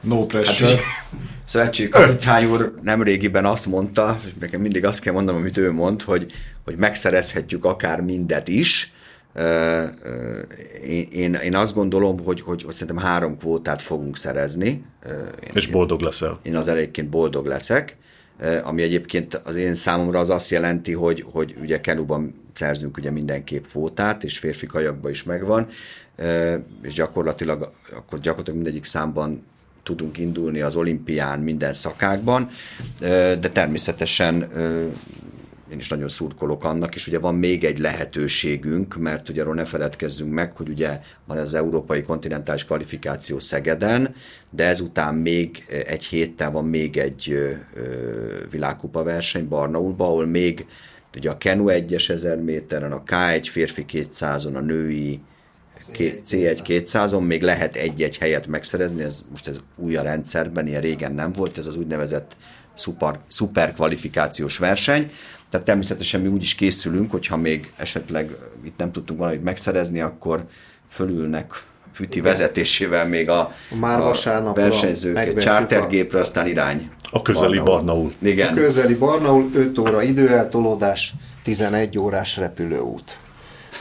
No 0.00 0.26
pressure. 0.26 0.70
Hát, 0.70 0.80
Szövetségi 1.50 1.88
kapitány 1.88 2.44
úr 2.44 2.74
nem 2.82 3.02
régiben 3.02 3.44
azt 3.44 3.66
mondta, 3.66 4.18
és 4.24 4.30
nekem 4.40 4.60
mindig 4.60 4.84
azt 4.84 5.00
kell 5.00 5.12
mondanom, 5.12 5.40
amit 5.40 5.56
ő 5.56 5.72
mond, 5.72 6.02
hogy, 6.02 6.32
hogy 6.64 6.76
megszerezhetjük 6.76 7.64
akár 7.64 8.00
mindet 8.00 8.48
is. 8.48 8.92
Én, 10.84 11.06
én, 11.12 11.34
én 11.34 11.54
azt 11.54 11.74
gondolom, 11.74 12.18
hogy, 12.18 12.40
hogy, 12.40 12.62
hogy 12.62 12.74
szerintem 12.74 13.04
három 13.04 13.38
kvótát 13.38 13.82
fogunk 13.82 14.16
szerezni. 14.16 14.66
Én, 14.66 15.50
És 15.52 15.66
boldog 15.66 16.00
leszel. 16.00 16.38
én 16.42 16.56
az 16.56 16.68
egyébként 16.68 17.08
boldog 17.08 17.46
leszek, 17.46 17.96
ami 18.62 18.82
egyébként 18.82 19.34
az 19.44 19.56
én 19.56 19.74
számomra 19.74 20.18
az 20.18 20.30
azt 20.30 20.50
jelenti, 20.50 20.92
hogy, 20.92 21.24
hogy 21.30 21.54
ugye 21.60 21.80
Kenuban 21.80 22.34
szerzünk 22.52 22.96
ugye 22.96 23.10
mindenképp 23.10 23.64
kvótát, 23.64 24.24
és 24.24 24.38
férfi 24.38 24.66
kajakban 24.66 25.10
is 25.10 25.22
megvan, 25.22 25.66
és 26.82 26.92
gyakorlatilag 26.92 27.72
akkor 27.96 28.18
gyakorlatilag 28.18 28.58
mindegyik 28.58 28.84
számban 28.84 29.44
tudunk 29.90 30.18
indulni 30.18 30.60
az 30.60 30.76
olimpián 30.76 31.38
minden 31.38 31.72
szakákban, 31.72 32.48
de 33.40 33.50
természetesen 33.52 34.48
én 35.72 35.78
is 35.78 35.88
nagyon 35.88 36.08
szurkolok 36.08 36.64
annak, 36.64 36.94
és 36.94 37.06
ugye 37.06 37.18
van 37.18 37.34
még 37.34 37.64
egy 37.64 37.78
lehetőségünk, 37.78 38.96
mert 38.96 39.28
ugye 39.28 39.40
arról 39.40 39.54
ne 39.54 39.64
feledkezzünk 39.64 40.32
meg, 40.32 40.56
hogy 40.56 40.68
ugye 40.68 41.00
van 41.24 41.36
az 41.36 41.54
Európai 41.54 42.02
Kontinentális 42.02 42.64
Kvalifikáció 42.64 43.38
Szegeden, 43.38 44.14
de 44.50 44.64
ezután 44.64 45.14
még 45.14 45.64
egy 45.86 46.04
héttel 46.04 46.50
van 46.50 46.64
még 46.64 46.96
egy 46.96 47.38
világkupa 48.50 49.02
verseny 49.02 49.48
Barnaulba, 49.48 50.04
ahol 50.04 50.26
még 50.26 50.66
ugye 51.16 51.30
a 51.30 51.38
Kenu 51.38 51.64
1-es 51.68 52.10
1000 52.10 52.36
méteren, 52.36 52.92
a 52.92 53.02
K1 53.06 53.46
férfi 53.50 53.84
200-on, 53.92 54.54
a 54.54 54.60
női 54.60 55.20
Ké- 55.92 56.22
C1 56.26 56.58
200-on 56.66 57.26
még 57.26 57.42
lehet 57.42 57.76
egy-egy 57.76 58.18
helyet 58.18 58.46
megszerezni, 58.46 59.02
ez 59.02 59.24
most 59.30 59.48
ez 59.48 59.56
új 59.76 59.96
a 59.96 60.02
rendszerben, 60.02 60.66
ilyen 60.66 60.80
régen 60.80 61.12
nem 61.12 61.32
volt, 61.32 61.58
ez 61.58 61.66
az 61.66 61.76
úgynevezett 61.76 62.36
szuper, 62.74 63.18
szuper 63.28 63.74
kvalifikációs 63.74 64.58
verseny, 64.58 65.10
tehát 65.50 65.66
természetesen 65.66 66.20
mi 66.20 66.28
úgy 66.28 66.42
is 66.42 66.54
készülünk, 66.54 67.10
hogyha 67.10 67.36
még 67.36 67.72
esetleg 67.76 68.30
itt 68.64 68.78
nem 68.78 68.92
tudtunk 68.92 69.18
valamit 69.18 69.42
megszerezni, 69.42 70.00
akkor 70.00 70.44
fölülnek 70.88 71.62
Füti 71.94 72.20
vezetésével 72.20 73.06
még 73.08 73.28
a, 73.28 73.52
Már 73.80 74.00
a 74.00 74.52
versenyzők 74.52 75.18
egy 75.18 75.36
chartergépre, 75.36 76.20
aztán 76.20 76.46
irány. 76.46 76.90
A 77.10 77.22
közeli 77.22 77.58
Barnaul. 77.58 78.12
Igen. 78.18 78.48
A 78.48 78.54
közeli 78.54 78.94
Barnaul 78.94 79.50
5 79.54 79.78
óra 79.78 80.02
időeltolódás, 80.02 81.12
11 81.42 81.98
órás 81.98 82.36
repülőút. 82.36 83.18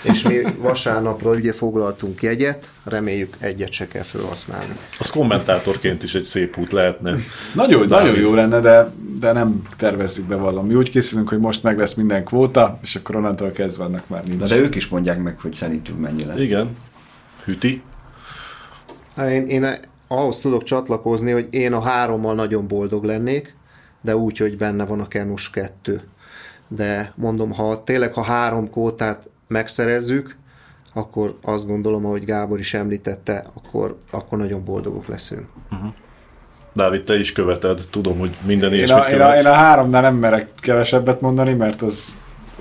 És 0.04 0.22
mi 0.24 0.42
vasárnapra 0.58 1.30
ugye 1.32 1.54
foglaltunk 1.54 2.22
jegyet, 2.22 2.70
reméljük 2.84 3.36
egyet 3.40 3.72
se 3.72 3.88
kell 3.88 4.04
felhasználni. 4.04 4.74
Az 5.00 5.10
kommentátorként 5.10 6.04
is 6.04 6.16
egy 6.16 6.24
szép 6.24 6.58
út 6.58 6.72
lehetne. 6.72 7.16
Nagyon, 7.54 7.88
Dávid. 7.88 8.06
nagyon 8.06 8.26
jó 8.26 8.34
lenne, 8.34 8.60
de, 8.60 8.94
de 9.20 9.32
nem 9.32 9.62
tervezzük 9.78 10.26
be 10.26 10.36
valami. 10.36 10.68
Mi 10.68 10.76
úgy 10.76 10.90
készülünk, 10.90 11.30
hogy 11.30 11.40
most 11.40 11.64
meg 11.64 11.78
lesz 11.78 11.94
minden 11.94 12.24
kvóta, 12.24 12.78
és 12.82 12.96
akkor 12.96 13.16
onnantól 13.16 13.52
kezdve 13.52 13.84
annak 13.84 14.08
már 14.08 14.24
nincs. 14.24 14.40
Na 14.40 14.48
de 14.48 14.58
ők 14.58 14.76
is 14.76 14.88
mondják 14.88 15.22
meg, 15.22 15.40
hogy 15.40 15.54
szerintünk 15.54 16.00
mennyi 16.00 16.26
lesz. 16.26 16.44
Igen. 16.44 16.78
Hüti. 17.44 17.82
Én, 19.18 19.46
én 19.46 19.78
ahhoz 20.08 20.40
tudok 20.40 20.64
csatlakozni, 20.64 21.32
hogy 21.32 21.48
én 21.50 21.74
a 21.74 21.82
hárommal 21.82 22.36
nagyon 22.36 22.68
boldog 22.68 23.04
lennék, 23.04 23.56
de 24.02 24.16
úgy, 24.16 24.38
hogy 24.38 24.58
benne 24.58 24.86
van 24.86 25.00
a 25.00 25.08
Kenus 25.08 25.50
2. 25.50 26.02
De 26.68 27.14
mondom, 27.16 27.52
ha 27.52 27.84
tényleg 27.84 28.14
ha 28.14 28.22
három 28.22 28.70
kótát 28.70 29.29
megszerezzük, 29.50 30.38
akkor 30.94 31.38
azt 31.42 31.68
gondolom, 31.68 32.06
ahogy 32.06 32.26
Gábor 32.26 32.60
is 32.60 32.74
említette, 32.74 33.46
akkor, 33.54 33.98
akkor 34.12 34.38
nagyon 34.38 34.64
boldogok 34.64 35.08
leszünk. 35.08 35.46
Dávid, 36.74 37.04
te 37.04 37.20
is 37.20 37.32
követed. 37.32 37.82
Tudom, 37.90 38.20
hogy 38.20 38.38
minden 38.46 38.70
Én 38.70 38.76
ilyesmit 38.76 39.04
a, 39.04 39.10
én, 39.10 39.22
a, 39.22 39.36
én 39.36 39.46
a 39.46 39.54
háromnál 39.54 40.02
nem 40.02 40.16
merek 40.16 40.50
kevesebbet 40.60 41.22
mondani, 41.22 41.54
mert 41.54 41.82
az, 41.82 42.14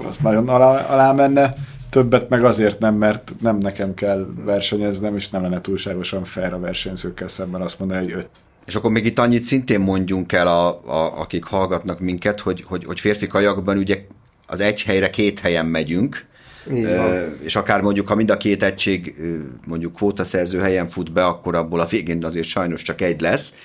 az 0.09 0.19
nagyon 0.19 0.49
alá, 0.49 0.87
alá 0.87 1.13
menne. 1.13 1.55
Többet 1.91 2.29
meg 2.29 2.45
azért 2.45 2.79
nem, 2.79 2.95
mert 2.95 3.33
nem 3.41 3.59
nekem 3.59 3.95
kell 3.95 4.27
versenyeznem, 4.45 5.17
és 5.17 5.29
nem 5.29 5.43
lenne 5.43 5.61
túlságosan 5.61 6.25
fair 6.25 6.53
a 6.53 6.59
versenyzőkkel 6.59 7.29
szemben 7.29 7.61
azt 7.61 7.79
mondani, 7.79 8.01
hogy 8.01 8.13
öt. 8.13 8.29
És 8.67 8.75
akkor 8.75 8.91
még 8.91 9.07
itt 9.07 9.19
annyit 9.19 9.45
szintén 9.45 9.81
mondjunk 9.81 10.33
el, 10.33 10.47
a, 10.47 10.69
a, 10.69 11.21
akik 11.21 11.45
hallgatnak 11.45 12.01
minket, 12.01 12.41
hogy, 12.41 12.65
hogy, 12.67 12.85
hogy 12.85 13.01
férfi 13.01 13.27
kajakban 13.27 13.77
ugye 13.77 14.05
az 14.47 14.61
egy 14.61 14.83
helyre 14.83 15.11
két 15.11 15.39
helyen 15.39 15.67
megyünk, 15.67 16.27
és 17.43 17.57
akár 17.57 17.81
mondjuk, 17.81 18.09
ha 18.09 18.15
mind 18.15 18.31
a 18.31 18.37
két 18.37 18.63
egység 18.63 19.15
mondjuk 19.67 19.93
kvótaszerző 19.93 20.59
helyen 20.59 20.89
fut 20.89 21.13
be, 21.13 21.25
akkor 21.27 21.55
abból 21.55 21.81
a 21.81 21.87
végén 21.87 22.25
azért 22.25 22.47
sajnos 22.47 22.83
csak 22.83 23.01
egy 23.01 23.21
lesz, 23.21 23.59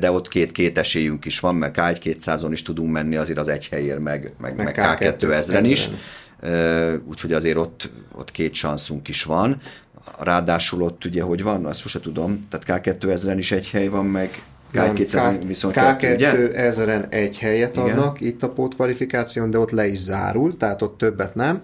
de 0.00 0.10
ott 0.10 0.28
két-két 0.28 0.78
esélyünk 0.78 1.24
is 1.24 1.40
van, 1.40 1.54
mert 1.54 1.76
K1 1.78 1.96
200-on 2.04 2.48
is 2.50 2.62
tudunk 2.62 2.92
menni 2.92 3.16
azért 3.16 3.38
az 3.38 3.48
egy 3.48 3.68
helyért, 3.68 3.98
meg, 4.00 4.32
meg, 4.40 4.56
meg, 4.56 4.64
Meg 4.64 4.98
K2 5.00 5.32
ezren 5.32 5.64
is. 5.64 5.84
ezren. 5.84 5.98
Ö, 6.40 6.96
Úgyhogy 7.04 7.32
azért 7.32 7.56
ott, 7.56 7.90
ott 8.14 8.30
két 8.30 8.54
szanszunk 8.54 9.08
is 9.08 9.22
van. 9.22 9.60
Ráadásul 10.18 10.82
ott 10.82 11.04
ugye, 11.04 11.22
hogy 11.22 11.42
van, 11.42 11.64
azt 11.66 11.80
sose 11.80 12.00
tudom, 12.00 12.46
tehát 12.50 12.86
K2 12.86 13.10
ezren 13.10 13.38
is 13.38 13.52
egy 13.52 13.70
hely 13.70 13.88
van, 13.88 14.06
meg 14.06 14.42
Nem, 14.72 14.92
K200 14.94 15.34
viszont 15.46 15.74
kettő, 15.74 16.14
ugye? 16.14 16.32
K2 16.32 16.54
ezeren 16.54 17.06
egy 17.08 17.38
helyet 17.38 17.76
Igen. 17.76 17.88
adnak 17.90 18.20
itt 18.20 18.42
a 18.42 18.48
pótkvalifikáción, 18.48 19.50
de 19.50 19.58
ott 19.58 19.70
le 19.70 19.86
is 19.86 19.98
zárul, 19.98 20.56
tehát 20.56 20.82
ott 20.82 20.98
többet 20.98 21.34
nem. 21.34 21.60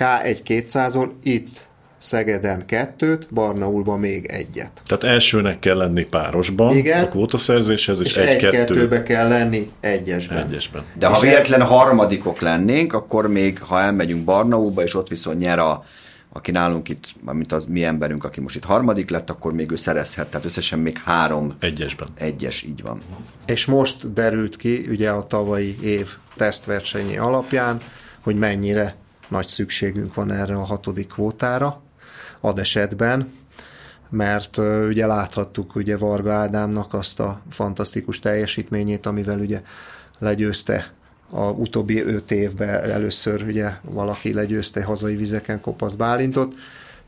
K1 0.00 0.38
200-on 0.46 1.10
itt 1.22 1.68
Szegeden 1.98 2.66
kettőt, 2.66 3.28
Barnaulban 3.34 3.98
még 4.00 4.26
egyet. 4.26 4.70
Tehát 4.86 5.04
elsőnek 5.04 5.58
kell 5.58 5.76
lenni 5.76 6.04
párosban 6.04 6.76
Igen. 6.76 7.04
a 7.04 7.08
kvótaszerzéshez, 7.08 8.00
és, 8.00 8.06
És 8.06 8.16
egy-kettő 8.16 8.46
egy-kettőbe 8.46 9.02
kell 9.02 9.28
lenni 9.28 9.70
egyesben. 9.80 10.46
egyesben. 10.46 10.84
De 10.94 11.06
ha 11.06 11.14
És 11.14 11.20
véletlen 11.20 11.62
harmadikok 11.62 12.40
lennénk, 12.40 12.92
akkor 12.92 13.28
még, 13.28 13.62
ha 13.62 13.80
elmegyünk 13.80 14.24
Barnaulba, 14.24 14.82
és 14.82 14.94
ott 14.94 15.08
viszont 15.08 15.38
nyer 15.38 15.58
a, 15.58 15.84
aki 16.32 16.50
nálunk 16.50 16.88
itt, 16.88 17.04
mint 17.32 17.52
az 17.52 17.64
mi 17.64 17.84
emberünk, 17.84 18.24
aki 18.24 18.40
most 18.40 18.56
itt 18.56 18.64
harmadik 18.64 19.10
lett, 19.10 19.30
akkor 19.30 19.52
még 19.52 19.70
ő 19.70 19.76
szerezhet. 19.76 20.30
Tehát 20.30 20.46
összesen 20.46 20.78
még 20.78 20.98
három 21.04 21.54
Egyesben. 21.58 22.08
egyes, 22.14 22.62
így 22.62 22.82
van. 22.82 23.02
És 23.46 23.64
most 23.66 24.12
derült 24.12 24.56
ki 24.56 24.86
ugye 24.90 25.10
a 25.10 25.26
tavalyi 25.26 25.76
év 25.82 26.08
tesztversenyi 26.36 27.16
alapján, 27.16 27.80
hogy 28.20 28.36
mennyire 28.36 28.94
nagy 29.30 29.46
szükségünk 29.46 30.14
van 30.14 30.32
erre 30.32 30.54
a 30.54 30.64
hatodik 30.64 31.08
kvótára 31.08 31.82
ad 32.40 32.58
esetben, 32.58 33.32
mert 34.08 34.56
ugye 34.88 35.06
láthattuk 35.06 35.74
ugye 35.74 35.96
Varga 35.96 36.32
Ádámnak 36.32 36.94
azt 36.94 37.20
a 37.20 37.40
fantasztikus 37.50 38.18
teljesítményét, 38.18 39.06
amivel 39.06 39.38
ugye 39.38 39.62
legyőzte 40.18 40.92
a 41.30 41.50
utóbbi 41.50 42.02
öt 42.02 42.30
évben 42.30 42.90
először 42.90 43.42
ugye 43.42 43.70
valaki 43.82 44.32
legyőzte 44.32 44.84
hazai 44.84 45.16
vizeken 45.16 45.60
Kopasz 45.60 45.94
Bálintot, 45.94 46.54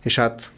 És 0.02 0.16
hát 0.16 0.50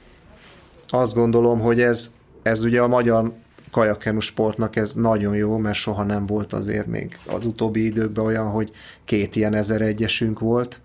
azt 0.89 1.15
gondolom, 1.15 1.61
hogy 1.61 1.81
ez, 1.81 2.11
ez 2.43 2.63
ugye 2.63 2.81
a 2.81 2.89
magyar 2.89 3.33
kajakenu 3.71 4.21
sportnak 4.21 4.77
ez 4.77 4.95
nagyon 4.95 5.37
jó, 5.37 5.57
mert 5.57 5.77
soha 5.77 6.03
nem 6.03 6.27
volt 6.27 6.53
azért 6.53 6.87
még 6.87 7.19
az 7.27 7.45
utóbbi 7.45 7.85
időkben 7.85 8.25
olyan, 8.25 8.51
hogy 8.51 8.71
két 9.05 9.37
ilyen 9.37 9.55
ezer 9.55 9.81
egyesünk 9.81 10.39
volt, 10.39 10.81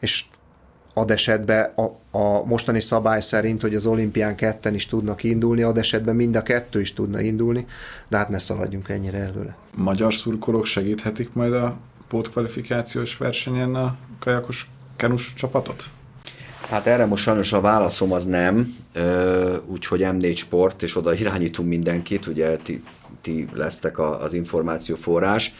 és 0.00 0.24
ad 0.94 1.10
esetben 1.10 1.72
a, 1.76 2.18
a 2.18 2.44
mostani 2.44 2.80
szabály 2.80 3.20
szerint, 3.20 3.62
hogy 3.62 3.74
az 3.74 3.86
olimpián 3.86 4.34
ketten 4.34 4.74
is 4.74 4.86
tudnak 4.86 5.22
indulni, 5.22 5.62
ad 5.62 5.78
esetben 5.78 6.16
mind 6.16 6.36
a 6.36 6.42
kettő 6.42 6.80
is 6.80 6.92
tudna 6.92 7.20
indulni, 7.20 7.66
de 8.08 8.16
hát 8.16 8.28
ne 8.28 8.38
szaladjunk 8.38 8.88
ennyire 8.88 9.18
előle. 9.18 9.56
Magyar 9.76 10.14
szurkolók 10.14 10.64
segíthetik 10.64 11.32
majd 11.32 11.52
a 11.52 11.76
pótkvalifikációs 12.08 13.16
versenyen 13.16 13.74
a 13.74 13.96
kajakos 14.18 14.70
kenus 14.96 15.34
csapatot? 15.34 15.84
Hát 16.68 16.86
erre 16.86 17.06
most 17.06 17.22
sajnos 17.22 17.52
a 17.52 17.60
válaszom 17.60 18.12
az 18.12 18.24
nem, 18.24 18.76
úgyhogy 19.66 20.00
M4 20.04 20.36
Sport, 20.36 20.82
és 20.82 20.96
oda 20.96 21.14
irányítunk 21.14 21.68
mindenkit, 21.68 22.26
ugye 22.26 22.56
ti, 22.56 22.82
ti 23.20 23.46
lesztek 23.52 23.98
az 23.98 24.32
információforrás. 24.32 25.54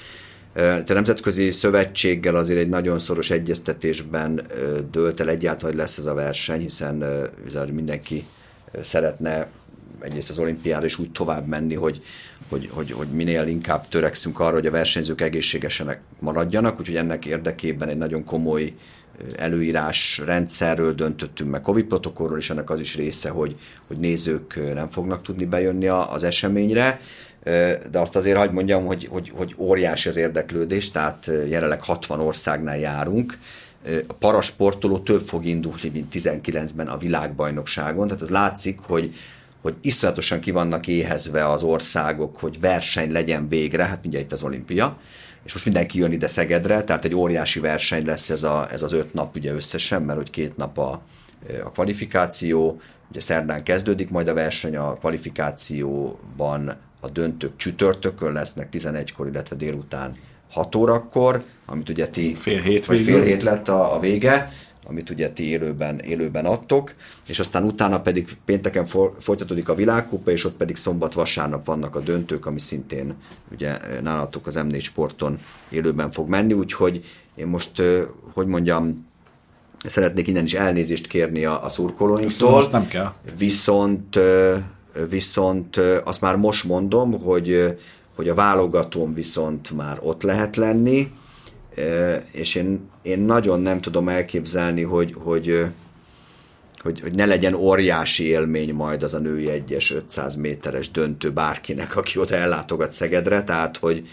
A 0.55 0.93
Nemzetközi 0.93 1.51
Szövetséggel 1.51 2.37
azért 2.37 2.61
egy 2.61 2.69
nagyon 2.69 2.99
szoros 2.99 3.31
egyeztetésben 3.31 4.47
dőlt 4.91 5.21
el 5.21 5.29
egyáltalán, 5.29 5.75
hogy 5.75 5.83
lesz 5.83 5.99
ez 5.99 6.07
a 6.07 6.15
verseny, 6.15 6.61
hiszen 6.61 7.05
mindenki 7.73 8.25
szeretne 8.83 9.49
egyrészt 10.01 10.31
az 10.31 10.39
olimpiára 10.39 10.85
is 10.85 10.99
úgy 10.99 11.11
tovább 11.11 11.47
menni, 11.47 11.75
hogy, 11.75 12.03
hogy, 12.49 12.69
hogy, 12.73 12.91
hogy 12.91 13.07
minél 13.07 13.47
inkább 13.47 13.89
törekszünk 13.89 14.41
arra, 14.41 14.53
hogy 14.53 14.67
a 14.67 14.71
versenyzők 14.71 15.21
egészségesenek 15.21 16.01
maradjanak, 16.19 16.81
úgyhogy 16.81 16.97
ennek 16.97 17.25
érdekében 17.25 17.89
egy 17.89 17.99
nagyon 17.99 18.25
komoly 18.25 18.73
előírás 19.37 20.23
rendszerről 20.25 20.95
döntöttünk 20.95 21.51
meg 21.51 21.61
Covid 21.61 21.85
protokollról, 21.85 22.39
és 22.39 22.51
ennek 22.51 22.71
az 22.71 22.81
is 22.81 22.97
része, 22.97 23.31
hogy, 23.31 23.57
hogy 23.87 23.97
nézők 23.97 24.75
nem 24.75 24.89
fognak 24.89 25.23
tudni 25.23 25.45
bejönni 25.45 25.87
az 25.89 26.25
eseményre 26.25 27.01
de 27.91 27.99
azt 27.99 28.17
azért 28.17 28.37
hagyd 28.37 28.53
mondjam, 28.53 28.85
hogy, 28.87 29.09
hogy, 29.11 29.33
hogy 29.35 29.55
óriási 29.59 30.09
az 30.09 30.17
érdeklődés, 30.17 30.91
tehát 30.91 31.31
jelenleg 31.49 31.83
60 31.83 32.21
országnál 32.21 32.79
járunk, 32.79 33.39
a 34.07 34.13
parasportoló 34.13 34.99
több 34.99 35.21
fog 35.21 35.45
indulni, 35.45 35.89
mint 35.93 36.15
19-ben 36.15 36.89
a 36.89 36.99
világbajnokságon, 36.99 38.07
tehát 38.07 38.23
az 38.23 38.31
látszik, 38.31 38.79
hogy, 38.79 39.15
hogy 39.63 39.75
iszonyatosan 39.81 40.41
ki 40.41 40.51
vannak 40.51 40.87
éhezve 40.87 41.51
az 41.51 41.63
országok, 41.63 42.37
hogy 42.37 42.61
verseny 42.61 43.13
legyen 43.13 43.49
végre, 43.49 43.85
hát 43.85 44.03
mindjárt 44.03 44.25
itt 44.25 44.33
az 44.33 44.43
olimpia, 44.43 44.99
és 45.45 45.53
most 45.53 45.65
mindenki 45.65 45.99
jön 45.99 46.13
ide 46.13 46.27
Szegedre, 46.27 46.85
tehát 46.85 47.05
egy 47.05 47.15
óriási 47.15 47.61
verseny 47.61 48.07
lesz 48.07 48.31
ez, 48.31 48.43
a, 48.43 48.69
ez 48.73 48.83
az 48.83 48.93
öt 48.93 49.15
nap 49.15 49.37
ugye 49.37 49.53
összesen, 49.53 50.03
mert 50.03 50.19
hogy 50.19 50.31
két 50.31 50.57
nap 50.57 50.79
a, 50.79 51.03
a 51.65 51.71
kvalifikáció, 51.71 52.81
ugye 53.11 53.21
szerdán 53.21 53.63
kezdődik 53.63 54.11
majd 54.11 54.29
a 54.29 54.35
verseny, 54.35 54.77
a 54.77 54.95
kvalifikációban 54.95 56.77
a 57.05 57.09
döntők 57.09 57.57
csütörtökön 57.57 58.33
lesznek 58.33 58.69
11-kor, 58.73 59.27
illetve 59.27 59.57
délután 59.57 60.15
6 60.51 60.75
órakor, 60.75 61.43
amit 61.65 61.89
ugye 61.89 62.09
ti 62.09 62.35
fél 62.35 62.61
hét, 62.61 62.87
vagy 62.87 63.01
fél 63.01 63.23
hét 63.23 63.43
lett 63.43 63.69
a, 63.69 63.95
a 63.95 64.01
vége, 64.01 64.53
amit 64.87 65.11
ugye 65.11 65.31
ti 65.31 65.49
élőben, 65.49 65.99
élőben 65.99 66.47
adtok, 66.47 66.95
és 67.27 67.39
aztán 67.39 67.65
utána 67.65 68.01
pedig 68.01 68.37
pénteken 68.45 68.87
folytatódik 69.19 69.69
a 69.69 69.75
világkupa, 69.75 70.31
és 70.31 70.45
ott 70.45 70.57
pedig 70.57 70.77
szombat-vasárnap 70.77 71.65
vannak 71.65 71.97
a 71.97 72.01
döntők, 72.01 72.47
ami 72.47 72.61
szintén 72.61 73.15
ugye 73.53 73.79
nálatok 74.03 74.47
az 74.47 74.59
M4 74.59 74.83
sporton 74.83 75.39
élőben 75.69 76.11
fog 76.11 76.29
menni, 76.29 76.53
úgyhogy 76.53 77.05
én 77.35 77.47
most, 77.47 77.83
hogy 78.33 78.47
mondjam, 78.47 79.07
szeretnék 79.79 80.29
innen 80.29 80.45
is 80.45 80.55
elnézést 80.55 81.07
kérni 81.07 81.45
a, 81.45 81.65
a 81.65 81.69
szurkolóinktól. 81.69 82.55
Azt 82.55 82.73
nem 82.73 82.87
kell. 82.87 83.13
Viszont 83.39 84.19
viszont 85.09 85.77
azt 86.05 86.21
már 86.21 86.37
most 86.37 86.65
mondom, 86.65 87.21
hogy, 87.21 87.77
hogy 88.15 88.29
a 88.29 88.35
válogatóm 88.35 89.15
viszont 89.15 89.71
már 89.71 89.99
ott 90.03 90.23
lehet 90.23 90.57
lenni, 90.57 91.13
és 92.31 92.55
én, 92.55 92.89
én 93.03 93.19
nagyon 93.19 93.61
nem 93.61 93.81
tudom 93.81 94.09
elképzelni, 94.09 94.83
hogy, 94.83 95.15
hogy, 95.19 95.67
hogy, 96.79 97.01
hogy 97.01 97.15
ne 97.15 97.27
legyen 97.27 97.55
óriási 97.55 98.25
élmény 98.25 98.75
majd 98.75 99.03
az 99.03 99.15
a 99.15 99.19
női 99.19 99.49
egyes 99.49 99.93
500 99.93 100.35
méteres 100.35 100.91
döntő 100.91 101.33
bárkinek, 101.33 101.97
aki 101.97 102.19
oda 102.19 102.35
ellátogat 102.37 102.93
Szegedre, 102.93 103.45
tehát 103.45 103.77
hogy, 103.77 104.09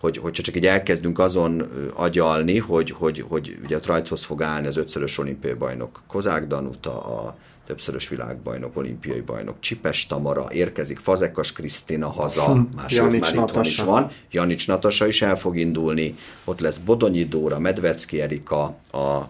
hogy, 0.00 0.18
hogyha 0.18 0.42
csak 0.42 0.56
így 0.56 0.66
elkezdünk 0.66 1.18
azon 1.18 1.68
agyalni, 1.94 2.58
hogy, 2.58 2.90
hogy, 2.90 3.24
hogy 3.28 3.58
ugye 3.64 3.76
a 3.76 3.80
Trajthoz 3.80 4.24
fog 4.24 4.42
állni 4.42 4.66
az 4.66 4.76
ötszörös 4.76 5.18
olimpiai 5.18 5.54
bajnok 5.54 6.02
Kozák 6.06 6.46
Danuta, 6.46 7.02
a 7.02 7.36
többszörös 7.68 8.08
világbajnok, 8.08 8.76
olimpiai 8.76 9.20
bajnok 9.20 9.56
Csipes 9.60 10.06
Tamara, 10.06 10.46
érkezik 10.52 10.98
Fazekas 10.98 11.52
Krisztina 11.52 12.08
haza, 12.08 12.44
hm, 12.44 12.60
már 12.76 12.90
sőt, 12.90 13.20
már 13.20 13.34
itthon 13.34 13.64
is 13.64 13.80
van, 13.80 14.10
Janics 14.30 14.66
Natasa 14.66 15.06
is 15.06 15.22
el 15.22 15.36
fog 15.36 15.56
indulni, 15.56 16.14
ott 16.44 16.60
lesz 16.60 16.78
Bodonyi 16.78 17.24
Dóra, 17.24 17.58
Medvecki 17.58 18.20
Erika, 18.20 18.62
a 18.92 19.28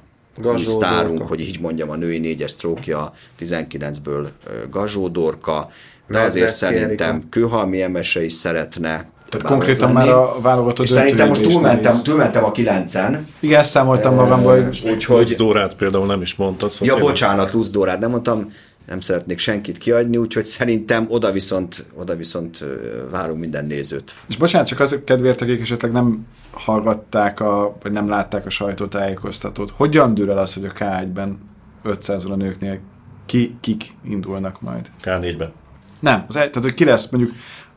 sztárunk, 0.56 1.22
hogy 1.22 1.40
így 1.40 1.60
mondjam, 1.60 1.90
a 1.90 1.96
női 1.96 2.18
négyes 2.18 2.50
sztrókja 2.50 3.14
19-ből 3.40 4.28
Gazsó 4.70 5.08
Dorka, 5.08 5.70
de 6.06 6.20
azért 6.20 6.52
szerintem 6.52 7.28
Kőhalmi 7.28 7.82
Emese 7.82 8.24
is 8.24 8.32
szeretne, 8.32 9.10
tehát 9.28 9.46
konkrétan 9.46 9.92
lenni. 9.92 10.06
már 10.06 10.16
a 10.16 10.40
válogatott 10.40 10.84
És 10.86 10.90
szerintem 10.90 11.28
most 11.28 11.42
túlmentem, 11.42 12.02
túlmentem 12.02 12.44
a 12.44 12.52
kilencen. 12.52 13.26
Igen, 13.40 13.60
ezt 13.60 13.70
számoltam 13.70 14.14
magamban, 14.14 14.62
hogy... 14.62 14.82
Úgyhogy... 14.92 15.18
Lutz 15.18 15.34
Dórát 15.34 15.74
például 15.74 16.06
nem 16.06 16.22
is 16.22 16.34
mondtad. 16.34 16.70
Szóval 16.70 16.86
ja, 16.88 16.94
tényleg... 16.94 17.12
bocsánat, 17.12 17.52
Lutz 17.52 17.70
Dórát 17.70 17.98
nem 18.00 18.10
mondtam, 18.10 18.52
nem 18.88 19.00
szeretnék 19.00 19.38
senkit 19.38 19.78
kiadni, 19.78 20.16
úgyhogy 20.16 20.46
szerintem 20.46 21.06
oda 21.08 21.32
viszont, 21.32 21.84
oda 21.94 22.16
viszont 22.16 22.64
várunk 23.10 23.40
minden 23.40 23.64
nézőt. 23.64 24.14
És 24.28 24.36
bocsánat, 24.36 24.66
csak 24.66 24.80
az 24.80 25.00
kedvéért, 25.04 25.40
akik 25.40 25.60
esetleg 25.60 25.92
nem 25.92 26.26
hallgatták, 26.50 27.40
a, 27.40 27.76
vagy 27.82 27.92
nem 27.92 28.08
látták 28.08 28.46
a 28.46 28.50
sajtótájékoztatót, 28.50 29.72
hogyan 29.76 30.14
dől 30.14 30.30
el 30.30 30.38
az, 30.38 30.54
hogy 30.54 30.64
a 30.64 30.72
K1-ben 30.72 31.38
500 31.82 32.24
a 32.24 32.36
nőknél 32.36 32.78
ki, 33.26 33.56
kik 33.60 33.94
indulnak 34.04 34.60
majd? 34.60 34.90
K4-ben. 35.04 35.52
Nem, 36.00 36.24
az, 36.28 36.34
tehát 36.34 36.54
hogy 36.54 36.74
ki 36.74 36.84
lesz 36.84 37.10
mondjuk 37.10 37.32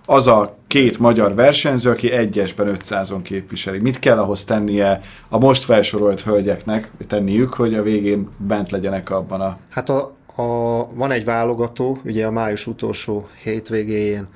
az 0.06 0.28
a 0.28 0.56
két 0.68 0.99
magyar 0.99 1.36
versenyző, 1.36 1.89
aki 1.89 2.12
egyesben 2.12 2.78
500-on 2.84 3.20
képviseli. 3.22 3.78
Mit 3.78 3.99
kell 3.99 4.18
ahhoz 4.18 4.43
tennie 4.43 5.02
a 5.30 5.38
most 5.38 5.64
felsorolt 5.64 6.22
hölgyeknek, 6.22 6.91
tenniük, 7.08 7.54
hogy 7.54 7.74
a 7.74 7.82
végén 7.82 8.30
bent 8.38 8.72
legyenek 8.72 9.10
abban 9.10 9.41
a... 9.41 9.58
Hát 9.70 9.89
a, 9.89 10.16
a, 10.36 10.43
van 10.93 11.12
egy 11.12 11.26
válogató, 11.26 11.99
ugye 12.06 12.26
a 12.26 12.32
május 12.32 12.68
utolsó 12.68 13.28
hétvégéjén 13.43 14.28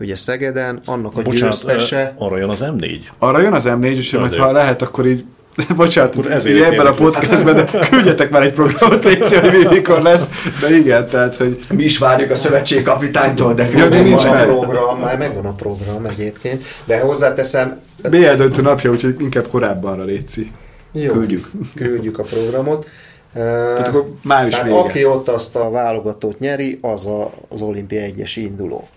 ugye 0.00 0.16
Szegeden, 0.16 0.80
annak 0.84 1.16
a 1.16 1.22
Bocsánat, 1.22 1.40
győztese... 1.40 2.14
Arra 2.18 2.36
jön 2.36 2.48
az 2.48 2.64
M4? 2.64 3.00
Arra 3.18 3.40
jön 3.40 3.52
az 3.52 3.64
M4, 3.66 3.96
úgyhogy 3.96 4.36
ha 4.36 4.52
lehet, 4.52 4.82
akkor 4.82 5.06
így 5.06 5.24
Bocsánat, 5.76 6.16
Úr, 6.16 6.30
ezért 6.30 6.72
ebben 6.72 6.86
a 6.86 6.90
podcastben, 6.90 7.54
de 7.54 7.64
küldjetek 7.90 8.30
már 8.30 8.42
egy 8.42 8.52
programot, 8.52 9.04
légy 9.04 9.38
hogy 9.38 9.68
mikor 9.70 10.02
lesz, 10.02 10.28
de 10.60 10.76
igen, 10.76 11.08
tehát, 11.08 11.36
hogy... 11.36 11.58
Mi 11.74 11.84
is 11.84 11.98
várjuk 11.98 12.30
a 12.30 12.34
szövetségkapitánytól, 12.34 13.54
de 13.54 13.68
ja, 13.76 13.88
nincs 13.88 14.22
van 14.22 14.36
a 14.36 14.44
program, 14.44 14.98
már 14.98 15.18
megvan 15.18 15.46
a 15.46 15.52
program 15.52 16.04
egyébként, 16.04 16.64
de 16.84 17.00
hozzáteszem... 17.00 17.80
BL 18.10 18.34
döntő 18.36 18.62
napja, 18.62 18.90
úgyhogy 18.90 19.16
inkább 19.18 19.46
korábbanra 19.48 20.04
létszi. 20.04 20.52
Jó, 20.92 21.12
küldjük. 21.12 21.50
küldjük 21.74 22.18
a 22.18 22.22
programot. 22.22 22.86
Tehát 23.34 23.88
akkor 23.88 24.04
május 24.22 24.62
vége. 24.62 24.76
Aki 24.76 25.04
ott 25.04 25.28
azt 25.28 25.56
a 25.56 25.70
válogatót 25.70 26.38
nyeri, 26.38 26.78
az 26.82 27.06
a, 27.06 27.30
az 27.48 27.62
olimpia 27.62 28.00
egyes 28.00 28.36
induló. 28.36 28.88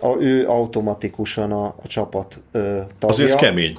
A, 0.00 0.16
ő 0.20 0.46
automatikusan 0.46 1.52
a, 1.52 1.64
a 1.64 1.86
csapat 1.86 2.42
ö, 2.52 2.58
tagja. 2.98 3.08
Azért 3.08 3.36
kemény. 3.36 3.76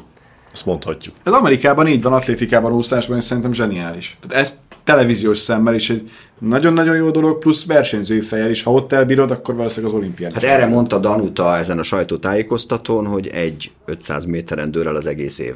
Azt 0.58 0.66
mondhatjuk. 0.66 1.16
Ez 1.24 1.34
Amerikában 1.34 1.88
így 1.88 2.02
van, 2.02 2.14
atlétikában, 2.14 2.72
úszásban, 2.72 3.18
és 3.18 3.24
szerintem 3.24 3.54
zseniális. 3.54 4.18
Tehát 4.28 4.46
ez 4.46 4.60
televíziós 4.84 5.38
szemmel 5.38 5.76
is 5.76 5.90
egy 5.90 6.12
nagyon-nagyon 6.40 6.96
jó 6.96 7.10
dolog, 7.10 7.38
plusz 7.38 7.66
versenyzői 7.66 8.22
fejel 8.22 8.50
is. 8.50 8.64
Ha 8.64 8.72
ott 8.72 8.92
elbírod, 8.92 9.32
akkor 9.32 9.56
valószínűleg 9.56 9.96
az 9.96 10.00
olimpián 10.00 10.32
Hát 10.34 10.44
erre 10.44 10.66
mondta 10.66 11.00
Danuta 11.00 11.58
ezen 11.58 11.80
a 11.80 11.84
sajtótájékoztatón, 11.84 13.08
hogy 13.08 13.28
egy 13.28 13.72
500 13.86 14.26
méteren 14.26 14.72
dől 14.72 14.88
el 14.88 14.96
az 14.96 15.08
egész 15.08 15.40
év. 15.40 15.56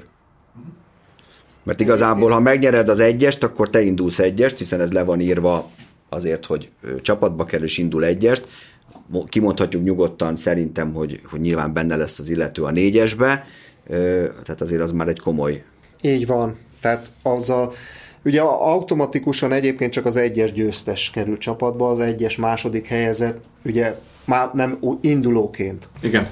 Mert 1.63 1.79
igazából, 1.79 2.31
ha 2.31 2.39
megnyered 2.39 2.89
az 2.89 2.99
egyest, 2.99 3.43
akkor 3.43 3.69
te 3.69 3.81
indulsz 3.81 4.19
egyest, 4.19 4.57
hiszen 4.57 4.81
ez 4.81 4.93
le 4.93 5.03
van 5.03 5.19
írva 5.19 5.69
azért, 6.09 6.45
hogy 6.45 6.69
csapatba 7.01 7.45
kerül 7.45 7.65
és 7.65 7.77
indul 7.77 8.05
egyest. 8.05 8.47
Kimondhatjuk 9.29 9.83
nyugodtan 9.83 10.35
szerintem, 10.35 10.93
hogy, 10.93 11.21
hogy 11.29 11.39
nyilván 11.39 11.73
benne 11.73 11.95
lesz 11.95 12.19
az 12.19 12.29
illető 12.29 12.63
a 12.63 12.71
négyesbe, 12.71 13.45
tehát 14.43 14.61
azért 14.61 14.81
az 14.81 14.91
már 14.91 15.07
egy 15.07 15.19
komoly. 15.19 15.63
Így 16.01 16.25
van. 16.27 16.57
Tehát 16.81 17.07
azzal, 17.21 17.73
ugye 18.25 18.41
automatikusan 18.41 19.51
egyébként 19.51 19.91
csak 19.91 20.05
az 20.05 20.17
egyes 20.17 20.53
győztes 20.53 21.09
kerül 21.09 21.37
csapatba, 21.37 21.89
az 21.89 21.99
egyes 21.99 22.37
második 22.37 22.87
helyezett, 22.87 23.43
ugye 23.65 23.95
már 24.25 24.49
nem 24.53 24.79
indulóként. 25.01 25.87
Igen. 26.01 26.27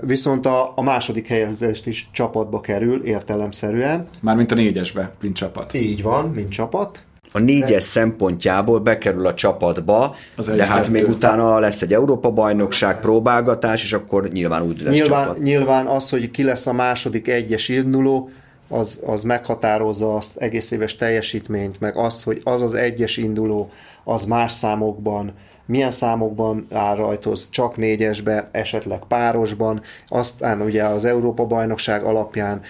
Viszont 0.00 0.46
a, 0.46 0.72
a 0.74 0.82
második 0.82 1.26
helyezést 1.26 1.86
is 1.86 2.08
csapatba 2.12 2.60
kerül 2.60 3.04
értelemszerűen. 3.04 4.08
Mármint 4.20 4.52
a 4.52 4.54
négyesbe, 4.54 5.14
mint 5.20 5.36
csapat. 5.36 5.74
Így 5.74 6.02
van, 6.02 6.30
mint 6.30 6.48
csapat. 6.48 7.02
A 7.32 7.38
négyes 7.38 7.82
szempontjából 7.82 8.78
bekerül 8.80 9.26
a 9.26 9.34
csapatba, 9.34 10.14
Az 10.36 10.46
de 10.46 10.64
hát 10.64 10.80
kettő. 10.80 10.90
még 10.90 11.08
utána 11.08 11.58
lesz 11.58 11.82
egy 11.82 11.92
Európa-bajnokság, 11.92 13.00
próbálgatás, 13.00 13.82
és 13.82 13.92
akkor 13.92 14.28
nyilván 14.28 14.62
úgy 14.62 14.80
lesz 14.82 14.94
Nyilván, 14.94 15.24
csapat. 15.26 15.42
nyilván 15.42 15.86
az, 15.86 16.10
hogy 16.10 16.30
ki 16.30 16.42
lesz 16.42 16.66
a 16.66 16.72
második 16.72 17.28
egyes 17.28 17.68
induló, 17.68 18.30
az, 18.68 19.00
az 19.06 19.22
meghatározza 19.22 20.16
azt 20.16 20.36
egész 20.36 20.70
éves 20.70 20.96
teljesítményt, 20.96 21.80
meg 21.80 21.96
az, 21.96 22.22
hogy 22.22 22.40
az 22.44 22.62
az 22.62 22.74
egyes 22.74 23.16
induló, 23.16 23.70
az 24.04 24.24
más 24.24 24.52
számokban, 24.52 25.32
milyen 25.66 25.90
számokban 25.90 26.66
áll 26.72 26.94
rajtoz, 26.96 27.48
csak 27.50 27.76
négyesben, 27.76 28.48
esetleg 28.50 28.98
párosban, 29.08 29.80
aztán 30.08 30.60
ugye 30.60 30.84
az 30.84 31.04
Európa-bajnokság 31.04 32.02
alapján 32.04 32.60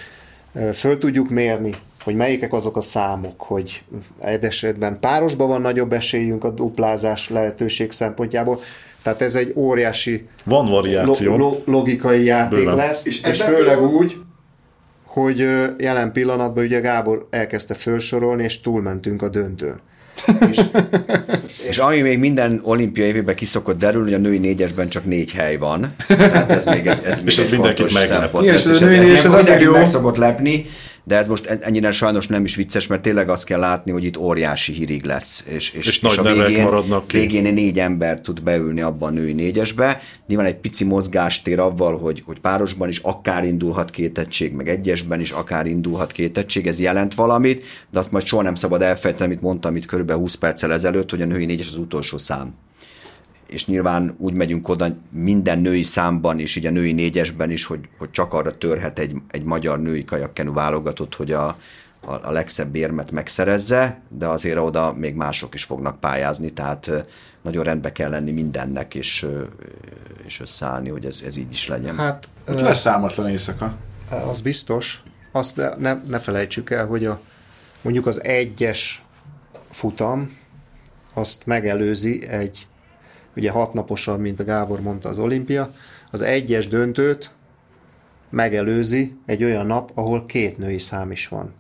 föl 0.72 0.98
tudjuk 0.98 1.30
mérni, 1.30 1.74
hogy 2.04 2.14
melyikek 2.14 2.52
azok 2.52 2.76
a 2.76 2.80
számok, 2.80 3.40
hogy 3.40 3.82
egy 4.20 4.44
esetben 4.44 4.98
párosban 5.00 5.48
van 5.48 5.60
nagyobb 5.60 5.92
esélyünk 5.92 6.44
a 6.44 6.50
duplázás 6.50 7.30
lehetőség 7.30 7.90
szempontjából, 7.92 8.60
tehát 9.02 9.22
ez 9.22 9.34
egy 9.34 9.52
óriási 9.56 10.26
Van 10.44 10.66
variáció. 10.66 11.30
lo- 11.36 11.38
lo- 11.38 11.66
logikai 11.66 12.24
játék 12.24 12.58
Bőven. 12.58 12.76
lesz, 12.76 13.04
és, 13.06 13.20
És 13.20 13.28
és 13.28 13.42
főleg 13.42 13.82
úgy, 13.82 14.16
hogy 15.04 15.46
jelen 15.78 16.12
pillanatban 16.12 16.64
ugye 16.64 16.80
Gábor 16.80 17.26
elkezdte 17.30 17.74
felsorolni, 17.74 18.42
és 18.42 18.60
túlmentünk 18.60 19.22
a 19.22 19.28
döntőn. 19.28 19.80
És 21.68 21.78
ami 21.78 22.00
még 22.00 22.18
minden 22.18 22.60
olimpia 22.62 23.04
évében 23.04 23.34
kiszokott 23.34 23.78
derülni, 23.78 24.12
hogy 24.12 24.20
a 24.20 24.22
női 24.28 24.38
négyesben 24.38 24.88
csak 24.88 25.04
négy 25.04 25.32
hely 25.32 25.56
van. 25.56 25.94
Tehát 26.08 26.50
ez 26.50 26.64
még 26.66 26.86
egy, 26.86 27.00
ez 27.04 27.16
még 27.16 27.26
És 27.26 27.38
ez 27.38 27.44
egy 27.44 27.50
mindenkit 27.50 27.88
szempont 27.88 28.44
Igen, 28.44 28.54
lesz, 28.54 28.64
és 28.64 28.70
ez 28.70 28.70
a 28.70 28.72
és 28.74 28.80
női 28.80 28.98
négyes, 28.98 29.08
ilyenkor 29.08 29.26
ez 29.26 29.32
azért 29.32 29.46
mindenkit 29.46 29.66
jó. 29.66 29.72
meg 29.72 29.86
szokott 29.86 30.16
lepni, 30.16 30.66
de 31.08 31.16
ez 31.16 31.26
most 31.26 31.46
ennyire 31.46 31.92
sajnos 31.92 32.26
nem 32.26 32.44
is 32.44 32.54
vicces, 32.54 32.86
mert 32.86 33.02
tényleg 33.02 33.28
azt 33.28 33.44
kell 33.44 33.58
látni, 33.58 33.90
hogy 33.92 34.04
itt 34.04 34.16
óriási 34.16 34.72
hírig 34.72 35.04
lesz. 35.04 35.44
És, 35.48 35.70
és, 35.72 35.86
És 35.86 36.00
nagy 36.00 36.20
nevek 36.22 36.62
maradnak 36.62 37.06
ki. 37.06 37.18
végén 37.18 37.52
négy 37.52 37.78
ember 37.78 38.20
tud 38.20 38.42
beülni 38.42 38.80
abban 38.80 39.08
a 39.08 39.12
női 39.12 39.32
négyesbe. 39.32 40.00
Nyilván 40.26 40.46
egy 40.46 40.56
pici 40.56 40.84
mozgástér 40.84 41.58
avval, 41.60 41.98
hogy, 41.98 42.22
hogy 42.26 42.40
párosban 42.40 42.88
is 42.88 42.98
akár 42.98 43.44
indulhat 43.44 43.90
két 43.90 44.18
egység, 44.18 44.52
meg 44.52 44.68
egyesben 44.68 45.20
is 45.20 45.30
akár 45.30 45.66
indulhat 45.66 46.12
két 46.12 46.38
egység, 46.38 46.66
ez 46.66 46.80
jelent 46.80 47.14
valamit, 47.14 47.64
de 47.90 47.98
azt 47.98 48.12
majd 48.12 48.26
soha 48.26 48.42
nem 48.42 48.54
szabad 48.54 48.82
elfelejteni, 48.82 49.30
amit 49.30 49.42
mondtam 49.42 49.76
itt 49.76 49.86
körülbelül 49.86 50.20
20 50.20 50.34
perccel 50.34 50.72
ezelőtt, 50.72 51.10
hogy 51.10 51.22
a 51.22 51.26
női 51.26 51.44
négyes 51.44 51.68
az 51.68 51.78
utolsó 51.78 52.18
szám 52.18 52.54
és 53.48 53.66
nyilván 53.66 54.14
úgy 54.18 54.34
megyünk 54.34 54.68
oda 54.68 54.96
minden 55.10 55.58
női 55.58 55.82
számban 55.82 56.38
is, 56.38 56.56
így 56.56 56.66
a 56.66 56.70
női 56.70 56.92
négyesben 56.92 57.50
is, 57.50 57.64
hogy, 57.64 57.88
hogy 57.98 58.10
csak 58.10 58.32
arra 58.32 58.58
törhet 58.58 58.98
egy, 58.98 59.16
egy 59.30 59.42
magyar 59.42 59.80
női 59.80 60.04
kajakkenu 60.04 60.52
válogatott, 60.52 61.14
hogy 61.14 61.32
a, 61.32 61.46
a, 62.06 62.12
a 62.22 62.30
legszebb 62.30 62.74
érmet 62.74 63.10
megszerezze, 63.10 64.00
de 64.08 64.26
azért 64.26 64.58
oda 64.58 64.92
még 64.92 65.14
mások 65.14 65.54
is 65.54 65.64
fognak 65.64 66.00
pályázni, 66.00 66.50
tehát 66.50 66.90
nagyon 67.42 67.64
rendbe 67.64 67.92
kell 67.92 68.10
lenni 68.10 68.30
mindennek, 68.30 68.94
és, 68.94 69.26
és 70.26 70.40
összeállni, 70.40 70.88
hogy 70.88 71.04
ez, 71.04 71.22
ez 71.26 71.36
így 71.36 71.52
is 71.52 71.68
legyen. 71.68 71.96
Hát 71.96 72.28
Ott 72.48 72.60
ö, 72.60 72.64
lesz 72.64 72.80
számotlan 72.80 73.28
éjszaka. 73.28 73.76
az 74.30 74.40
biztos. 74.40 75.02
Azt 75.32 75.56
ne, 75.56 75.74
ne, 75.74 76.00
ne 76.06 76.18
felejtsük 76.18 76.70
el, 76.70 76.86
hogy 76.86 77.04
a, 77.04 77.20
mondjuk 77.82 78.06
az 78.06 78.24
egyes 78.24 79.02
futam, 79.70 80.36
azt 81.12 81.46
megelőzi 81.46 82.26
egy, 82.26 82.66
ugye 83.38 83.50
hat 83.50 83.72
naposan, 83.72 84.20
mint 84.20 84.40
a 84.40 84.44
Gábor 84.44 84.80
mondta 84.80 85.08
az 85.08 85.18
olimpia, 85.18 85.72
az 86.10 86.22
egyes 86.22 86.68
döntőt 86.68 87.30
megelőzi 88.30 89.16
egy 89.26 89.44
olyan 89.44 89.66
nap, 89.66 89.90
ahol 89.94 90.26
két 90.26 90.58
női 90.58 90.78
szám 90.78 91.10
is 91.10 91.28
van. 91.28 91.54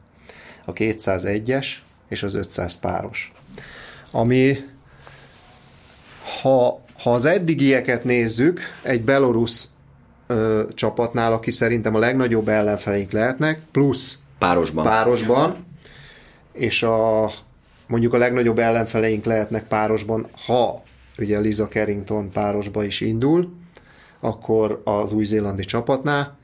A 0.64 0.72
201-es 0.72 1.66
és 2.08 2.22
az 2.22 2.34
500 2.34 2.78
páros. 2.78 3.32
Ami 4.10 4.56
ha, 6.42 6.80
ha 7.02 7.10
az 7.10 7.24
eddigieket 7.24 8.04
nézzük, 8.04 8.60
egy 8.82 9.02
belorusz 9.02 9.68
ö, 10.26 10.62
csapatnál, 10.74 11.32
aki 11.32 11.50
szerintem 11.50 11.94
a 11.94 11.98
legnagyobb 11.98 12.48
ellenfeleink 12.48 13.12
lehetnek, 13.12 13.60
plusz 13.72 14.18
Párosban. 14.38 14.84
párosban, 14.84 15.66
és 16.52 16.82
a 16.82 17.30
mondjuk 17.86 18.14
a 18.14 18.18
legnagyobb 18.18 18.58
ellenfeleink 18.58 19.24
lehetnek 19.24 19.68
párosban, 19.68 20.26
ha 20.46 20.82
ugye 21.20 21.38
Liza 21.38 21.68
Carrington 21.68 22.28
párosba 22.32 22.84
is 22.84 23.00
indul, 23.00 23.52
akkor 24.20 24.80
az 24.84 25.12
új-zélandi 25.12 25.64
csapatnál, 25.64 26.36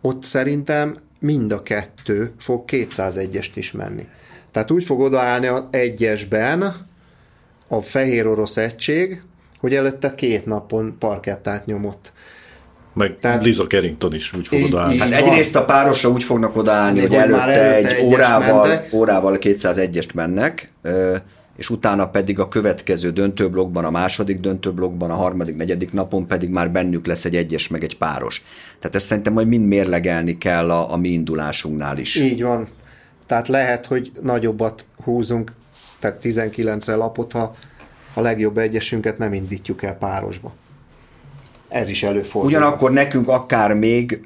ott 0.00 0.22
szerintem 0.22 0.96
mind 1.18 1.52
a 1.52 1.62
kettő 1.62 2.32
fog 2.38 2.64
201-est 2.66 3.50
is 3.54 3.72
menni. 3.72 4.06
Tehát 4.50 4.70
úgy 4.70 4.84
fog 4.84 5.00
odaállni 5.00 5.46
a 5.46 5.68
egyesben 5.70 6.86
a 7.68 7.80
fehér 7.80 8.26
orosz 8.26 8.56
egység, 8.56 9.22
hogy 9.60 9.74
előtte 9.74 10.14
két 10.14 10.46
napon 10.46 10.96
parkettát 10.98 11.66
nyomott. 11.66 12.12
Meg 12.92 13.16
Tehát- 13.20 13.44
Liza 13.44 13.66
Carrington 13.66 14.14
is 14.14 14.32
úgy 14.32 14.46
fogod 14.48 14.66
Így- 14.66 14.74
állni. 14.76 14.94
így- 14.94 15.00
Hát 15.00 15.12
egyrészt 15.12 15.56
a 15.56 15.64
párosra 15.64 16.08
úgy 16.10 16.22
fognak 16.24 16.56
odaállni, 16.56 17.00
Hogy 17.00 17.08
hogy 17.08 17.18
előtte, 17.18 17.42
előtte 17.42 17.96
egy 17.96 18.04
órával, 18.04 18.66
mentek. 18.68 18.92
órával 18.92 19.36
201-est 19.40 20.14
mennek, 20.14 20.72
ö, 20.82 21.16
és 21.56 21.70
utána 21.70 22.08
pedig 22.08 22.38
a 22.38 22.48
következő 22.48 23.10
döntőblokkban, 23.10 23.84
a 23.84 23.90
második 23.90 24.40
döntőblokkban, 24.40 25.10
a 25.10 25.14
harmadik, 25.14 25.56
negyedik 25.56 25.92
napon 25.92 26.26
pedig 26.26 26.48
már 26.48 26.70
bennük 26.70 27.06
lesz 27.06 27.24
egy 27.24 27.36
egyes, 27.36 27.68
meg 27.68 27.82
egy 27.82 27.96
páros. 27.96 28.42
Tehát 28.78 28.96
ezt 28.96 29.06
szerintem 29.06 29.32
majd 29.32 29.48
mind 29.48 29.66
mérlegelni 29.66 30.38
kell 30.38 30.70
a, 30.70 30.92
a 30.92 30.96
mi 30.96 31.08
indulásunknál 31.08 31.98
is. 31.98 32.14
Így 32.14 32.42
van. 32.42 32.68
Tehát 33.26 33.48
lehet, 33.48 33.86
hogy 33.86 34.12
nagyobbat 34.22 34.86
húzunk, 35.04 35.52
tehát 36.00 36.18
19-re 36.22 36.94
lapot, 36.94 37.32
ha 37.32 37.56
a 38.14 38.20
legjobb 38.20 38.58
egyesünket 38.58 39.18
nem 39.18 39.32
indítjuk 39.32 39.82
el 39.82 39.94
párosba. 39.94 40.52
Ez 41.68 41.88
is 41.88 42.02
előfordul. 42.02 42.50
Ugyanakkor 42.50 42.90
nekünk 42.90 43.28
akár 43.28 43.74
még 43.74 44.20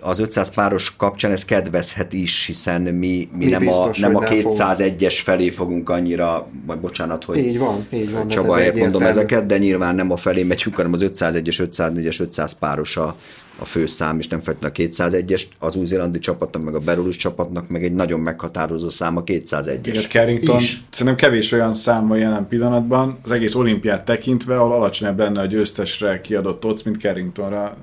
az 0.00 0.18
500 0.18 0.54
páros 0.54 0.96
kapcsán 0.96 1.30
ez 1.30 1.44
kedvezhet 1.44 2.12
is, 2.12 2.46
hiszen 2.46 2.80
mi, 2.82 2.88
mi, 2.90 3.28
Mi 3.44 3.50
nem, 3.50 3.60
biztos, 3.60 4.02
a, 4.02 4.06
nem 4.06 4.16
a 4.16 4.26
hogy 4.26 4.42
nem 4.42 4.52
201-es 4.52 5.20
felé 5.22 5.50
fogunk 5.50 5.88
annyira, 5.88 6.46
vagy 6.66 6.78
bocsánat, 6.78 7.24
hogy 7.24 7.38
Így 7.38 7.58
van, 7.58 7.86
így 7.92 8.10
van. 8.10 8.20
hát 8.20 8.26
ez 8.26 8.34
Csabaért 8.34 8.74
mondom 8.78 9.02
egyértelmű. 9.02 9.06
ezeket, 9.06 9.46
de 9.46 9.58
nyilván 9.58 9.94
nem 9.94 10.10
a 10.10 10.16
felé 10.16 10.42
megyünk, 10.42 10.76
hanem 10.76 10.92
az 10.92 11.00
501-es, 11.02 11.68
504-es, 11.76 12.20
500 12.20 12.58
páros 12.58 12.96
a, 12.96 13.16
a 13.58 13.64
főszám, 13.64 14.18
és 14.18 14.28
nem 14.28 14.40
feltétlenül 14.40 14.76
a 14.76 14.90
201-es, 14.90 15.42
az 15.58 15.76
új-zélandi 15.76 16.18
csapatnak, 16.18 16.62
meg 16.64 16.74
a 16.74 16.78
berolus 16.78 17.16
csapatnak, 17.16 17.68
meg 17.68 17.84
egy 17.84 17.92
nagyon 17.92 18.20
meghatározó 18.20 18.88
szám 18.88 19.16
a 19.16 19.24
201-es. 19.24 19.78
Igen, 19.82 20.02
Carrington, 20.02 20.56
Is. 20.56 20.82
szerintem 20.90 21.16
kevés 21.16 21.52
olyan 21.52 21.74
szám 21.74 22.08
van 22.08 22.18
jelen 22.18 22.48
pillanatban, 22.48 23.18
az 23.22 23.30
egész 23.30 23.54
olimpiát 23.54 24.04
tekintve, 24.04 24.56
ahol 24.56 24.72
alacsonyabb 24.72 25.18
lenne 25.18 25.40
a 25.40 25.46
győztesre 25.46 26.20
kiadott 26.20 26.64
odds, 26.64 26.82
mint 26.82 27.00
Carringtonra 27.00 27.76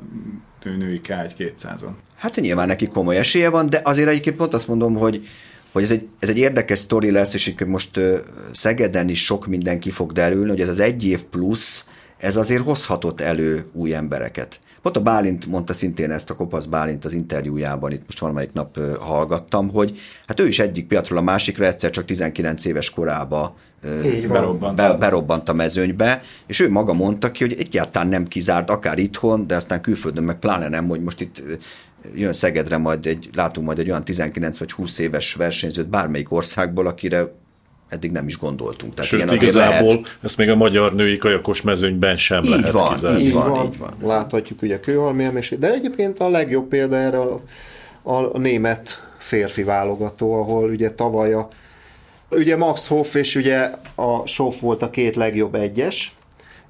nő- 0.63 0.78
női 0.78 1.01
K1 1.07 1.32
200-on. 1.38 1.91
Hát 2.15 2.36
nyilván 2.36 2.67
neki 2.67 2.88
komoly 2.88 3.17
esélye 3.17 3.49
van, 3.49 3.69
de 3.69 3.82
azért 3.84 4.09
egyébként 4.09 4.36
pont 4.36 4.53
azt 4.53 4.67
mondom, 4.67 4.95
hogy 4.95 5.28
hogy 5.72 5.84
ez 5.84 5.91
egy, 5.91 6.07
ez 6.19 6.30
egy 6.30 6.38
érdekes 6.38 6.80
sztori 6.80 7.11
lesz, 7.11 7.34
és 7.34 7.53
most 7.65 7.99
Szegeden 8.51 9.09
is 9.09 9.24
sok 9.24 9.47
mindenki 9.47 9.89
fog 9.89 10.11
derülni, 10.11 10.49
hogy 10.49 10.61
ez 10.61 10.69
az 10.69 10.80
egy 10.80 11.05
év 11.05 11.24
plusz, 11.24 11.88
ez 12.17 12.36
azért 12.36 12.63
hozhatott 12.63 13.22
elő 13.22 13.65
új 13.74 13.93
embereket. 13.93 14.59
Pont 14.82 14.98
a 14.98 15.02
Bálint 15.02 15.46
mondta 15.46 15.74
szintén 15.74 16.12
ezt 16.12 16.30
a 16.30 16.36
Kopasz 16.36 16.66
Bálint 16.66 17.06
az 17.06 17.14
interjújában, 17.14 17.92
itt 17.92 18.06
most 18.06 18.20
valamelyik 18.20 18.54
nap 18.54 18.80
hallgattam, 19.00 19.70
hogy 19.70 20.00
hát 20.28 20.40
ő 20.40 20.48
is 20.48 20.60
egyik 20.60 20.88
piatról 20.88 21.18
a 21.20 21.22
másikra 21.22 21.66
egyszer 21.66 21.90
csak 21.90 22.06
19 22.06 22.66
éves 22.66 22.90
korába 22.90 23.56
Így. 24.06 24.28
Berobbant. 24.28 24.76
be, 24.76 24.94
berobbant 24.94 25.50
a 25.50 25.54
mezőnybe, 25.54 26.24
és 26.46 26.60
ő 26.60 26.70
maga 26.70 26.94
mondta 26.94 27.32
ki, 27.32 27.44
hogy 27.44 27.56
egyáltalán 27.60 28.08
nem 28.08 28.28
kizárt, 28.28 28.70
akár 28.70 29.00
itthon, 29.00 29.48
de 29.48 29.56
aztán 29.56 29.82
külföldön 29.82 30.24
meg 30.24 30.40
pláne 30.40 30.70
nem, 30.70 30.88
hogy 30.88 31.02
most 31.02 31.22
itt 31.22 31.44
jön 32.16 32.34
Szegedre 32.34 32.78
majd 32.78 33.06
egy, 33.06 33.30
látunk 33.34 33.66
majd 33.66 33.80
egy 33.80 33.90
olyan 33.90 34.04
19 34.04 34.58
vagy 34.58 34.72
20 34.72 35.00
éves 35.00 35.34
versenyzőt 35.34 35.90
bármelyik 35.90 36.32
országból, 36.32 36.88
akire 36.88 37.32
eddig 37.92 38.12
nem 38.12 38.28
is 38.28 38.38
gondoltunk. 38.38 38.94
Tehát 38.94 39.10
Sőt, 39.10 39.22
igen, 39.22 39.34
igazából 39.36 39.88
lehet. 39.88 40.18
ezt 40.24 40.38
még 40.38 40.50
a 40.50 40.56
magyar 40.56 40.96
női 40.96 41.18
kajakos 41.18 41.62
mezőnyben 41.62 42.18
sem 42.18 42.44
Így 42.44 42.50
lehet 42.50 42.72
van, 42.72 42.94
kizárni. 42.94 43.22
így 43.24 43.34
van, 43.34 43.66
így 43.66 43.78
van. 43.78 43.94
Láthatjuk 44.02 44.62
ugye 44.62 44.80
Kőhalmi 44.80 45.24
emlés, 45.24 45.50
de 45.60 45.72
egyébként 45.74 46.20
a 46.20 46.30
legjobb 46.30 46.68
példa 46.68 46.96
erre 46.96 47.20
a, 47.20 47.42
a, 48.02 48.36
a 48.36 48.38
német 48.38 49.10
férfi 49.18 49.64
válogató, 49.64 50.34
ahol 50.42 50.70
ugye 50.70 50.92
tavaly 50.92 51.34
a, 51.34 51.48
ugye 52.30 52.58
Max 52.58 52.88
Hoff 52.88 53.16
és 53.16 53.36
ugye 53.36 53.72
a 53.96 54.26
Soff 54.28 54.60
volt 54.60 54.82
a 54.82 54.89
két 54.89 55.16
legjobb 55.16 55.56
egyes. 55.56 56.16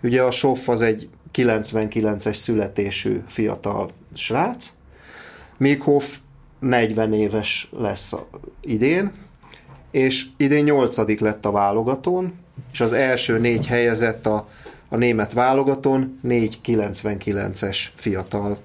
Ugye 0.04 0.22
a 0.22 0.32
Soff 0.32 0.68
az 0.70 0.82
egy 0.82 1.10
99-es 1.36 2.34
születésű 2.34 3.22
fiatal 3.28 3.90
srác, 4.16 4.68
míg 5.58 5.82
Hoff 5.82 6.06
40 6.60 7.14
éves 7.14 7.70
lesz 7.80 8.14
a- 8.14 8.28
idén, 8.62 9.12
és 9.92 10.26
idén 10.38 10.64
nyolcadik 10.64 11.20
lett 11.20 11.46
a 11.46 11.52
válogatón, 11.52 12.34
és 12.72 12.82
az 12.82 12.92
első 12.92 13.40
négy 13.40 13.68
helyezett 13.68 14.26
a, 14.26 14.48
a 14.90 14.96
német 14.96 15.34
válogatón, 15.34 16.20
négy 16.22 16.60
99-es 16.66 17.78
fiatal 17.96 18.58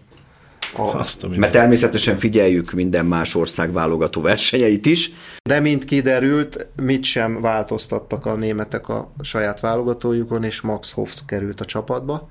A, 0.77 0.97
Azt, 0.97 1.37
mert 1.37 1.53
természetesen 1.53 2.17
figyeljük 2.17 2.73
minden 2.73 3.07
más 3.07 3.35
ország 3.35 3.73
válogató 3.73 4.21
versenyeit 4.21 4.87
is. 4.87 5.11
De 5.43 5.61
mint 5.61 5.85
kiderült, 5.85 6.67
mit 6.83 7.05
sem 7.05 7.41
változtattak 7.41 8.27
a 8.27 8.35
németek 8.35 8.89
a 8.89 9.13
saját 9.21 9.61
válogatójukon, 9.61 10.45
és 10.45 10.61
Max 10.61 10.93
Hoffs 10.93 11.23
került 11.27 11.61
a 11.61 11.65
csapatba. 11.65 12.29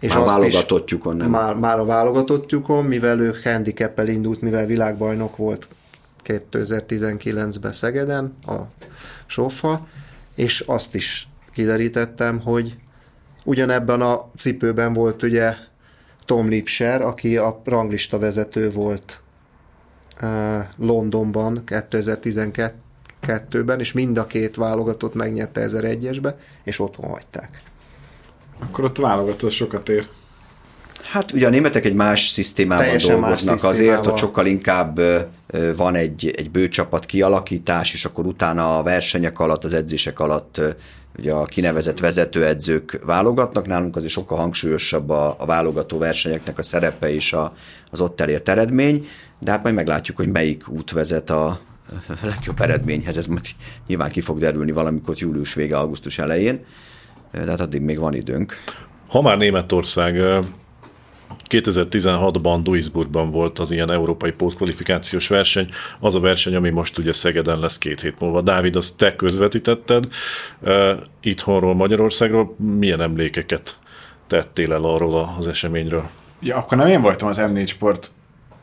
És 0.00 0.14
már 0.14 0.24
válogatottjukon, 0.24 1.16
nem? 1.16 1.30
Már, 1.30 1.54
már 1.54 1.78
a 1.78 1.84
válogatottjukon, 1.84 2.84
mivel 2.84 3.20
ő 3.20 3.34
handicap 3.44 4.08
indult, 4.08 4.40
mivel 4.40 4.66
világbajnok 4.66 5.36
volt 5.36 5.68
2019-ben 6.28 7.72
Szegeden, 7.72 8.36
a 8.46 8.56
Soffa, 9.26 9.86
és 10.34 10.60
azt 10.60 10.94
is 10.94 11.28
kiderítettem, 11.52 12.40
hogy 12.40 12.74
ugyanebben 13.44 14.00
a 14.00 14.30
cipőben 14.36 14.92
volt 14.92 15.22
ugye 15.22 15.54
Tom 16.24 16.48
Lipser, 16.48 17.02
aki 17.02 17.36
a 17.36 17.60
ranglista 17.64 18.18
vezető 18.18 18.70
volt 18.70 19.20
uh, 20.22 20.58
Londonban 20.76 21.62
2012-ben, 21.66 23.80
és 23.80 23.92
mind 23.92 24.18
a 24.18 24.26
két 24.26 24.56
válogatott 24.56 25.14
megnyerte 25.14 25.66
1001-esbe, 25.68 26.34
és 26.64 26.78
otthon 26.78 27.10
hagyták. 27.10 27.62
Akkor 28.58 28.84
ott 28.84 28.96
válogató 28.96 29.48
sokat 29.48 29.88
ér. 29.88 30.08
Hát 31.02 31.32
ugye 31.32 31.46
a 31.46 31.50
németek 31.50 31.84
egy 31.84 31.94
más 31.94 32.28
szisztémában 32.28 32.84
Teljesen 32.84 33.20
dolgoznak, 33.20 33.54
más 33.54 33.70
azért, 33.70 34.06
hogy 34.06 34.16
sokkal 34.16 34.46
inkább 34.46 35.00
van 35.76 35.94
egy, 35.94 36.34
egy 36.36 36.50
bőcsapat 36.50 37.06
kialakítás, 37.06 37.94
és 37.94 38.04
akkor 38.04 38.26
utána 38.26 38.78
a 38.78 38.82
versenyek 38.82 39.38
alatt, 39.38 39.64
az 39.64 39.72
edzések 39.72 40.20
alatt 40.20 40.60
ugye 41.18 41.32
a 41.32 41.44
kinevezett 41.44 41.98
vezetőedzők 41.98 43.00
válogatnak, 43.04 43.66
nálunk 43.66 43.96
azért 43.96 44.12
sokkal 44.12 44.38
hangsúlyosabb 44.38 45.10
a, 45.10 45.34
a 45.38 45.46
válogató 45.46 45.98
versenyeknek 45.98 46.58
a 46.58 46.62
szerepe 46.62 47.12
és 47.12 47.32
a, 47.32 47.52
az 47.90 48.00
ott 48.00 48.20
elért 48.20 48.48
eredmény, 48.48 49.06
de 49.38 49.50
hát 49.50 49.62
majd 49.62 49.74
meglátjuk, 49.74 50.16
hogy 50.16 50.28
melyik 50.28 50.68
út 50.68 50.90
vezet 50.90 51.30
a 51.30 51.60
legjobb 52.22 52.60
eredményhez, 52.60 53.16
ez 53.16 53.26
majd 53.26 53.46
nyilván 53.86 54.10
ki 54.10 54.20
fog 54.20 54.38
derülni 54.38 54.72
valamikor 54.72 55.14
július 55.18 55.54
vége, 55.54 55.78
augusztus 55.78 56.18
elején, 56.18 56.64
de 57.32 57.46
hát 57.46 57.60
addig 57.60 57.80
még 57.80 57.98
van 57.98 58.14
időnk. 58.14 58.62
Ha 59.08 59.22
már 59.22 59.36
Németország 59.36 60.22
2016-ban 61.48 62.60
Duisburgban 62.62 63.30
volt 63.30 63.58
az 63.58 63.70
ilyen 63.70 63.90
európai 63.90 64.30
pótkvalifikációs 64.30 65.28
verseny, 65.28 65.68
az 66.00 66.14
a 66.14 66.20
verseny, 66.20 66.54
ami 66.54 66.70
most 66.70 66.98
ugye 66.98 67.12
Szegeden 67.12 67.58
lesz 67.58 67.78
két 67.78 68.00
hét 68.00 68.20
múlva. 68.20 68.40
Dávid, 68.40 68.76
azt 68.76 68.96
te 68.96 69.16
közvetítetted 69.16 70.08
uh, 70.60 70.90
itthonról, 71.20 71.74
Magyarországról. 71.74 72.54
Milyen 72.56 73.00
emlékeket 73.00 73.78
tettél 74.26 74.72
el 74.72 74.84
arról 74.84 75.34
az 75.38 75.46
eseményről? 75.46 76.08
Ja, 76.40 76.56
akkor 76.56 76.78
nem 76.78 76.86
én 76.86 77.00
voltam 77.00 77.28
az 77.28 77.40
M4 77.40 77.66
Sport 77.66 78.10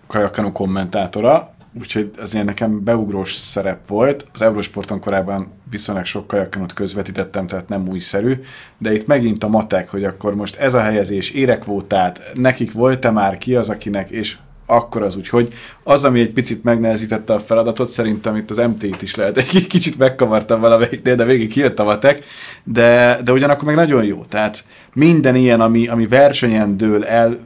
kajakanu 0.08 0.52
kommentátora, 0.52 1.55
úgyhogy 1.80 2.12
ez 2.22 2.34
ilyen 2.34 2.46
nekem 2.46 2.84
beugrós 2.84 3.34
szerep 3.34 3.88
volt. 3.88 4.28
Az 4.34 4.42
Eurosporton 4.42 5.00
korábban 5.00 5.52
viszonylag 5.70 6.06
sok 6.06 6.28
kajakkanot 6.28 6.74
közvetítettem, 6.74 7.48
tehát 7.48 7.70
nem 7.70 7.88
újszerű, 7.88 8.34
de 8.78 8.94
itt 8.94 9.08
megint 9.08 9.44
a 9.44 9.48
matek, 9.48 9.90
hogy 9.90 10.04
akkor 10.04 10.36
most 10.36 10.56
ez 10.56 10.74
a 10.74 10.82
helyezés 10.82 11.30
érekvótát, 11.30 12.32
nekik 12.34 12.72
volt-e 12.72 13.12
már 13.12 13.38
ki 13.38 13.56
az, 13.56 13.70
akinek, 13.70 14.10
és 14.10 14.38
akkor 14.66 15.02
az 15.02 15.16
úgy, 15.16 15.30
hogy 15.30 15.54
az, 15.84 16.04
ami 16.04 16.20
egy 16.20 16.32
picit 16.32 16.64
megnehezítette 16.64 17.34
a 17.34 17.40
feladatot, 17.40 17.90
szerintem 17.90 18.36
itt 18.36 18.52
az 18.52 18.58
MT-t 18.58 19.02
is 19.02 19.16
lehet, 19.16 19.38
egy 19.38 19.68
kicsit 19.68 19.98
megkavartam 19.98 20.60
valamelyiknél, 20.60 21.16
de 21.16 21.26
végig 21.26 21.50
kijött 21.50 21.80
a 21.80 21.84
matek, 21.84 22.26
de, 22.64 23.20
de 23.24 23.32
ugyanakkor 23.32 23.66
meg 23.66 23.76
nagyon 23.76 24.04
jó, 24.04 24.24
tehát 24.30 24.64
minden 24.94 25.36
ilyen, 25.36 25.62
ami, 25.62 25.88
ami 25.88 26.08
versenyen 26.08 26.78
dől 26.78 27.06
el, 27.06 27.40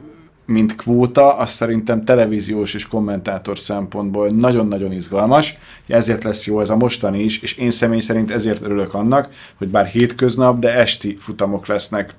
mint 0.50 0.76
kvóta, 0.76 1.36
az 1.36 1.50
szerintem 1.50 2.02
televíziós 2.02 2.74
és 2.74 2.88
kommentátor 2.88 3.58
szempontból 3.58 4.28
nagyon-nagyon 4.28 4.92
izgalmas, 4.92 5.58
ezért 5.86 6.24
lesz 6.24 6.46
jó 6.46 6.60
ez 6.60 6.70
a 6.70 6.76
mostani 6.76 7.22
is, 7.22 7.42
és 7.42 7.56
én 7.56 7.70
személy 7.70 8.00
szerint 8.00 8.30
ezért 8.30 8.62
örülök 8.62 8.94
annak, 8.94 9.28
hogy 9.58 9.68
bár 9.68 9.86
hétköznap, 9.86 10.58
de 10.58 10.74
esti 10.74 11.16
futamok 11.18 11.66
lesznek 11.66 12.14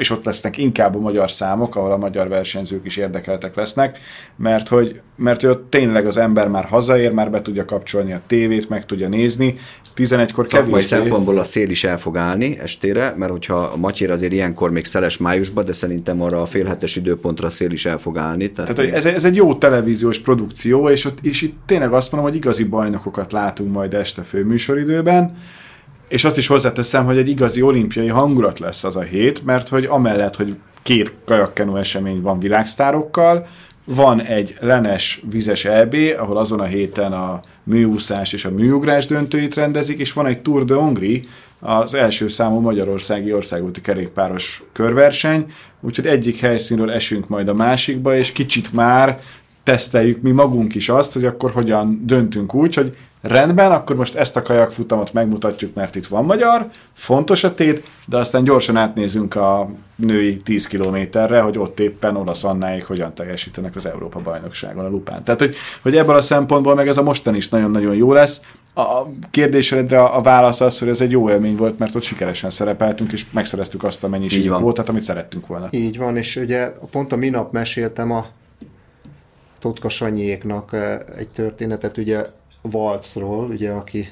és 0.00 0.10
ott 0.10 0.24
lesznek 0.24 0.58
inkább 0.58 0.96
a 0.96 0.98
magyar 0.98 1.30
számok, 1.30 1.76
ahol 1.76 1.92
a 1.92 1.96
magyar 1.96 2.28
versenyzők 2.28 2.84
is 2.84 2.96
érdekeltek 2.96 3.54
lesznek, 3.54 3.98
mert 4.36 4.68
hogy, 4.68 5.00
mert 5.16 5.40
hogy 5.40 5.50
ott 5.50 5.70
tényleg 5.70 6.06
az 6.06 6.16
ember 6.16 6.48
már 6.48 6.64
hazaér, 6.64 7.12
már 7.12 7.30
be 7.30 7.42
tudja 7.42 7.64
kapcsolni 7.64 8.12
a 8.12 8.20
tévét, 8.26 8.68
meg 8.68 8.86
tudja 8.86 9.08
nézni, 9.08 9.58
11-kor 9.96 10.46
kevés. 10.46 10.84
szempontból 10.84 11.38
a 11.38 11.44
szél 11.44 11.70
is 11.70 11.84
el 11.84 11.98
fog 11.98 12.16
állni 12.16 12.58
estére, 12.58 13.14
mert 13.16 13.30
hogyha 13.30 13.56
a 13.56 13.76
Matyér 13.76 14.10
azért 14.10 14.32
ilyenkor 14.32 14.70
még 14.70 14.84
szeles 14.84 15.16
májusban, 15.16 15.64
de 15.64 15.72
szerintem 15.72 16.22
arra 16.22 16.42
a 16.42 16.46
félhetes 16.46 16.96
időpontra 16.96 17.46
a 17.46 17.50
szél 17.50 17.70
is 17.70 17.86
el 17.86 17.98
fog 17.98 18.18
állni. 18.18 18.52
Tehát, 18.52 18.74
tehát 18.74 18.92
ez, 18.92 19.06
ez, 19.06 19.24
egy 19.24 19.36
jó 19.36 19.54
televíziós 19.54 20.18
produkció, 20.18 20.88
és, 20.88 21.04
ott, 21.04 21.18
és 21.22 21.42
itt 21.42 21.56
tényleg 21.66 21.92
azt 21.92 22.12
mondom, 22.12 22.30
hogy 22.30 22.38
igazi 22.38 22.64
bajnokokat 22.64 23.32
látunk 23.32 23.72
majd 23.72 23.94
este 23.94 24.22
főműsoridőben, 24.22 25.36
és 26.10 26.24
azt 26.24 26.38
is 26.38 26.46
hozzáteszem, 26.46 27.04
hogy 27.04 27.18
egy 27.18 27.28
igazi 27.28 27.62
olimpiai 27.62 28.08
hangulat 28.08 28.58
lesz 28.58 28.84
az 28.84 28.96
a 28.96 29.00
hét, 29.00 29.44
mert 29.44 29.68
hogy 29.68 29.84
amellett, 29.84 30.36
hogy 30.36 30.56
két 30.82 31.12
kajakkenu 31.24 31.76
esemény 31.76 32.20
van 32.20 32.38
világsztárokkal, 32.38 33.46
van 33.84 34.22
egy 34.22 34.56
lenes 34.60 35.22
vizes 35.30 35.64
EB, 35.64 35.96
ahol 36.18 36.36
azon 36.36 36.60
a 36.60 36.64
héten 36.64 37.12
a 37.12 37.40
műúszás 37.62 38.32
és 38.32 38.44
a 38.44 38.50
műugrás 38.50 39.06
döntőit 39.06 39.54
rendezik, 39.54 39.98
és 39.98 40.12
van 40.12 40.26
egy 40.26 40.42
Tour 40.42 40.64
de 40.64 40.74
Hongri, 40.74 41.28
az 41.58 41.94
első 41.94 42.28
számú 42.28 42.60
magyarországi 42.60 43.32
országúti 43.32 43.80
kerékpáros 43.80 44.62
körverseny, 44.72 45.46
úgyhogy 45.80 46.06
egyik 46.06 46.40
helyszínről 46.40 46.90
esünk 46.90 47.28
majd 47.28 47.48
a 47.48 47.54
másikba, 47.54 48.16
és 48.16 48.32
kicsit 48.32 48.72
már 48.72 49.20
teszteljük 49.62 50.22
mi 50.22 50.30
magunk 50.30 50.74
is 50.74 50.88
azt, 50.88 51.12
hogy 51.12 51.24
akkor 51.24 51.50
hogyan 51.50 52.02
döntünk 52.06 52.54
úgy, 52.54 52.74
hogy 52.74 52.96
rendben, 53.22 53.72
akkor 53.72 53.96
most 53.96 54.14
ezt 54.14 54.36
a 54.36 54.42
kajakfutamot 54.42 55.12
megmutatjuk, 55.12 55.74
mert 55.74 55.96
itt 55.96 56.06
van 56.06 56.24
magyar, 56.24 56.66
fontos 56.92 57.44
a 57.44 57.54
tét, 57.54 57.86
de 58.06 58.16
aztán 58.16 58.44
gyorsan 58.44 58.76
átnézünk 58.76 59.34
a 59.34 59.70
női 59.96 60.36
10 60.36 60.66
kilométerre, 60.66 61.40
hogy 61.40 61.58
ott 61.58 61.80
éppen 61.80 62.16
olasz 62.16 62.44
Annáik 62.44 62.84
hogyan 62.84 63.14
teljesítenek 63.14 63.76
az 63.76 63.86
Európa 63.86 64.20
bajnokságon 64.20 64.84
a 64.84 64.88
lupán. 64.88 65.22
Tehát, 65.22 65.40
hogy, 65.40 65.54
hogy 65.82 65.96
ebből 65.96 66.14
a 66.14 66.20
szempontból 66.20 66.74
meg 66.74 66.88
ez 66.88 66.96
a 66.96 67.02
mostan 67.02 67.34
is 67.34 67.48
nagyon-nagyon 67.48 67.94
jó 67.94 68.12
lesz. 68.12 68.40
A 68.74 69.02
kérdésedre 69.30 70.02
a 70.02 70.20
válasz 70.20 70.60
az, 70.60 70.78
hogy 70.78 70.88
ez 70.88 71.00
egy 71.00 71.10
jó 71.10 71.30
élmény 71.30 71.56
volt, 71.56 71.78
mert 71.78 71.94
ott 71.94 72.02
sikeresen 72.02 72.50
szerepeltünk, 72.50 73.12
és 73.12 73.30
megszereztük 73.30 73.84
azt 73.84 74.04
a 74.04 74.08
mennyiségű 74.08 74.48
voltat, 74.48 74.88
amit 74.88 75.02
szerettünk 75.02 75.46
volna. 75.46 75.68
Így 75.70 75.98
van, 75.98 76.16
és 76.16 76.36
ugye 76.36 76.72
pont 76.90 77.12
a 77.12 77.16
minap 77.16 77.52
meséltem 77.52 78.10
a 78.10 78.26
Totka 79.58 79.88
Sanyéknak 79.88 80.72
eh, 80.72 80.98
egy 81.16 81.28
történetet, 81.28 81.96
ugye 81.96 82.26
Valcról, 82.62 83.44
ugye, 83.44 83.70
aki 83.70 84.08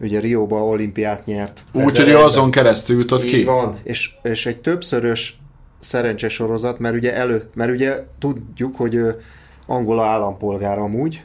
ugye 0.00 0.20
Rióba 0.20 0.64
olimpiát 0.64 1.26
nyert. 1.26 1.64
Úgy, 1.72 1.96
hogy 1.96 2.10
azon 2.10 2.50
keresztül 2.50 2.98
jutott 2.98 3.24
ki? 3.24 3.44
van, 3.44 3.78
és, 3.82 4.10
és 4.22 4.46
egy 4.46 4.56
többszörös 4.56 5.38
szerencsesorozat, 5.78 6.78
mert 6.78 6.94
ugye 6.94 7.14
elő, 7.14 7.50
mert 7.54 7.70
ugye 7.70 8.04
tudjuk, 8.18 8.76
hogy 8.76 8.94
ő 8.94 9.20
angola 9.66 10.04
állampolgár 10.04 10.78
amúgy. 10.78 11.22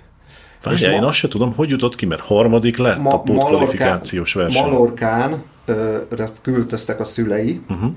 Várjál, 0.63 0.93
én 0.93 1.01
ma, 1.01 1.07
azt 1.07 1.17
sem 1.17 1.29
tudom, 1.29 1.53
hogy 1.53 1.69
jutott 1.69 1.95
ki, 1.95 2.05
mert 2.05 2.21
harmadik 2.21 2.77
lett 2.77 2.99
ma, 2.99 3.09
a 3.09 3.19
pótkvalifikációs 3.19 4.33
verseny. 4.33 4.63
Malorkán 4.63 5.43
ö, 5.65 5.97
küldöztek 6.41 6.99
a 6.99 7.03
szülei, 7.03 7.61
uh-huh. 7.69 7.91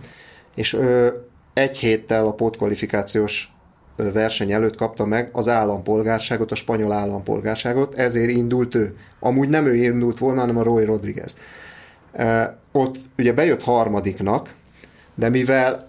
és 0.54 0.72
ö, 0.72 1.08
egy 1.52 1.78
héttel 1.78 2.26
a 2.26 2.32
pótkvalifikációs 2.32 3.52
verseny 4.12 4.52
előtt 4.52 4.76
kapta 4.76 5.04
meg 5.04 5.30
az 5.32 5.48
állampolgárságot, 5.48 6.52
a 6.52 6.54
spanyol 6.54 6.92
állampolgárságot, 6.92 7.94
ezért 7.94 8.30
indult 8.30 8.74
ő. 8.74 8.96
Amúgy 9.20 9.48
nem 9.48 9.66
ő 9.66 9.74
indult 9.74 10.18
volna, 10.18 10.40
hanem 10.40 10.56
a 10.56 10.62
Roy 10.62 10.84
Rodriguez. 10.84 11.36
Ott 12.72 12.96
ugye 13.18 13.32
bejött 13.32 13.62
harmadiknak, 13.62 14.54
de 15.14 15.28
mivel 15.28 15.88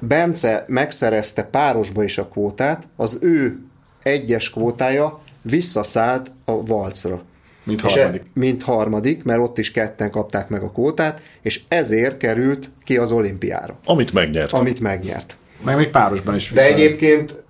Bence 0.00 0.64
megszerezte 0.68 1.44
párosba 1.44 2.04
is 2.04 2.18
a 2.18 2.26
kvótát, 2.26 2.88
az 2.96 3.18
ő 3.20 3.58
egyes 4.02 4.50
kvótája 4.50 5.20
visszaszállt 5.42 6.30
a 6.44 6.64
valcra. 6.64 7.22
Mint 7.64 7.80
harmadik. 7.80 8.20
E, 8.20 8.24
mint 8.32 8.62
harmadik, 8.62 9.24
mert 9.24 9.40
ott 9.40 9.58
is 9.58 9.70
ketten 9.70 10.10
kapták 10.10 10.48
meg 10.48 10.62
a 10.62 10.70
kvótát, 10.70 11.22
és 11.42 11.62
ezért 11.68 12.16
került 12.16 12.70
ki 12.84 12.96
az 12.96 13.12
olimpiára. 13.12 13.78
Amit 13.84 14.12
megnyert. 14.12 14.52
Amit 14.52 14.80
megnyert. 14.80 15.36
Meg 15.64 15.76
még 15.76 15.90
párosban 15.90 16.34
is 16.34 16.50
vissza. 16.50 16.62
De 16.62 16.74
egyébként 16.74 17.44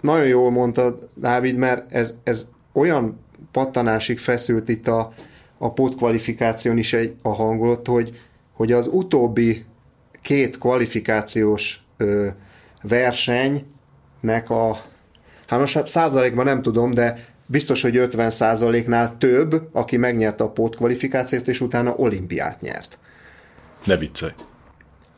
nagyon 0.00 0.26
jól 0.26 0.50
mondta 0.50 0.98
Dávid, 1.14 1.56
mert 1.56 1.92
ez, 1.92 2.14
ez 2.24 2.46
olyan 2.72 3.20
pattanásig 3.52 4.18
feszült 4.18 4.68
itt 4.68 4.88
a, 4.88 5.12
a 5.58 5.72
pótkvalifikáción 5.72 6.78
is 6.78 6.92
egy, 6.92 7.14
a 7.22 7.28
hangulat, 7.28 7.86
hogy, 7.86 8.20
hogy 8.52 8.72
az 8.72 8.88
utóbbi 8.92 9.64
két 10.22 10.58
kvalifikációs 10.58 11.80
ö, 11.96 12.28
versenynek 12.82 14.50
a, 14.50 14.80
hát 15.46 15.58
most 15.58 15.88
százalékban 15.88 16.44
nem 16.44 16.62
tudom, 16.62 16.94
de 16.94 17.26
biztos, 17.46 17.82
hogy 17.82 17.96
50 17.96 18.30
százaléknál 18.30 19.16
több, 19.18 19.68
aki 19.72 19.96
megnyerte 19.96 20.44
a 20.44 20.50
pótkvalifikációt, 20.50 21.48
és 21.48 21.60
utána 21.60 21.94
olimpiát 21.96 22.60
nyert. 22.60 22.98
Ne 23.84 23.96
viccelj. 23.96 24.32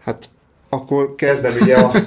Hát 0.04 0.28
akkor 0.74 1.14
kezdem 1.14 1.52
ugye 1.60 1.76
a 1.76 1.90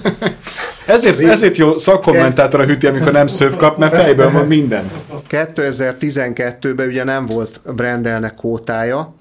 Ezért, 0.88 1.20
ezért 1.20 1.58
jó 1.58 1.78
szakkommentátor 1.78 2.60
a 2.60 2.66
hüti, 2.66 2.88
amikor 2.88 3.12
nem 3.12 3.28
szöv 3.28 3.56
kap, 3.56 3.78
mert 3.78 3.94
fejből 3.94 4.32
van 4.32 4.48
minden. 4.48 4.92
2012-ben 5.30 6.88
ugye 6.88 7.04
nem 7.04 7.26
volt 7.26 7.62
Brendelnek 7.76 8.36
kótája, 8.36 9.14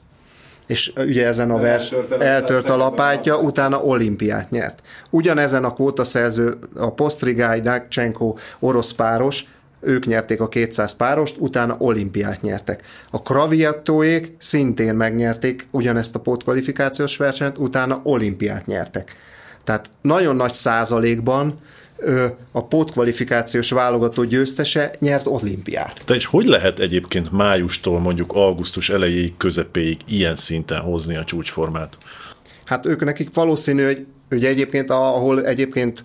és 0.67 0.93
ugye 0.97 1.27
ezen 1.27 1.51
a 1.51 1.59
vers 1.59 1.93
eltört, 1.93 2.23
eltört 2.23 2.69
a 2.69 2.77
lapátja, 2.77 3.39
utána 3.39 3.83
olimpiát 3.83 4.51
nyert. 4.51 4.83
Ugyanezen 5.11 5.65
a 5.65 5.73
kótaszerző, 5.73 6.59
a 6.77 6.93
Postrigáj, 6.93 7.61
Dakchenko 7.61 8.37
orosz 8.59 8.93
páros, 8.93 9.45
ők 9.81 10.07
nyerték 10.07 10.41
a 10.41 10.49
200 10.49 10.95
párost, 10.95 11.37
utána 11.39 11.77
olimpiát 11.79 12.43
nyertek. 12.43 12.83
A 13.11 13.23
Kraviattóék 13.23 14.35
szintén 14.39 14.95
megnyerték 14.95 15.67
ugyanezt 15.71 16.15
a 16.15 16.21
pótkvalifikációs 16.21 17.17
versenyt, 17.17 17.59
utána 17.59 18.01
olimpiát 18.03 18.67
nyertek. 18.67 19.17
Tehát 19.67 19.91
nagyon 20.01 20.37
nagy 20.37 20.53
százalékban 20.53 21.61
a 22.53 22.65
pótkvalifikációs 22.65 23.71
válogató 23.71 24.25
győztese 24.25 24.95
nyert 24.99 25.27
olimpiát. 25.27 26.01
Te 26.05 26.15
és 26.15 26.27
hogy 26.27 26.47
lehet 26.47 26.79
egyébként 26.79 27.31
májustól 27.31 28.01
mondjuk 28.01 28.33
augusztus 28.33 28.91
elejéig, 28.91 29.37
közepéig 29.37 29.97
ilyen 30.05 30.35
szinten 30.35 30.81
hozni 30.81 31.17
a 31.17 31.25
csúcsformát? 31.25 31.99
Hát 32.65 32.87
ők 32.87 33.05
nekik 33.05 33.35
valószínű, 33.35 33.85
hogy 33.85 34.07
ugye 34.31 34.49
egyébként, 34.49 34.91
ahol 34.91 35.47
egyébként 35.47 36.03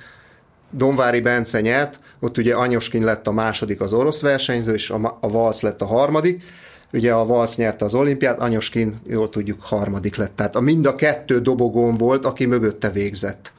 Donvári 0.69 1.21
Bence 1.21 1.61
nyert, 1.61 1.99
ott 2.19 2.37
ugye 2.37 2.53
Anyoskin 2.55 3.03
lett 3.03 3.27
a 3.27 3.31
második 3.31 3.81
az 3.81 3.93
orosz 3.93 4.21
versenyző, 4.21 4.73
és 4.73 4.89
a, 4.89 5.17
a 5.21 5.29
Valsz 5.29 5.61
lett 5.61 5.81
a 5.81 5.85
harmadik. 5.85 6.43
Ugye 6.93 7.13
a 7.13 7.25
Valsz 7.25 7.55
nyerte 7.55 7.85
az 7.85 7.93
olimpiát, 7.93 8.39
Anyoskin, 8.39 8.99
jól 9.07 9.29
tudjuk, 9.29 9.61
harmadik 9.61 10.15
lett. 10.15 10.35
Tehát 10.35 10.55
a 10.55 10.59
mind 10.59 10.85
a 10.85 10.95
kettő 10.95 11.39
dobogón 11.39 11.93
volt, 11.93 12.25
aki 12.25 12.45
mögötte 12.45 12.89
végzett. 12.89 13.51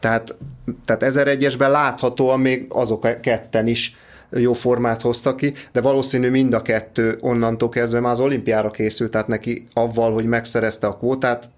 Tehát, 0.00 0.36
tehát 0.84 1.14
1001-esben 1.14 1.70
láthatóan 1.70 2.40
még 2.40 2.66
azok 2.68 3.04
a 3.04 3.20
ketten 3.20 3.66
is 3.66 3.96
jó 4.30 4.52
formát 4.52 5.00
hoztak 5.00 5.36
ki, 5.36 5.52
de 5.72 5.80
valószínű 5.80 6.30
mind 6.30 6.54
a 6.54 6.62
kettő 6.62 7.16
onnantól 7.20 7.68
kezdve 7.68 8.00
már 8.00 8.12
az 8.12 8.20
olimpiára 8.20 8.70
készült, 8.70 9.10
tehát 9.10 9.28
neki 9.28 9.66
avval, 9.72 10.12
hogy 10.12 10.26
megszerezte 10.26 10.86
a 10.86 10.96
kvótát, 10.96 11.50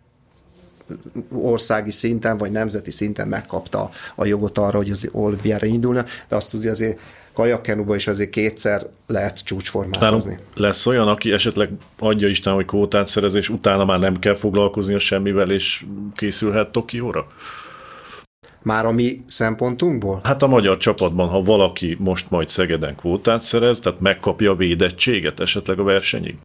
országi 1.32 1.90
szinten 1.90 2.36
vagy 2.36 2.50
nemzeti 2.50 2.90
szinten 2.90 3.28
megkapta 3.28 3.90
a 4.14 4.24
jogot 4.24 4.58
arra, 4.58 4.76
hogy 4.76 4.90
az 4.90 5.08
olimpiára 5.12 5.66
indulna, 5.66 6.04
de 6.28 6.36
azt 6.36 6.50
tudja 6.50 6.70
azért 6.70 7.00
kajakkenuba 7.36 7.94
is 7.94 8.06
azért 8.06 8.30
kétszer 8.30 8.86
lehet 9.06 9.44
csúcsformát 9.44 10.00
Nálunk 10.00 10.22
hozni. 10.22 10.38
Lesz 10.54 10.86
olyan, 10.86 11.08
aki 11.08 11.32
esetleg 11.32 11.70
adja 11.98 12.28
Isten, 12.28 12.54
hogy 12.54 12.64
kvótát 12.64 13.06
szerez, 13.06 13.34
és 13.34 13.48
utána 13.48 13.84
már 13.84 13.98
nem 13.98 14.18
kell 14.18 14.34
foglalkozni 14.34 14.94
a 14.94 14.98
semmivel, 14.98 15.50
és 15.50 15.84
készülhet 16.14 16.72
Tokióra? 16.72 17.26
Már 18.62 18.86
a 18.86 18.92
mi 18.92 19.22
szempontunkból? 19.26 20.20
Hát 20.22 20.42
a 20.42 20.46
magyar 20.46 20.76
csapatban, 20.76 21.28
ha 21.28 21.40
valaki 21.40 21.96
most 21.98 22.30
majd 22.30 22.48
Szegeden 22.48 22.96
kvótát 22.96 23.40
szerez, 23.40 23.80
tehát 23.80 24.00
megkapja 24.00 24.50
a 24.50 24.54
védettséget 24.56 25.40
esetleg 25.40 25.78
a 25.78 25.82
versenyig? 25.82 26.36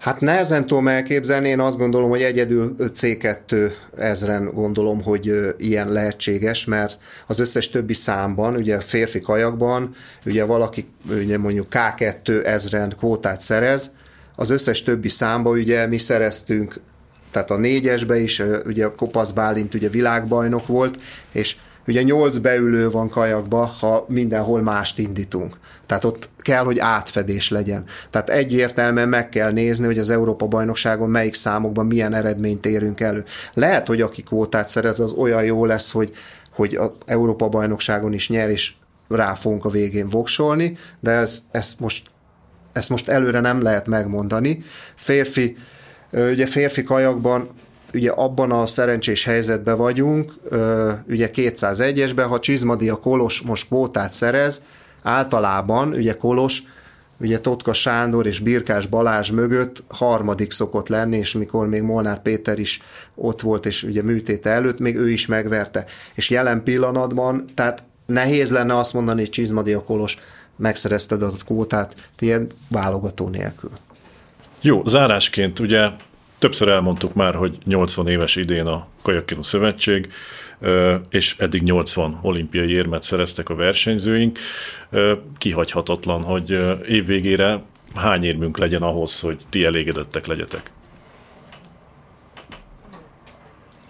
Hát 0.00 0.20
nehezen 0.20 0.66
tudom 0.66 0.88
elképzelni, 0.88 1.48
én 1.48 1.60
azt 1.60 1.78
gondolom, 1.78 2.10
hogy 2.10 2.22
egyedül 2.22 2.74
C2 2.78 3.70
ezren 3.96 4.50
gondolom, 4.54 5.02
hogy 5.02 5.54
ilyen 5.58 5.88
lehetséges, 5.92 6.64
mert 6.64 6.98
az 7.26 7.38
összes 7.38 7.70
többi 7.70 7.94
számban, 7.94 8.56
ugye 8.56 8.80
férfi 8.80 9.20
kajakban, 9.20 9.94
ugye 10.26 10.44
valaki 10.44 10.88
ugye 11.10 11.38
mondjuk 11.38 11.66
K2 11.70 12.44
ezren 12.44 12.94
kvótát 12.98 13.40
szerez, 13.40 13.94
az 14.36 14.50
összes 14.50 14.82
többi 14.82 15.08
számban 15.08 15.52
ugye 15.52 15.86
mi 15.86 15.98
szereztünk, 15.98 16.80
tehát 17.30 17.50
a 17.50 17.56
négyesbe 17.56 18.20
is, 18.20 18.42
ugye 18.66 18.88
Kopasz 18.96 19.30
Bálint 19.30 19.74
ugye 19.74 19.88
világbajnok 19.88 20.66
volt, 20.66 20.98
és 21.32 21.56
ugye 21.86 22.02
nyolc 22.02 22.38
beülő 22.38 22.90
van 22.90 23.08
kajakba, 23.08 23.64
ha 23.64 24.04
mindenhol 24.08 24.62
mást 24.62 24.98
indítunk. 24.98 25.56
Tehát 25.90 26.04
ott 26.04 26.28
kell, 26.38 26.64
hogy 26.64 26.78
átfedés 26.78 27.50
legyen. 27.50 27.84
Tehát 28.10 28.30
egyértelműen 28.30 29.08
meg 29.08 29.28
kell 29.28 29.50
nézni, 29.52 29.86
hogy 29.86 29.98
az 29.98 30.10
Európa-bajnokságon 30.10 31.10
melyik 31.10 31.34
számokban 31.34 31.86
milyen 31.86 32.14
eredményt 32.14 32.66
érünk 32.66 33.00
elő. 33.00 33.24
Lehet, 33.54 33.86
hogy 33.86 34.00
aki 34.00 34.22
kvótát 34.22 34.68
szerez, 34.68 35.00
az 35.00 35.12
olyan 35.12 35.44
jó 35.44 35.64
lesz, 35.64 35.90
hogy, 35.90 36.12
hogy 36.50 36.74
az 36.74 36.90
Európa-bajnokságon 37.06 38.12
is 38.12 38.28
nyer, 38.28 38.50
és 38.50 38.72
rá 39.08 39.34
fogunk 39.34 39.64
a 39.64 39.68
végén 39.68 40.08
voksolni, 40.08 40.78
de 41.00 41.10
ez, 41.10 41.42
ez 41.50 41.74
most, 41.78 42.10
ezt 42.72 42.88
most 42.88 43.08
előre 43.08 43.40
nem 43.40 43.62
lehet 43.62 43.86
megmondani. 43.86 44.62
Férfi, 44.94 45.56
ugye 46.12 46.46
férfi 46.46 46.82
kajakban 46.82 47.48
ugye 47.94 48.10
abban 48.10 48.50
a 48.50 48.66
szerencsés 48.66 49.24
helyzetben 49.24 49.76
vagyunk, 49.76 50.34
ugye 51.08 51.30
201-esben, 51.34 52.26
ha 52.28 52.40
Csizmadi 52.40 52.88
a 52.88 52.96
Kolos 52.96 53.40
most 53.40 53.66
kvótát 53.66 54.12
szerez, 54.12 54.62
általában 55.02 55.92
ugye 55.92 56.16
Kolos, 56.16 56.62
ugye 57.20 57.40
Totka 57.40 57.72
Sándor 57.72 58.26
és 58.26 58.38
Birkás 58.38 58.86
Balázs 58.86 59.30
mögött 59.30 59.82
harmadik 59.88 60.52
szokott 60.52 60.88
lenni, 60.88 61.16
és 61.16 61.32
mikor 61.32 61.66
még 61.66 61.82
Molnár 61.82 62.22
Péter 62.22 62.58
is 62.58 62.80
ott 63.14 63.40
volt, 63.40 63.66
és 63.66 63.82
ugye 63.82 64.02
műtéte 64.02 64.50
előtt, 64.50 64.78
még 64.78 64.96
ő 64.96 65.10
is 65.10 65.26
megverte. 65.26 65.84
És 66.14 66.30
jelen 66.30 66.62
pillanatban, 66.62 67.44
tehát 67.54 67.82
nehéz 68.06 68.50
lenne 68.50 68.76
azt 68.76 68.92
mondani, 68.92 69.20
hogy 69.20 69.30
Csizmadi 69.30 69.72
a 69.72 69.82
Kolos 69.82 70.18
megszerezted 70.56 71.22
a 71.22 71.32
kvótát 71.44 71.94
ilyen 72.18 72.48
válogató 72.68 73.28
nélkül. 73.28 73.70
Jó, 74.60 74.84
zárásként 74.86 75.58
ugye 75.58 75.88
többször 76.38 76.68
elmondtuk 76.68 77.14
már, 77.14 77.34
hogy 77.34 77.58
80 77.64 78.08
éves 78.08 78.36
idén 78.36 78.66
a 78.66 78.86
Kajakinu 79.02 79.42
Szövetség, 79.42 80.12
és 81.10 81.36
eddig 81.38 81.62
80 81.62 82.18
olimpiai 82.22 82.70
érmet 82.70 83.02
szereztek 83.02 83.48
a 83.48 83.54
versenyzőink. 83.54 84.38
Kihagyhatatlan, 85.38 86.22
hogy 86.22 86.78
évvégére 86.88 87.62
hány 87.94 88.24
érmünk 88.24 88.58
legyen 88.58 88.82
ahhoz, 88.82 89.20
hogy 89.20 89.38
ti 89.48 89.64
elégedettek 89.64 90.26
legyetek? 90.26 90.72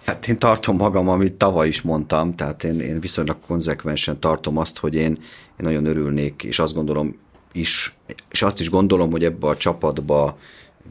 Hát 0.05 0.29
én 0.29 0.39
tartom 0.39 0.77
magam, 0.77 1.09
amit 1.09 1.33
tavaly 1.33 1.69
is 1.69 1.83
mondtam, 1.83 2.35
tehát 2.35 2.65
én, 2.65 2.81
én 2.81 3.01
viszonylag 3.01 3.37
konzekvensen 3.47 4.21
tartom 4.21 4.57
azt, 4.57 4.79
hogy 4.79 4.95
én, 4.95 5.11
én 5.11 5.19
nagyon 5.57 5.85
örülnék, 5.85 6.43
és 6.43 6.59
azt 6.59 6.75
gondolom 6.75 7.19
is, 7.53 7.95
és 8.31 8.43
azt 8.43 8.61
is 8.61 8.71
gondolom, 8.71 9.11
hogy 9.11 9.25
ebbe 9.25 9.47
a 9.47 9.57
csapatba 9.57 10.39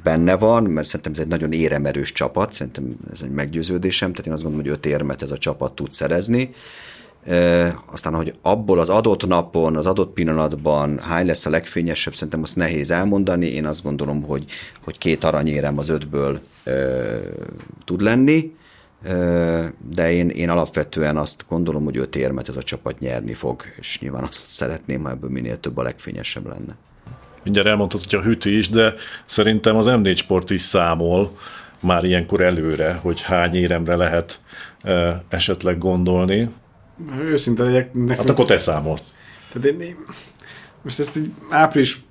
benne 0.04 0.38
van, 0.38 0.64
mert 0.64 0.88
szerintem 0.88 1.12
ez 1.14 1.20
egy 1.20 1.28
nagyon 1.28 1.52
éremerős 1.52 2.12
csapat, 2.12 2.54
szerintem 2.54 2.98
ez 3.14 3.22
egy 3.22 3.32
meggyőződésem, 3.32 4.12
tehát 4.12 4.28
én 4.28 4.34
azt 4.34 4.44
gondolom, 4.44 4.66
hogy 4.66 4.76
öt 4.76 4.86
érmet 4.86 5.22
ez 5.22 5.32
a 5.32 5.38
csapat 5.38 5.74
tud 5.74 5.94
szerezni. 5.94 6.50
E, 7.24 7.80
aztán, 7.86 8.14
hogy 8.14 8.34
abból 8.42 8.80
az 8.80 8.90
adott 8.90 9.28
napon, 9.28 9.76
az 9.76 9.86
adott 9.86 10.14
pillanatban 10.14 11.00
hány 11.00 11.26
lesz 11.26 11.46
a 11.46 11.50
legfényesebb, 11.50 12.14
szerintem 12.14 12.42
azt 12.42 12.56
nehéz 12.56 12.92
elmondani. 12.92 13.46
Én 13.46 13.66
azt 13.66 13.84
gondolom, 13.84 14.22
hogy, 14.22 14.46
hogy 14.84 14.98
két 14.98 15.24
aranyérem 15.24 15.78
az 15.78 15.90
ötből 15.90 16.40
e, 16.64 16.74
tud 17.86 18.02
lenni, 18.02 18.56
e, 19.04 19.14
de 19.94 20.12
én, 20.12 20.30
én 20.30 20.50
alapvetően 20.50 21.18
azt 21.18 21.46
gondolom, 21.50 21.84
hogy 21.84 21.98
öt 21.98 22.16
érmet 22.16 22.50
ez 22.50 22.58
a 22.58 22.64
csapat 22.64 23.00
nyerni 23.00 23.34
fog, 23.34 23.62
és 23.78 24.00
nyilván 24.00 24.24
azt 24.24 24.50
szeretném, 24.50 25.04
ha 25.04 25.10
ebből 25.10 25.30
minél 25.30 25.60
több 25.60 25.78
a 25.78 25.84
legfényesebb 25.84 26.48
lenne 26.48 26.76
mindjárt 27.44 27.68
elmondtad, 27.68 28.04
hogy 28.04 28.20
a 28.20 28.24
hűti 28.24 28.58
is, 28.58 28.70
de 28.70 28.94
szerintem 29.26 29.76
az 29.76 29.86
M4 29.90 30.18
Sport 30.18 30.50
is 30.50 30.62
számol 30.62 31.38
már 31.80 32.04
ilyenkor 32.04 32.42
előre, 32.42 33.00
hogy 33.02 33.22
hány 33.22 33.56
éremre 33.56 33.96
lehet 33.96 34.40
e, 34.82 35.24
esetleg 35.30 35.78
gondolni. 35.78 36.50
Őszinte 37.22 37.64
legyek. 37.64 37.94
Nekem... 37.94 38.18
Hát 38.18 38.30
akkor 38.30 38.46
te 38.46 38.58
számolsz. 38.58 39.16
Tehát 39.54 39.82
én, 39.82 39.96
most 40.82 41.00
ezt 41.00 41.18
így 41.18 41.32
április 41.50 42.02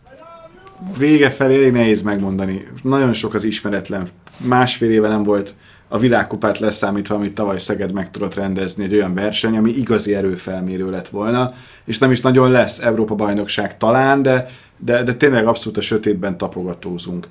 vége 0.99 1.31
felé 1.31 1.55
elég 1.55 1.73
nehéz 1.73 2.03
megmondani. 2.03 2.69
Nagyon 2.83 3.13
sok 3.13 3.35
az 3.35 3.45
ismeretlen. 3.45 4.07
Másfél 4.47 4.91
éve 4.91 5.09
nem 5.09 5.23
volt 5.23 5.55
a 5.89 5.99
világkupát 5.99 6.59
leszámítva, 6.59 7.15
amit 7.15 7.35
tavaly 7.35 7.59
Szeged 7.59 7.93
meg 7.93 8.11
tudott 8.11 8.35
rendezni, 8.35 8.85
egy 8.85 8.95
olyan 8.95 9.15
verseny, 9.15 9.57
ami 9.57 9.71
igazi 9.71 10.15
erőfelmérő 10.15 10.91
lett 10.91 11.09
volna, 11.09 11.55
és 11.85 11.99
nem 11.99 12.11
is 12.11 12.21
nagyon 12.21 12.51
lesz 12.51 12.79
Európa 12.79 13.15
bajnokság 13.15 13.77
talán, 13.77 14.23
de, 14.23 14.49
de, 14.79 15.03
de 15.03 15.15
tényleg 15.15 15.47
abszolút 15.47 15.79
a 15.79 15.81
sötétben 15.81 16.39
tapogatózunk. 16.39 17.29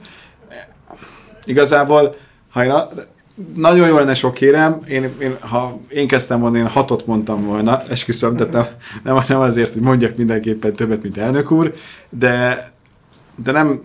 Igazából, 1.45 2.15
ha 2.49 2.63
én 2.63 2.69
a, 2.69 2.87
nagyon 3.55 3.87
jó 3.87 3.95
lenne 3.95 4.13
sok 4.13 4.33
kérem, 4.33 4.79
én, 4.87 5.03
én, 5.19 5.37
ha 5.39 5.79
én 5.89 6.07
kezdtem 6.07 6.39
volna, 6.39 6.57
én 6.57 6.67
hatot 6.67 7.05
mondtam 7.05 7.45
volna, 7.45 7.83
esküszöm, 7.89 8.35
tehát 8.35 8.53
nem, 8.53 8.65
nem, 9.03 9.23
nem 9.27 9.39
azért, 9.39 9.73
hogy 9.73 9.81
mondjak 9.81 10.15
mindenképpen 10.15 10.73
többet, 10.73 11.03
mint 11.03 11.17
elnök 11.17 11.51
úr, 11.51 11.73
de, 12.09 12.69
de 13.35 13.51
nem... 13.51 13.81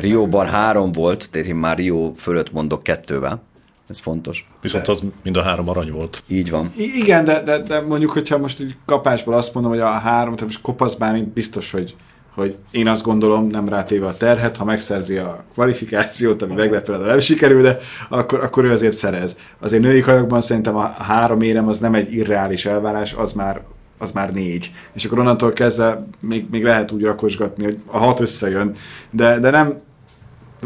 Rióban 0.00 0.46
három 0.46 0.92
volt, 0.92 1.28
tehát 1.30 1.46
én 1.46 1.54
már 1.54 1.76
Rio 1.76 2.12
fölött 2.16 2.52
mondok 2.52 2.82
kettővel. 2.82 3.42
Ez 3.88 3.98
fontos. 3.98 4.48
Viszont 4.60 4.88
az 4.88 5.02
mind 5.22 5.36
a 5.36 5.42
három 5.42 5.68
arany 5.68 5.92
volt. 5.92 6.22
Így 6.28 6.50
van. 6.50 6.72
I- 6.76 6.96
igen, 6.96 7.24
de, 7.24 7.42
de, 7.42 7.58
de 7.58 7.80
mondjuk, 7.80 8.10
hogyha 8.10 8.38
most 8.38 8.60
így 8.60 8.76
kapásból 8.84 9.34
azt 9.34 9.54
mondom, 9.54 9.72
hogy 9.72 9.80
a 9.80 9.90
három, 9.90 10.34
tehát 10.34 10.50
most 10.50 10.62
kopaszbán 10.62 11.30
biztos, 11.34 11.70
hogy, 11.70 11.96
hogy 12.36 12.56
én 12.70 12.88
azt 12.88 13.04
gondolom, 13.04 13.46
nem 13.46 13.68
rátéve 13.68 14.06
a 14.06 14.16
terhet, 14.16 14.56
ha 14.56 14.64
megszerzi 14.64 15.16
a 15.16 15.44
kvalifikációt, 15.52 16.42
ami 16.42 16.54
meglepően 16.54 17.00
nem 17.00 17.18
sikerül, 17.18 17.62
de 17.62 17.78
akkor, 18.08 18.40
akkor 18.40 18.64
ő 18.64 18.72
azért 18.72 18.92
szerez. 18.92 19.36
Azért 19.60 19.82
női 19.82 20.00
kajokban 20.00 20.40
szerintem 20.40 20.76
a 20.76 20.86
három 20.86 21.40
érem 21.40 21.68
az 21.68 21.78
nem 21.78 21.94
egy 21.94 22.12
irreális 22.12 22.66
elvárás, 22.66 23.12
az 23.12 23.32
már, 23.32 23.62
az 23.98 24.10
már 24.10 24.32
négy. 24.32 24.72
És 24.92 25.04
akkor 25.04 25.18
onnantól 25.18 25.52
kezdve 25.52 26.06
még, 26.20 26.46
még 26.50 26.64
lehet 26.64 26.92
úgy 26.92 27.02
rakosgatni, 27.02 27.64
hogy 27.64 27.78
a 27.86 27.98
hat 27.98 28.20
összejön, 28.20 28.74
de, 29.10 29.38
de 29.38 29.50
nem, 29.50 29.80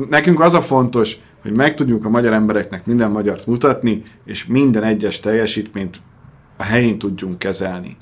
nekünk 0.09 0.41
az 0.41 0.55
a 0.55 0.61
fontos, 0.61 1.17
hogy 1.43 1.53
meg 1.53 1.75
tudjuk 1.75 2.05
a 2.05 2.09
magyar 2.09 2.33
embereknek 2.33 2.87
minden 2.87 3.11
magyart 3.11 3.47
mutatni, 3.47 4.03
és 4.25 4.47
minden 4.47 4.83
egyes 4.83 5.21
teljesítményt 5.21 5.97
a 6.57 6.63
helyén 6.63 6.99
tudjunk 6.99 7.39
kezelni. 7.39 7.97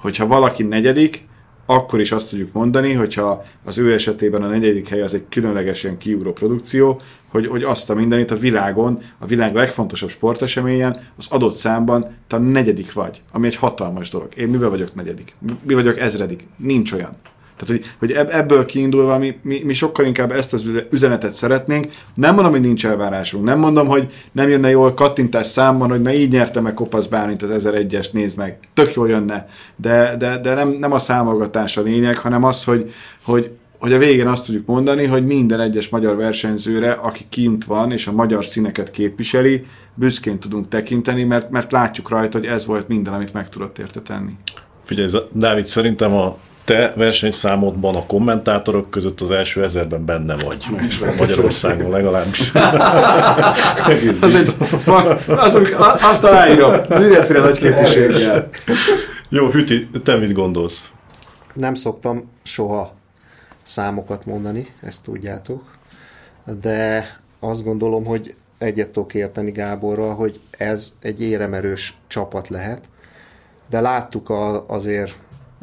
Hogyha 0.00 0.26
valaki 0.26 0.62
negyedik, 0.62 1.30
akkor 1.74 2.00
is 2.00 2.12
azt 2.12 2.30
tudjuk 2.30 2.52
mondani, 2.52 2.92
hogyha 2.92 3.44
az 3.64 3.78
ő 3.78 3.92
esetében 3.92 4.42
a 4.42 4.48
negyedik 4.48 4.88
hely 4.88 5.02
az 5.02 5.14
egy 5.14 5.24
különlegesen 5.28 5.98
kiugró 5.98 6.32
produkció, 6.32 7.00
hogy, 7.28 7.46
hogy 7.46 7.62
azt 7.62 7.90
a 7.90 7.94
mindenit 7.94 8.30
a 8.30 8.36
világon, 8.36 8.98
a 9.18 9.26
világ 9.26 9.54
legfontosabb 9.54 10.10
sporteseményen, 10.10 11.00
az 11.16 11.26
adott 11.30 11.54
számban 11.54 12.16
te 12.26 12.36
a 12.36 12.38
negyedik 12.38 12.92
vagy, 12.92 13.22
ami 13.32 13.46
egy 13.46 13.56
hatalmas 13.56 14.10
dolog. 14.10 14.28
Én 14.36 14.48
mivel 14.48 14.70
vagyok 14.70 14.94
negyedik? 14.94 15.34
Mi 15.62 15.74
vagyok 15.74 15.98
ezredik? 15.98 16.46
Nincs 16.56 16.92
olyan. 16.92 17.16
Tehát, 17.64 17.82
hogy, 17.82 17.94
hogy 17.98 18.28
ebből 18.30 18.66
kiindulva 18.66 19.18
mi, 19.18 19.38
mi, 19.42 19.62
mi 19.64 19.72
sokkal 19.72 20.06
inkább 20.06 20.32
ezt 20.32 20.52
az 20.52 20.64
üzenetet 20.90 21.34
szeretnénk. 21.34 21.86
Nem 22.14 22.34
mondom, 22.34 22.52
hogy 22.52 22.60
nincs 22.60 22.86
elvárásunk. 22.86 23.44
Nem 23.44 23.58
mondom, 23.58 23.86
hogy 23.86 24.12
nem 24.32 24.48
jönne 24.48 24.70
jól 24.70 24.94
kattintás 24.94 25.46
számban, 25.46 25.90
hogy 25.90 26.02
na 26.02 26.12
így 26.12 26.30
nyertem 26.30 26.62
meg 26.62 26.74
Kopasz 26.74 27.06
Bálint 27.06 27.42
az 27.42 27.66
1001-es, 27.66 28.12
nézd 28.12 28.38
meg. 28.38 28.58
Tök 28.74 28.94
jól 28.94 29.08
jönne. 29.08 29.48
De, 29.76 30.16
de, 30.18 30.38
de 30.38 30.54
nem, 30.54 30.68
nem 30.68 30.92
a 30.92 30.98
számolgatás 30.98 31.76
a 31.76 31.82
lényeg, 31.82 32.18
hanem 32.18 32.44
az, 32.44 32.64
hogy, 32.64 32.92
hogy, 33.22 33.50
hogy 33.78 33.92
a 33.92 33.98
végén 33.98 34.26
azt 34.26 34.46
tudjuk 34.46 34.66
mondani, 34.66 35.06
hogy 35.06 35.26
minden 35.26 35.60
egyes 35.60 35.88
magyar 35.88 36.16
versenyzőre, 36.16 36.90
aki 36.90 37.24
kint 37.28 37.64
van 37.64 37.92
és 37.92 38.06
a 38.06 38.12
magyar 38.12 38.44
színeket 38.44 38.90
képviseli, 38.90 39.64
büszkén 39.94 40.38
tudunk 40.38 40.68
tekinteni, 40.68 41.24
mert, 41.24 41.50
mert 41.50 41.72
látjuk 41.72 42.08
rajta, 42.08 42.38
hogy 42.38 42.46
ez 42.46 42.66
volt 42.66 42.88
minden, 42.88 43.12
amit 43.14 43.32
meg 43.32 43.48
tudott 43.48 43.78
érte 43.78 44.00
tenni. 44.00 44.32
Figyelj, 44.84 45.08
Dávid, 45.32 45.66
szerintem 45.66 46.12
a 46.12 46.36
te 46.64 46.92
versenyszámodban 46.96 47.96
a 47.96 48.06
kommentátorok 48.06 48.90
között 48.90 49.20
az 49.20 49.30
első 49.30 49.62
ezerben 49.62 50.04
benne 50.04 50.36
vagy. 50.36 50.66
Magyarországon 51.18 51.90
legalábbis. 51.90 52.52
az 54.20 54.34
egy, 54.34 54.54
az, 55.34 55.54
azt 56.02 56.24
aláírom, 56.24 56.74
mindenféle 56.88 57.40
nagy 57.40 57.58
képviséggel. 57.58 58.48
Jó, 59.28 59.50
Hüti, 59.50 59.88
te 60.04 60.16
mit 60.16 60.32
gondolsz? 60.32 60.90
Nem 61.54 61.74
szoktam 61.74 62.30
soha 62.42 62.94
számokat 63.62 64.26
mondani, 64.26 64.66
ezt 64.80 65.02
tudjátok, 65.02 65.62
de 66.60 67.06
azt 67.40 67.64
gondolom, 67.64 68.04
hogy 68.04 68.34
egyet 68.58 68.88
tudok 68.88 69.14
érteni 69.14 69.50
Gáborral, 69.50 70.14
hogy 70.14 70.40
ez 70.50 70.92
egy 71.00 71.22
éremerős 71.22 71.96
csapat 72.06 72.48
lehet, 72.48 72.88
de 73.70 73.80
láttuk 73.80 74.28
a, 74.28 74.68
azért 74.68 75.14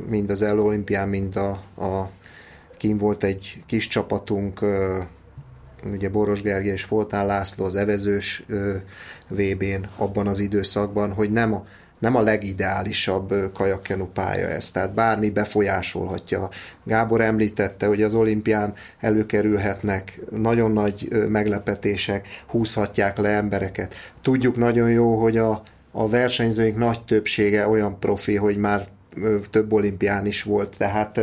mind 0.08 0.30
az 0.30 0.42
El 0.42 0.60
olimpián, 0.60 1.10
mind 1.10 1.36
a, 1.36 1.50
a 1.84 2.10
kim 2.78 2.98
volt 2.98 3.24
egy 3.24 3.64
kis 3.66 3.88
csapatunk, 3.88 4.60
ugye 5.94 6.10
Boros 6.10 6.42
Gergely 6.42 6.72
és 6.72 6.84
Foltán 6.84 7.26
László 7.26 7.66
az 7.66 7.76
evezős 7.76 8.46
VB-n 9.28 9.88
abban 9.98 10.28
az 10.28 10.40
időszakban, 10.40 11.14
hogy 11.14 11.32
nem 11.32 11.54
a, 11.54 11.66
nem 12.00 12.16
a 12.16 12.22
legideálisabb 12.22 13.52
kajakkenu 13.54 14.06
pálya 14.06 14.48
ez, 14.48 14.72
tehát 14.72 14.94
bármi 14.94 15.30
befolyásolhatja. 15.30 16.50
Gábor 16.84 17.22
említette, 17.22 17.88
hogy 17.88 18.02
az 18.02 18.14
olimpián 18.14 18.74
előkerülhetnek 19.00 20.20
nagyon 20.32 20.72
nagy 20.72 21.08
meglepetések, 21.30 22.28
húzhatják 22.48 23.18
le 23.18 23.30
embereket. 23.30 23.96
Tudjuk 24.22 24.56
nagyon 24.56 24.92
jó, 24.92 25.22
hogy 25.22 25.38
a, 25.38 25.64
a 25.92 26.10
versenyzőink 26.10 26.78
nagy 26.78 27.04
többsége 27.04 27.68
olyan 27.68 28.00
profi, 28.00 28.36
hogy 28.36 28.58
már 28.58 28.88
több 29.50 29.74
olimpián 29.74 30.26
is 30.26 30.44
volt, 30.44 30.78
tehát 30.78 31.22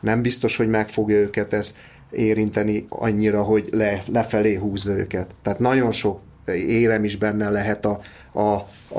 nem 0.00 0.22
biztos, 0.22 0.56
hogy 0.56 0.68
meg 0.68 0.88
fogja 0.88 1.16
őket 1.16 1.52
ez 1.52 1.76
érinteni 2.10 2.86
annyira, 2.88 3.42
hogy 3.42 3.68
le, 3.72 4.02
lefelé 4.06 4.54
húzza 4.54 4.92
őket. 4.92 5.34
Tehát 5.42 5.58
nagyon 5.58 5.92
sok 5.92 6.20
érem 6.54 7.04
is 7.04 7.16
benne 7.16 7.50
lehet 7.50 7.84
a, 7.84 8.00
a, 8.32 8.40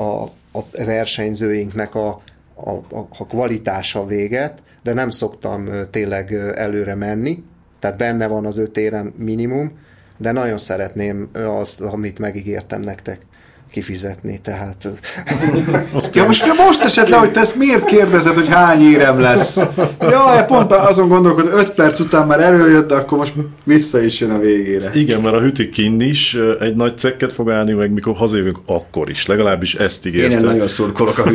a, 0.00 0.22
a 0.52 0.84
versenyzőinknek 0.84 1.94
a, 1.94 2.08
a, 2.54 2.70
a 2.90 3.26
kvalitása 3.26 4.06
véget, 4.06 4.62
de 4.82 4.92
nem 4.92 5.10
szoktam 5.10 5.68
tényleg 5.90 6.32
előre 6.54 6.94
menni, 6.94 7.42
tehát 7.78 7.96
benne 7.96 8.26
van 8.26 8.46
az 8.46 8.58
öt 8.58 8.76
érem 8.76 9.14
minimum, 9.16 9.78
de 10.18 10.32
nagyon 10.32 10.58
szeretném 10.58 11.28
azt, 11.32 11.80
amit 11.80 12.18
megígértem 12.18 12.80
nektek 12.80 13.20
kifizetni, 13.70 14.40
tehát... 14.42 14.88
ja, 16.12 16.24
most, 16.24 16.46
most 16.56 16.82
esett 16.82 17.08
le, 17.08 17.16
hogy 17.16 17.30
te 17.30 17.40
ezt 17.40 17.56
miért 17.56 17.84
kérdezed, 17.84 18.34
hogy 18.34 18.48
hány 18.48 18.82
érem 18.82 19.20
lesz? 19.20 19.60
Ja, 20.00 20.44
pont 20.46 20.72
azon 20.72 21.08
gondolkod, 21.08 21.50
5 21.54 21.70
perc 21.70 22.00
után 22.00 22.26
már 22.26 22.40
előjött, 22.40 22.88
de 22.88 22.94
akkor 22.94 23.18
most 23.18 23.32
vissza 23.64 24.02
is 24.02 24.20
jön 24.20 24.30
a 24.30 24.38
végére. 24.38 24.90
Igen, 24.94 25.20
mert 25.20 25.34
a 25.34 25.40
hüti 25.40 25.68
kinn 25.68 26.00
is 26.00 26.36
egy 26.60 26.74
nagy 26.74 26.98
cekket 26.98 27.32
fog 27.32 27.50
állni, 27.50 27.72
meg 27.72 27.90
mikor 27.92 28.16
hazajövünk, 28.16 28.58
akkor 28.66 29.10
is. 29.10 29.26
Legalábbis 29.26 29.74
ezt 29.74 30.06
ígértem. 30.06 30.38
Én 30.38 30.44
nagyon 30.44 30.68
szurkolok 30.68 31.18
a 31.18 31.30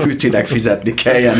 hütinek 0.00 0.46
fizetni 0.46 0.94
kelljen 0.94 1.36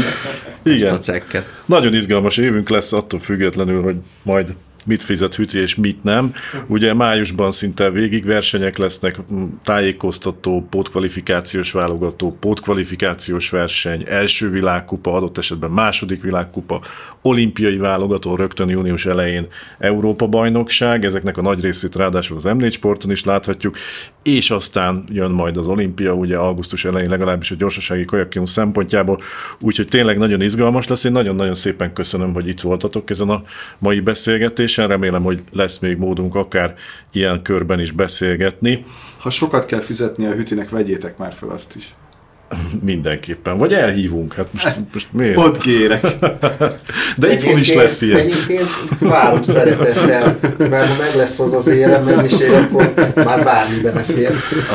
Igen. 0.63 0.87
ezt 0.87 0.97
a 0.97 0.99
cekket. 0.99 1.45
Nagyon 1.65 1.95
izgalmas 1.95 2.37
évünk 2.37 2.69
lesz 2.69 2.93
attól 2.93 3.21
függetlenül, 3.21 3.83
hogy 3.83 3.97
majd 4.23 4.55
mit 4.87 5.03
fizet 5.03 5.35
Hüti 5.35 5.59
és 5.59 5.75
mit 5.75 6.03
nem. 6.03 6.35
Ugye 6.67 6.95
májusban 6.95 7.51
szinte 7.51 7.91
végig 7.91 8.25
versenyek 8.25 8.77
lesznek, 8.77 9.19
tájékoztató, 9.63 10.67
pótkvalifikációs 10.71 11.73
válogató, 11.73 12.37
pótkvalifikációs 12.41 13.51
verseny, 13.51 14.05
első 14.09 14.51
világkupa, 14.51 15.13
adott 15.13 15.39
esetben 15.39 15.71
második 15.71 16.23
világkupa, 16.23 16.81
olimpiai 17.23 17.77
válogató 17.77 18.35
rögtön 18.35 18.69
június 18.69 19.07
elején 19.07 19.47
Európa 19.79 20.27
bajnokság, 20.27 21.05
ezeknek 21.05 21.37
a 21.37 21.43
nagy 21.43 21.61
részét 21.61 21.97
ráadásul 21.97 22.37
az 22.37 22.45
M4 22.47 22.73
sporton 22.73 23.11
is 23.11 23.25
láthatjuk, 23.25 23.77
és 24.27 24.51
aztán 24.51 25.05
jön 25.09 25.31
majd 25.31 25.57
az 25.57 25.67
olimpia, 25.67 26.13
ugye 26.13 26.37
augusztus 26.37 26.85
elején 26.85 27.11
legalábbis 27.11 27.51
a 27.51 27.55
gyorsasági 27.55 28.05
kajakkium 28.05 28.45
szempontjából, 28.45 29.21
úgyhogy 29.61 29.89
tényleg 29.89 30.19
nagyon 30.19 30.41
izgalmas 30.41 30.89
lesz. 30.89 31.05
Én 31.05 31.13
nagyon-nagyon 31.13 31.55
szépen 31.55 31.93
köszönöm, 31.93 32.33
hogy 32.33 32.49
itt 32.49 32.61
voltatok 32.61 33.11
ezen 33.11 33.29
a 33.29 33.43
mai 33.79 34.01
beszélgetésen. 34.01 34.89
Remélem, 34.89 35.23
hogy 35.23 35.43
lesz 35.53 35.79
még 35.79 35.97
módunk 35.97 36.35
akár 36.35 36.75
ilyen 37.13 37.43
körben 37.43 37.81
is 37.81 37.91
beszélgetni. 37.91 38.85
Ha 39.19 39.31
sokat 39.31 39.67
kell 39.67 39.81
fizetni 39.81 40.27
a 40.27 40.33
hütinek, 40.33 40.69
vegyétek 40.69 41.19
már 41.19 41.33
fel 41.33 41.49
azt 41.49 41.77
is. 41.77 41.95
Mindenképpen. 42.85 43.57
Vagy 43.57 43.73
elhívunk. 43.73 44.35
Hát 44.35 44.47
most, 44.53 44.77
most 44.93 45.07
miért? 45.13 45.37
Ott 45.37 45.59
kérek. 45.59 46.07
De 47.17 47.33
itthon 47.33 47.59
is 47.59 47.75
lesz 47.75 48.01
ilyen. 48.01 48.19
Egyébként 48.21 48.69
várok 48.99 49.45
szeretettel, 49.45 50.39
mert 50.59 50.89
ha 50.89 51.03
meg 51.03 51.15
lesz 51.17 51.41
az 51.41 51.53
az 51.53 51.67
élem 51.67 52.05
mennyiség, 52.05 52.51
akkor 52.51 52.95
már 53.15 53.45
bármi 53.45 53.81
belefér. 53.81 54.31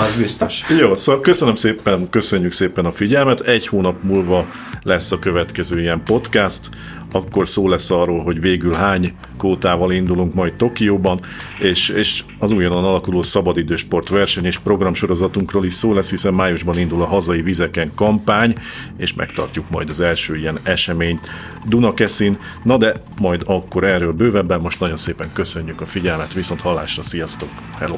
Az 0.06 0.16
biztos. 0.18 0.62
Jó, 0.80 0.96
szóval 0.96 1.22
köszönöm 1.22 1.56
szépen, 1.56 2.10
köszönjük 2.10 2.52
szépen 2.52 2.86
a 2.86 2.92
figyelmet. 2.92 3.42
Egy 3.42 3.68
hónap 3.68 4.04
múlva 4.04 4.48
lesz 4.84 5.12
a 5.12 5.20
következő 5.20 5.80
ilyen 5.80 6.04
podcast 6.06 6.70
akkor 7.12 7.48
szó 7.48 7.68
lesz 7.68 7.92
arról, 7.92 8.24
hogy 8.24 8.42
végül 8.42 8.74
hány 8.74 9.14
kótával 9.38 9.92
indulunk 9.92 10.34
majd 10.34 10.54
Tokióban, 10.54 11.20
és, 11.60 11.90
és 11.90 12.24
az 12.40 12.52
újonnan 12.52 12.84
alakuló 12.84 13.24
szabadidősport 13.24 14.10
verseny 14.10 14.46
és 14.46 14.58
programsorozatunkról 14.58 15.66
is 15.66 15.74
szó 15.74 15.94
lesz, 15.94 16.10
hiszen 16.10 16.34
májusban 16.34 16.78
indul 16.78 17.02
a 17.02 17.06
hazai 17.06 17.42
vizeken 17.42 17.92
kampány, 17.96 18.56
és 18.98 19.14
megtartjuk 19.14 19.70
majd 19.70 19.90
az 19.90 20.00
első 20.00 20.38
ilyen 20.38 20.60
eseményt 20.64 21.28
Dunakeszin. 21.68 22.38
Na 22.64 22.78
de 22.78 23.02
majd 23.18 23.44
akkor 23.46 23.84
erről 23.84 24.12
bővebben, 24.12 24.62
most 24.62 24.80
nagyon 24.80 24.98
szépen 24.98 25.34
köszönjük 25.34 25.82
a 25.82 25.86
figyelmet, 25.86 26.34
viszont 26.34 26.62
hallásra, 26.62 27.04
sziasztok, 27.04 27.50
hello! 27.78 27.98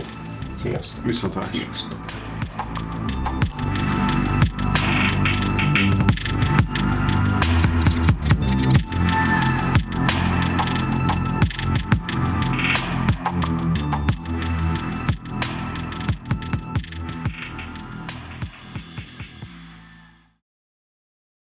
Sziasztok! 0.55 1.05
Viszont 1.05 1.33
hallásra! 1.33 1.59
Sziasztok. 1.59 1.97